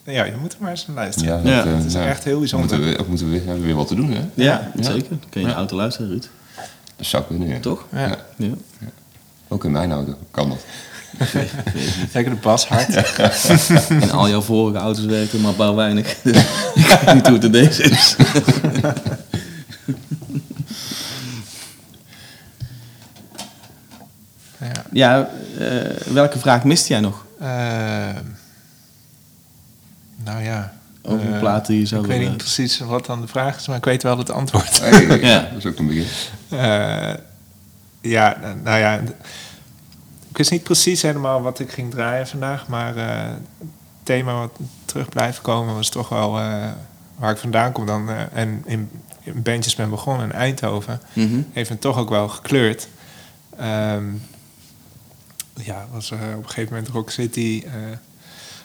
[0.04, 1.44] Ja, je moet er maar eens naar luisteren.
[1.44, 2.68] Ja, Ja, het is echt heel bijzonder.
[2.78, 4.20] Moeten we, of moeten we, hebben we weer wat te doen, hè?
[4.34, 4.82] Ja, Ja.
[4.82, 5.08] zeker.
[5.08, 6.28] Dan kun je in de auto luisteren, Ruud.
[6.96, 7.60] Dat zou kunnen, ja.
[7.60, 7.86] Toch?
[7.92, 8.06] Ja.
[8.08, 8.18] Ja.
[8.36, 8.54] Ja.
[9.48, 10.64] Ook in mijn auto kan dat.
[12.12, 12.88] Zeker de bas hard.
[13.88, 16.16] In al jouw vorige auto's werken maar bouw weinig.
[16.22, 16.36] Dus
[16.74, 18.16] ik weet niet hoe het in deze is.
[24.58, 24.84] Ja.
[24.92, 25.28] Ja,
[25.58, 27.26] eh, welke vraag miste jij nog?
[27.40, 28.24] Ehm,
[30.24, 30.72] nou ja.
[31.02, 33.66] Over eh, platen die je zou Ik weet niet precies wat dan de vraag is,
[33.66, 34.76] maar ik weet wel het antwoord.
[35.20, 35.40] Ja.
[35.40, 36.06] Dat is ook een begin.
[36.48, 37.14] Eh,
[38.00, 39.00] ja, nou ja.
[40.40, 43.68] Wist niet precies helemaal wat ik ging draaien vandaag, maar eh, het
[44.02, 46.68] thema wat terug blijft komen was toch wel eh,
[47.16, 48.10] waar ik vandaan kom dan.
[48.10, 48.90] eh, en in,
[49.22, 51.00] in bandjes ben begonnen in Eindhoven.
[51.12, 51.40] Mhm.
[51.52, 52.88] Heeft me toch ook wel gekleurd.
[53.56, 54.04] Ehm,
[55.54, 57.64] ja, was op een gegeven moment Rock City.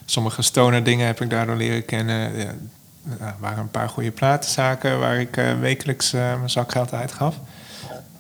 [0.06, 2.38] sommige stoner dingen heb ik daardoor leren kennen.
[2.38, 2.56] Ja,
[3.20, 7.36] er waren een paar goede platenzaken waar ik wekelijks mijn zakgeld uitgaf.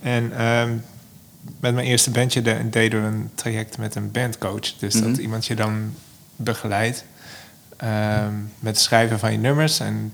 [0.02, 0.72] En ehm,
[1.60, 4.74] met mijn eerste bandje de- deden we een traject met een bandcoach.
[4.80, 5.20] Dus dat Mhm.
[5.20, 5.94] iemand je dan
[6.36, 7.06] begeleidt
[7.78, 9.80] ehm, met het schrijven van je nummers.
[9.80, 10.14] En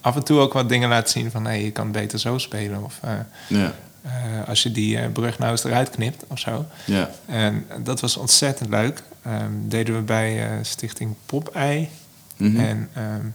[0.00, 1.44] af en toe ook wat dingen laat zien van...
[1.44, 2.84] hé, je kan beter zo spelen.
[2.84, 3.12] Of eh,
[3.48, 4.10] Ja, eh,
[4.48, 6.66] als je die eh, brug nou eens eruit knipt of zo.
[6.84, 7.10] ja.
[7.26, 9.02] En dat was ontzettend leuk.
[9.22, 11.88] Ehm, deden we bij Stichting Popeye.
[12.36, 12.60] Mhm.
[12.60, 13.26] En ehm,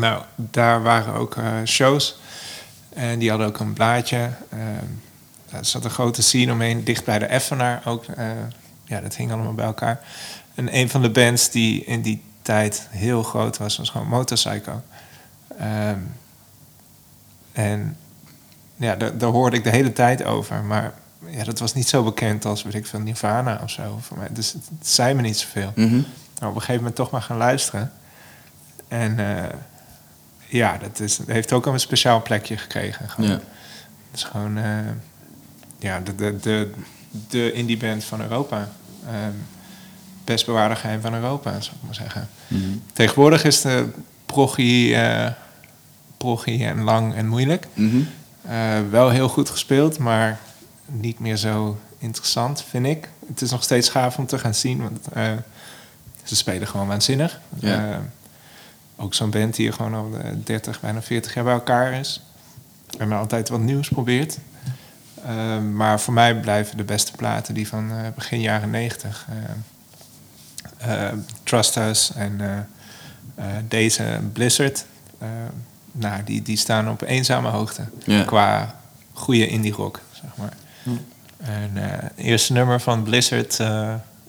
[0.00, 2.18] nou, daar waren ook shows.
[2.88, 4.30] En die hadden ook een blaadje.
[5.52, 8.04] Er zat een grote scene omheen, dicht bij de Effenaar ook.
[8.04, 8.26] eh,
[8.84, 10.00] ja, dat hing allemaal bij elkaar.
[10.54, 14.80] En een van de bands die in die tijd heel groot was, was gewoon Motorcycle.
[15.58, 15.98] Ehm,
[17.52, 17.96] en
[18.76, 20.62] ja, daar, daar hoorde ik de hele tijd over.
[20.62, 20.92] Maar
[21.26, 23.98] ja, dat was niet zo bekend als, weet ik veel, Nirvana of zo.
[24.00, 24.28] Voor mij.
[24.30, 25.72] Dus het, het zei me niet zoveel.
[25.74, 25.90] Mhm.
[25.94, 26.02] Nou,
[26.38, 27.92] op een gegeven moment toch maar gaan luisteren.
[28.88, 29.44] En eh,
[30.46, 33.08] ja, dat, is, heeft ook een speciaal plekje gekregen.
[33.08, 33.30] Gewoon.
[33.30, 33.36] Ja.
[34.10, 34.78] Het is gewoon eh,
[35.80, 36.70] ja, de, de, de,
[37.28, 38.68] de indie band van Europa.
[39.06, 39.32] Ehm,
[40.24, 42.28] best bewaarde geheim van Europa, zou ik maar zeggen.
[42.48, 42.62] Mhm.
[42.92, 43.88] Tegenwoordig is de
[44.94, 45.26] eh
[46.16, 47.66] proggy en lang en moeilijk.
[47.74, 48.00] Mhm.
[48.42, 50.38] Eh, wel heel goed gespeeld, maar
[50.86, 53.08] niet meer zo interessant, vind ik.
[53.26, 55.32] Het is nog steeds gaaf om te gaan zien, want eh,
[56.24, 57.40] ze spelen gewoon waanzinnig.
[57.58, 57.90] Ja.
[57.90, 57.96] Eh,
[58.96, 62.22] ook zo'n band die gewoon al eh, 30, bijna 40 jaar bij elkaar is.
[62.98, 64.38] En altijd wat nieuws probeert.
[65.26, 69.26] Eh, maar voor mij blijven de beste platen die van eh, begin jaren 90.
[70.78, 72.40] eh, eh, Trust Us en
[73.68, 74.84] deze Blizzard.
[75.92, 77.82] nou, die, die staan op eenzame hoogte.
[78.24, 78.74] Qua
[79.12, 80.52] goede indie rock, zeg maar.
[81.36, 83.58] En eh, het eerste nummer van Blizzard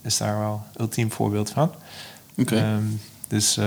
[0.01, 1.71] is daar wel een ultiem voorbeeld van.
[2.37, 2.55] Oké.
[2.55, 2.83] Ehm,
[3.27, 3.59] dus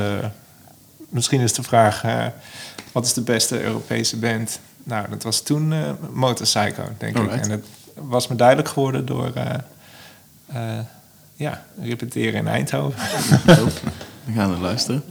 [1.08, 2.02] misschien is de vraag,
[2.92, 4.58] wat is de beste Europese band?
[4.84, 7.30] Nou, dat was toen eh Motorcycle, denk ik.
[7.30, 7.60] En dat
[7.94, 9.54] was me duidelijk geworden door eh,
[10.46, 10.84] eh,
[11.34, 13.00] ja, repeteren in Eindhoven.
[14.24, 15.02] We gaan er luisteren.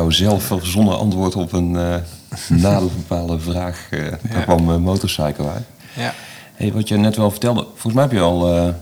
[0.00, 1.94] Jouw zelf verzonnen antwoord op een eh
[2.48, 3.86] naderbepaalde vraag.
[3.90, 4.42] eh Daar Ja.
[4.42, 5.64] kwam eh, motorcycle uit.
[5.96, 6.14] Ja.
[6.54, 8.74] Hey, wat je net wel vertelde, volgens mij heb je al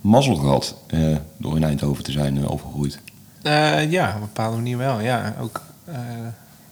[0.00, 2.98] mazzel gehad eh, door in Eindhoven te zijn opgegroeid.
[3.42, 5.00] Eh, ja, op een bepaalde manier wel.
[5.00, 5.62] Ja, ook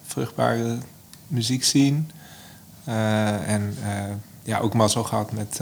[0.07, 0.77] vruchtbare
[1.27, 2.11] muziek zien.
[3.47, 3.75] En
[4.43, 5.61] ja, ook mazzel gehad met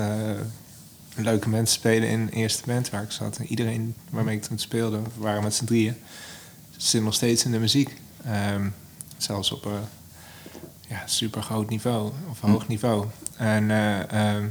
[1.15, 3.37] leuke mensen spelen in de eerste band waar ik zat.
[3.37, 5.97] En iedereen waarmee ik toen speelde, waren met z'n drieën,
[6.87, 8.01] zit nog steeds in de muziek.
[8.25, 8.69] Ehm,
[9.17, 9.81] zelfs op een
[10.89, 13.07] ja, super groot niveau, of hoog niveau.
[13.37, 14.47] En, eh, ehm,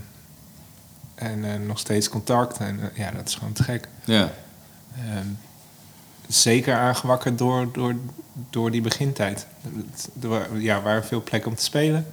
[1.16, 2.58] en eh, nog steeds contact.
[2.58, 3.88] En eh, ja, dat is gewoon te gek.
[4.06, 4.32] Ja.
[4.96, 5.28] Ehm,
[6.28, 7.96] zeker aangewakkerd door, door,
[8.50, 9.48] door die begintijd.
[10.54, 12.06] Ja, waren veel plekken om te spelen.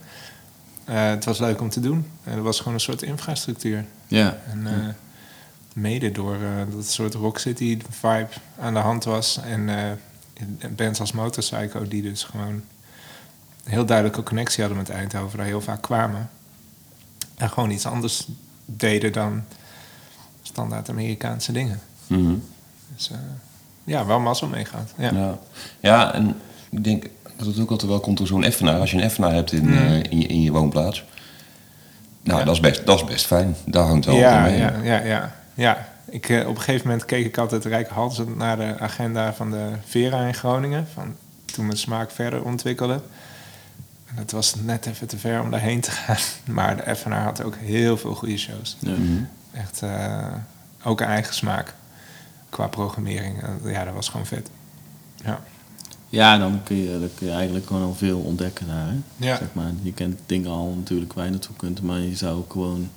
[0.84, 2.10] Eh, het was leuk om te doen.
[2.24, 3.84] En er was gewoon een soort infrastructuur.
[4.06, 4.38] Ja.
[4.50, 4.88] En eh,
[5.74, 8.28] mede door eh, dat soort Rock City vibe
[8.60, 9.40] aan de hand was.
[9.44, 9.90] En eh,
[10.59, 12.62] en bands als Motorcycle die dus gewoon
[13.64, 15.38] heel duidelijke connectie hadden met Eindhoven.
[15.38, 16.30] Daar heel vaak kwamen.
[17.36, 18.28] En gewoon iets anders
[18.64, 19.42] deden dan
[20.42, 21.80] standaard Amerikaanse dingen.
[22.94, 23.16] Dus eh,
[23.84, 24.92] ja, wel mazzel meegaat.
[24.98, 25.10] Ja.
[25.12, 25.38] Ja.
[25.80, 26.36] ja, en
[26.70, 27.06] ik denk
[27.36, 28.80] dat het ook altijd wel komt door zo'n effenaar.
[28.80, 29.76] Als je een effenaar hebt in, Mm.
[30.10, 31.05] in, je, in je woonplaats.
[32.22, 32.44] Nou, Ja.
[32.44, 33.56] dat, is best, dat is best fijn.
[33.66, 34.59] Daar hangt wel ja, mee.
[34.59, 35.89] ja, ja, ja, ja.
[36.05, 39.72] Ik, eh, op een gegeven moment keek ik altijd rijkhalsend naar de agenda van de
[39.85, 40.86] Vera in Groningen.
[40.94, 43.01] Van toen mijn smaak verder ontwikkelde.
[44.05, 46.16] En het was net even te ver om daarheen te gaan.
[46.55, 48.76] Maar de FNR had ook heel veel goede shows.
[48.78, 48.94] Ja.
[49.52, 50.35] Echt eh,
[50.82, 51.74] ook een eigen smaak
[52.48, 53.43] qua programmering.
[53.43, 54.51] En ja, dat was gewoon vet.
[55.24, 55.40] Ja.
[56.09, 58.86] Ja, dan kun, je, dan kun je eigenlijk gewoon al veel ontdekken daar.
[58.86, 59.26] Hè?
[59.26, 59.36] Ja.
[59.36, 59.72] Zeg maar.
[59.82, 62.90] Je kent dingen al natuurlijk waar je naartoe kunt, maar je zou ook gewoon,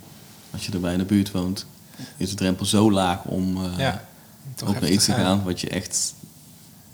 [0.50, 1.66] als je erbij in de buurt woont,
[2.16, 4.04] is de drempel zo laag om eh, ja.
[4.84, 5.44] Iets te gaan.
[5.44, 6.14] wat je echt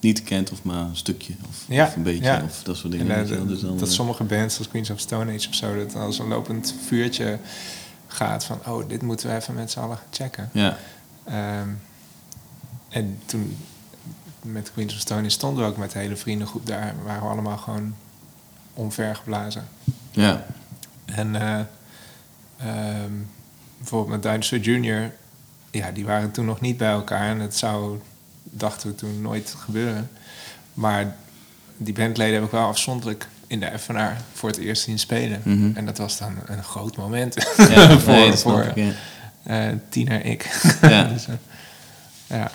[0.00, 2.42] niet kent of maar een stukje of, Ja, of een beetje ja.
[2.44, 3.46] of dat soort En, dingen.
[3.46, 6.18] Dus dan, dat eh, sommige bands, als Queens of Stone Age of zo, dat als
[6.18, 7.38] een lopend vuurtje
[8.06, 10.50] gaat van, oh, dit moeten we even met z'n allen gaan checken.
[10.52, 10.78] Ja,
[11.24, 11.68] Ehm,
[12.88, 13.56] en toen
[14.42, 17.28] met Queens of Stone Age stonden we ook met de hele vriendengroep daar, waren we
[17.28, 17.94] allemaal gewoon
[18.74, 19.68] omvergeblazen.
[20.10, 20.44] ja,
[21.04, 21.34] En
[22.56, 23.12] ehm,
[23.84, 25.10] bijvoorbeeld met Dinosaur Junior,
[25.70, 28.00] ja, die waren toen nog niet bij elkaar en het zou,
[28.42, 30.10] dachten we toen, nooit gebeuren.
[30.74, 31.16] Maar
[31.76, 35.40] die bandleden heb ik wel afzonderlijk in de FNR voor het eerst zien spelen.
[35.44, 35.76] Mhm.
[35.76, 38.92] En dat was dan een groot moment ja voor, nee, dat voor ik, ja.
[39.42, 40.68] eh, tiener ik.
[40.80, 41.04] Ja.
[41.12, 41.34] dus, eh,
[42.26, 42.50] ja.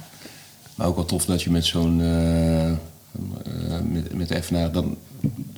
[0.76, 2.78] Maar ook wel tof dat je met zo'n eh, eh,
[3.84, 4.98] met, met de FNA dan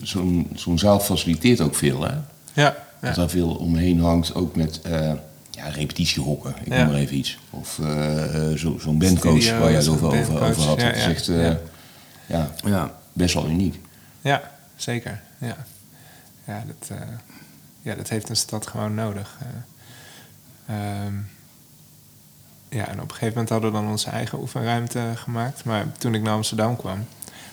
[0.02, 2.14] zo'n zo'n zaal faciliteert ook veel, hè?
[2.54, 3.14] Ja, Dat ja.
[3.14, 5.12] daar veel omheen hangt, ook met eh
[5.52, 7.40] ja, repetitiehokken, ik noem maar even iets.
[7.50, 10.82] Of eh, eh, zo- zo'n bandcoach Studio, waar jij het over, over, over had.
[10.82, 11.52] ja, dat is echt eh,
[12.66, 12.92] Ja.
[13.14, 13.80] best wel uniek.
[14.22, 15.22] ja, zeker.
[15.38, 15.66] Ja,
[16.48, 16.98] ja, dat,
[17.82, 19.38] ja, dat heeft een stad gewoon nodig.
[19.40, 21.06] eh.
[21.06, 21.14] Ehm,
[22.70, 25.64] ja, en op een gegeven moment hadden we dan onze eigen oefenruimte gemaakt.
[25.64, 27.06] Maar toen ik naar Amsterdam kwam,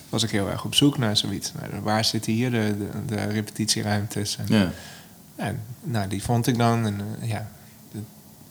[0.08, 1.52] was ik heel erg op zoek naar zoiets.
[1.70, 4.36] Nou, waar zitten hier de, de, de repetitieruimtes?
[4.36, 4.70] En, ja,
[5.36, 6.86] En nou, die vond ik dan.
[6.86, 7.48] En ja,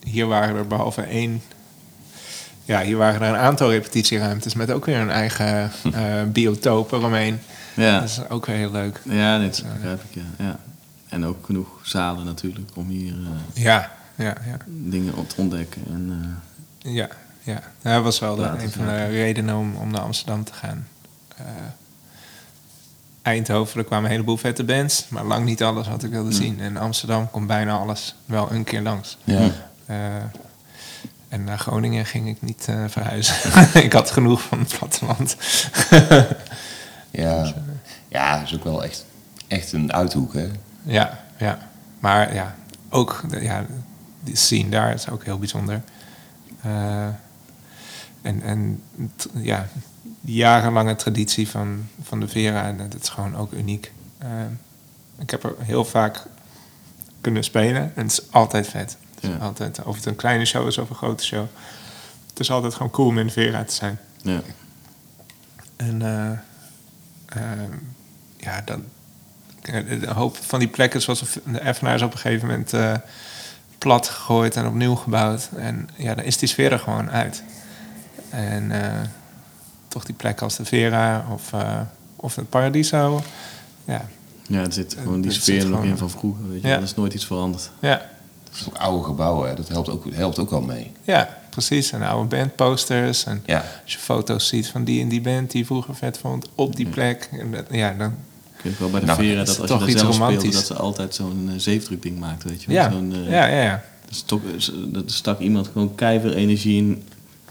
[0.03, 1.41] hier waren er behalve één.
[2.65, 7.39] Ja, hier waren er een aantal repetitieruimtes met ook weer een eigen eh biotoop eromheen.
[7.73, 7.99] ja.
[7.99, 9.01] Dat is ook weer heel leuk.
[9.03, 10.45] ja dit begrijp ik, ja.
[10.45, 10.59] ja.
[11.09, 14.57] En ook genoeg zalen natuurlijk om hier eh, Ja, ja, ja.
[14.65, 15.81] dingen op te ontdekken.
[15.89, 16.37] En,
[16.81, 17.09] eh, Ja,
[17.43, 17.61] ja.
[17.81, 20.87] Dat was wel de, een van de redenen om, om naar Amsterdam te gaan.
[21.37, 21.45] Eh,
[23.21, 26.59] Eindhoven, er kwamen een heleboel vette bands, maar lang niet alles wat ik wilde zien.
[26.59, 29.17] En Amsterdam komt bijna alles wel een keer langs.
[29.23, 29.51] Ja.
[29.87, 30.15] Eh,
[31.27, 33.35] en naar Groningen ging ik niet eh, verhuizen.
[33.83, 35.37] ik had genoeg van het platteland.
[37.11, 37.53] Ja,
[38.07, 39.05] ja, dat is ook wel echt,
[39.47, 40.47] echt een uithoek, hè?
[40.83, 41.69] ja, ja.
[41.99, 42.55] Maar ja,
[42.89, 43.65] ook ja,
[44.23, 45.81] die scene daar is ook heel bijzonder.
[46.61, 47.07] Eh,
[48.21, 48.83] en en
[49.33, 49.67] ja,
[50.21, 53.91] die jarenlange traditie van, van de Vera, dat is gewoon ook uniek.
[55.17, 56.25] Ik heb er heel vaak
[57.21, 58.97] kunnen spelen en het is altijd vet.
[59.19, 59.35] Ja.
[59.35, 61.45] altijd, of het een kleine show is of een grote show.
[62.29, 63.99] Het is altijd gewoon cool om in Vera te zijn.
[64.21, 64.41] ja.
[65.75, 66.31] En eh,
[67.25, 67.71] ehm,
[68.37, 68.83] ja, dan,
[69.61, 72.93] een hoop van die plekken, zoals de FNA is op een gegeven moment eh,
[73.77, 75.49] plat gegooid en opnieuw gebouwd.
[75.55, 77.43] En ja, dan is die sfeer er gewoon uit.
[78.29, 79.01] En eh,
[79.87, 81.81] toch die plekken als de Vera of, eh,
[82.15, 83.23] of het Paradiso.
[83.85, 84.05] Ja,
[84.47, 86.49] ja, er zit gewoon die Er sfeer er nog in van vroeger.
[86.49, 86.67] Weet je.
[86.67, 86.75] Ja.
[86.75, 87.71] Er is nooit iets veranderd.
[87.79, 88.09] ja,
[88.73, 90.91] oude gebouwen, hè, dat helpt ook, helpt ook wel mee.
[91.03, 91.91] Ja, precies.
[91.91, 93.23] En oude bandposters.
[93.25, 96.17] En Ja, als je foto's ziet van die en die band die je vroeger vet
[96.17, 97.29] vond op die plek.
[97.31, 98.13] En dat- ja, dan,
[98.57, 100.33] Ik weet wel bij de Nou, Vera dat als je toch daar iets zelf speelde,
[100.33, 100.55] romantisch.
[100.55, 102.75] dat ze altijd zo'n eh, zeefdruk ding maakten, weet je wel.
[102.75, 103.83] ja, Zo'n, eh, ja, ja, ja.
[104.09, 104.41] dus toch,
[104.87, 107.03] dat stak iemand gewoon keiveel energie in.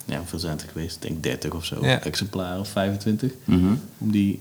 [0.04, 0.96] Ja, hoeveel zijn het er geweest?
[0.96, 1.86] Ik denk 30 of zo.
[1.86, 2.00] Ja.
[2.02, 3.32] Exemplaren of 25.
[3.44, 3.66] Mhm.
[3.98, 4.40] Om die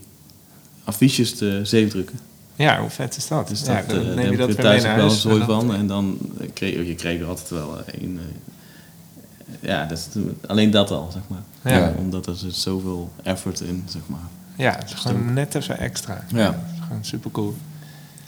[0.84, 2.18] affiches te zeefdrukken.
[2.56, 3.48] Ja, hoe vet is dat?
[3.48, 5.74] Dus ja, dat, dan eh, neem je dat weer thuis mee wel een zooi van.
[5.74, 8.18] En dan eh, kreeg je kreeg er altijd wel een.
[8.20, 11.72] eh, ja, dat is, alleen dat al, zeg maar.
[11.72, 11.92] Ja.
[11.98, 14.20] Omdat er zit zoveel effort in, zeg maar.
[14.56, 16.24] Ja, het is gewoon net even extra.
[16.28, 16.48] Ja.
[16.74, 17.56] Is gewoon super cool.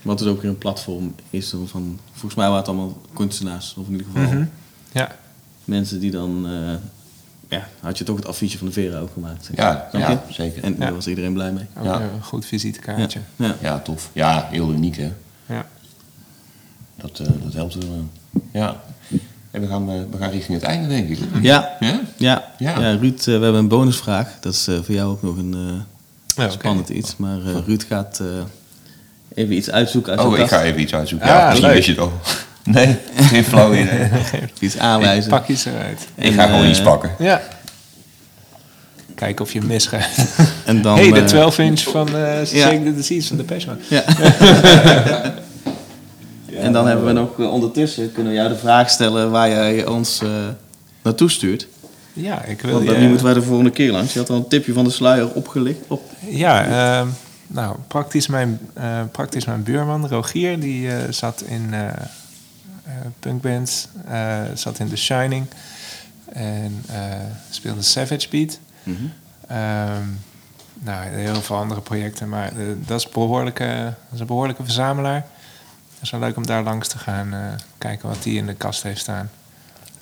[0.03, 1.99] Wat dus ook weer een platform is van...
[2.13, 3.75] Volgens mij waren het allemaal kunstenaars.
[3.79, 4.45] Of in ieder geval Mhm.
[4.93, 5.17] Ja,
[5.65, 6.47] mensen die dan...
[6.47, 6.75] eh,
[7.49, 9.45] ja, had je toch het affiche van de Vera ook gemaakt.
[9.45, 9.57] zeg.
[9.57, 9.89] Ja,
[10.31, 10.63] zeker.
[10.65, 10.79] En Ja.
[10.79, 11.67] daar was iedereen blij mee.
[11.79, 12.01] ook Ja.
[12.01, 13.21] een goed visitekaartje.
[13.37, 13.55] Ja.
[13.61, 14.11] Ja, tof.
[14.13, 15.13] Ja, heel uniek hè.
[15.47, 15.67] Ja.
[16.97, 17.85] Dat, eh, dat helpt wel.
[18.33, 18.41] eh.
[18.61, 18.81] Ja.
[19.51, 21.19] En we gaan, eh, we gaan richting het einde denk ik.
[21.43, 22.01] Ja, Ja?
[22.17, 22.45] ja.
[22.59, 22.81] Ja.
[22.81, 22.93] ja.
[22.95, 24.37] Ruud, eh, we hebben een bonusvraag.
[24.41, 25.85] Dat is eh, voor jou ook nog een
[26.37, 27.17] eh, spannend iets.
[27.17, 28.27] Maar eh, Ruud gaat eh,
[29.35, 31.29] even iets uitzoeken uit Oh, ik ga even iets uitzoeken.
[31.29, 31.75] Ah, Ja, misschien leuk.
[31.77, 32.13] wist je het al.
[32.73, 34.09] Nee, geen flauw idee.
[34.61, 35.31] Iets aanwijzen.
[35.31, 36.07] Pak je eruit.
[36.15, 37.11] Ik ga gewoon eh, iets pakken.
[37.19, 37.41] Ja.
[39.15, 40.09] Kijken of je hem misgaat.
[40.65, 42.45] En dan, hey, de eh, 12 inch van eh ja.
[42.45, 43.79] Shake the Disease van de Passion.
[43.89, 44.05] Ja.
[46.65, 49.87] en dan hebben we nog eh, ondertussen kunnen we jou de vraag stellen waar jij
[49.87, 50.29] ons eh,
[51.03, 51.67] naartoe stuurt.
[52.13, 54.13] Ja, ik wil Want wie moeten wij de volgende keer langs?
[54.13, 55.79] Je had al een tipje van de sluier opgelicht.
[55.87, 56.03] Op.
[56.29, 57.09] Ja, ehm,
[57.47, 61.93] nou, praktisch mijn, eh, praktisch mijn buurman, Rogier, die eh, zat in eh, eh,
[63.19, 65.47] punkbands, eh, zat in The Shining
[66.33, 67.01] en eh,
[67.51, 68.59] speelde Savage Beat.
[69.49, 70.05] Ehm,
[70.75, 75.27] nou, heel veel andere projecten, maar eh, dat, is behoorlijke, dat is een behoorlijke verzamelaar.
[75.95, 77.41] Het is wel leuk om daar langs te gaan eh,
[77.79, 79.31] kijken wat hij in de kast heeft staan.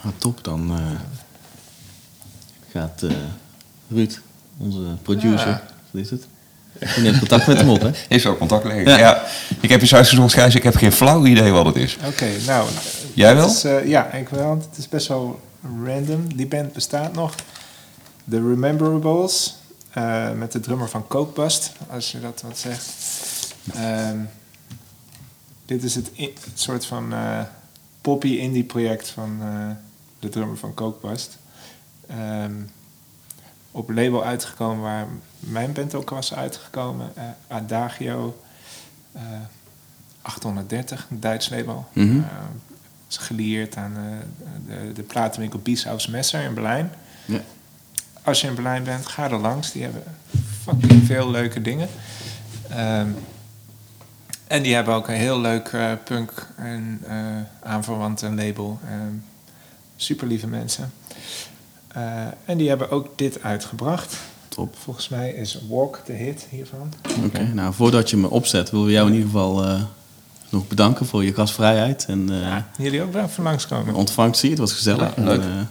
[0.02, 0.90] Nou, top, dan eh,
[2.70, 3.10] gaat eh,
[3.88, 4.20] Ruud,
[4.56, 5.62] onze producer, Ja.
[6.00, 6.26] is het?
[6.81, 7.90] Je neemt contact met hem op, hè?
[8.16, 8.85] Is wel contact leggen.
[8.85, 8.98] Ja.
[8.98, 9.24] Ja.
[9.61, 10.55] Ik heb eens uitgezocht, Gijs.
[10.55, 11.97] Ik heb geen flauw idee wat het is.
[12.07, 12.69] Oké, nou.
[13.15, 13.48] Jij het wel?
[13.48, 14.47] Is, eh, ja, ik wel.
[14.48, 15.40] want Het is best wel
[15.85, 16.36] random.
[16.36, 17.35] Die band bestaat nog.
[18.31, 19.57] The Rememberables.
[19.90, 21.48] eh, met de drummer van Coke
[21.90, 22.93] als je dat wat zegt.
[23.74, 24.19] Ehm,
[25.66, 26.11] dit is het,
[26.55, 27.40] soort van eh,
[28.01, 29.70] poppy indie project van eh,
[30.19, 31.16] de drummer van Coke
[32.09, 32.53] Ehm,
[33.77, 35.07] op label uitgekomen waar
[35.39, 37.12] mijn band ook was uitgekomen.
[37.15, 38.43] eh, Adagio.
[39.12, 39.23] eh,
[40.23, 41.86] 830, een Duits label.
[41.93, 42.05] Eh,
[43.09, 43.97] is gelieerd aan
[44.66, 46.90] de, de platenwinkel Bieshaus Messer in Berlijn.
[47.24, 47.40] Ja.
[48.23, 49.73] Als je in Berlijn bent, ga er langs.
[49.73, 50.03] Die hebben
[50.62, 51.89] fucking veel leuke dingen.
[52.69, 53.09] Ehm,
[54.47, 58.78] en die hebben ook een heel leuk punk en eh aanverwante label.
[58.89, 59.15] Ehm
[59.97, 60.93] super lieve mensen.
[61.97, 62.02] Eh,
[62.44, 64.16] en die hebben ook dit uitgebracht.
[64.48, 64.77] Top.
[64.82, 66.93] Volgens mij is Walk de hit hiervan.
[67.24, 69.82] Oké, nou voordat je me opzet, willen we jou in ieder geval eh,
[70.48, 72.05] nog bedanken voor je gastvrijheid.
[72.09, 73.94] En eh Jullie ook wel even langskomen.
[73.94, 75.16] ontvangst zie je, het was gezellig.
[75.16, 75.40] Ja, leuk.
[75.40, 75.68] En,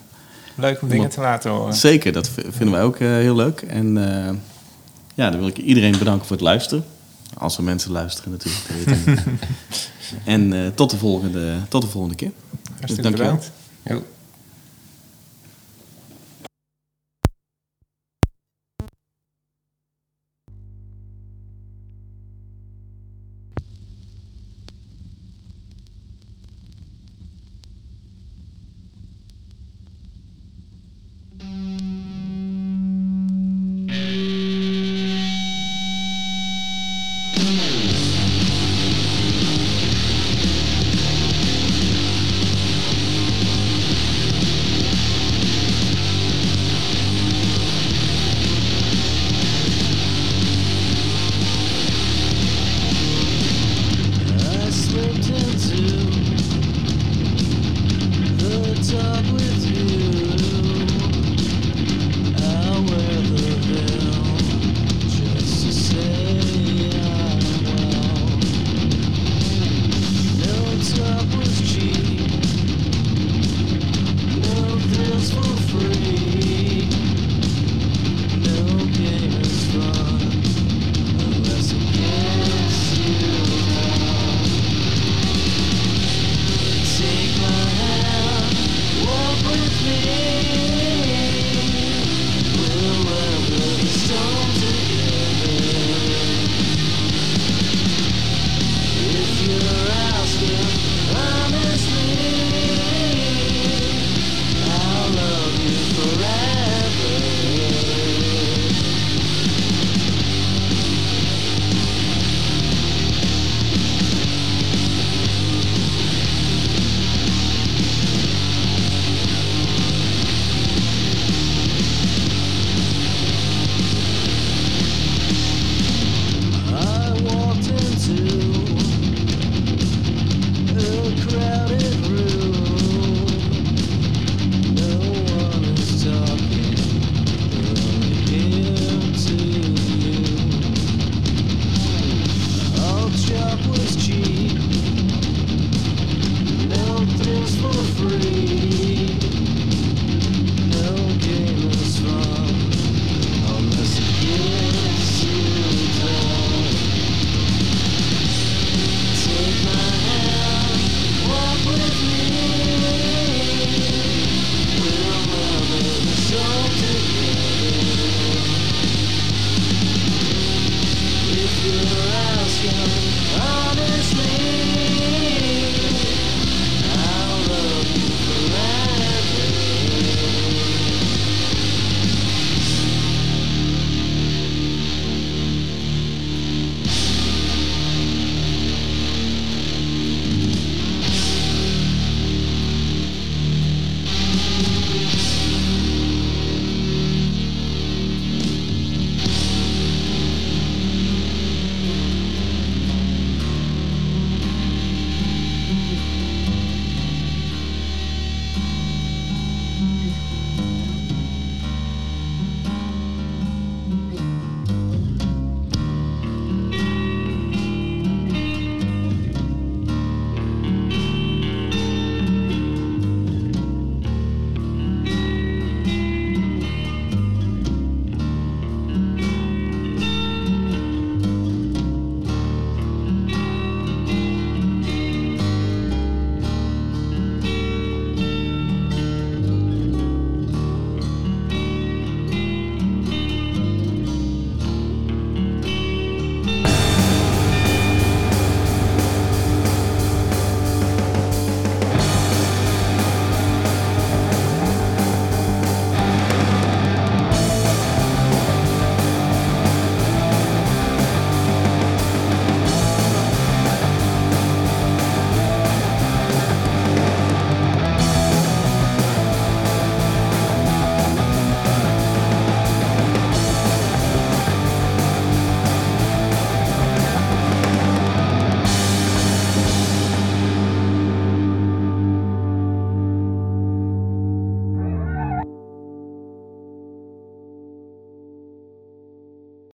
[0.56, 1.74] Leuk om dingen te laten horen.
[1.74, 3.62] Zeker, dat vinden wij ook eh, heel leuk.
[3.62, 4.34] En eh,
[5.14, 6.86] ja, dan wil ik iedereen bedanken voor het luisteren.
[7.38, 9.20] Als er mensen luisteren natuurlijk.
[10.26, 12.32] en eh, tot, de volgende, tot de volgende keer.
[12.78, 13.40] Hartstikke dankjewel.
[13.84, 14.06] bedankt.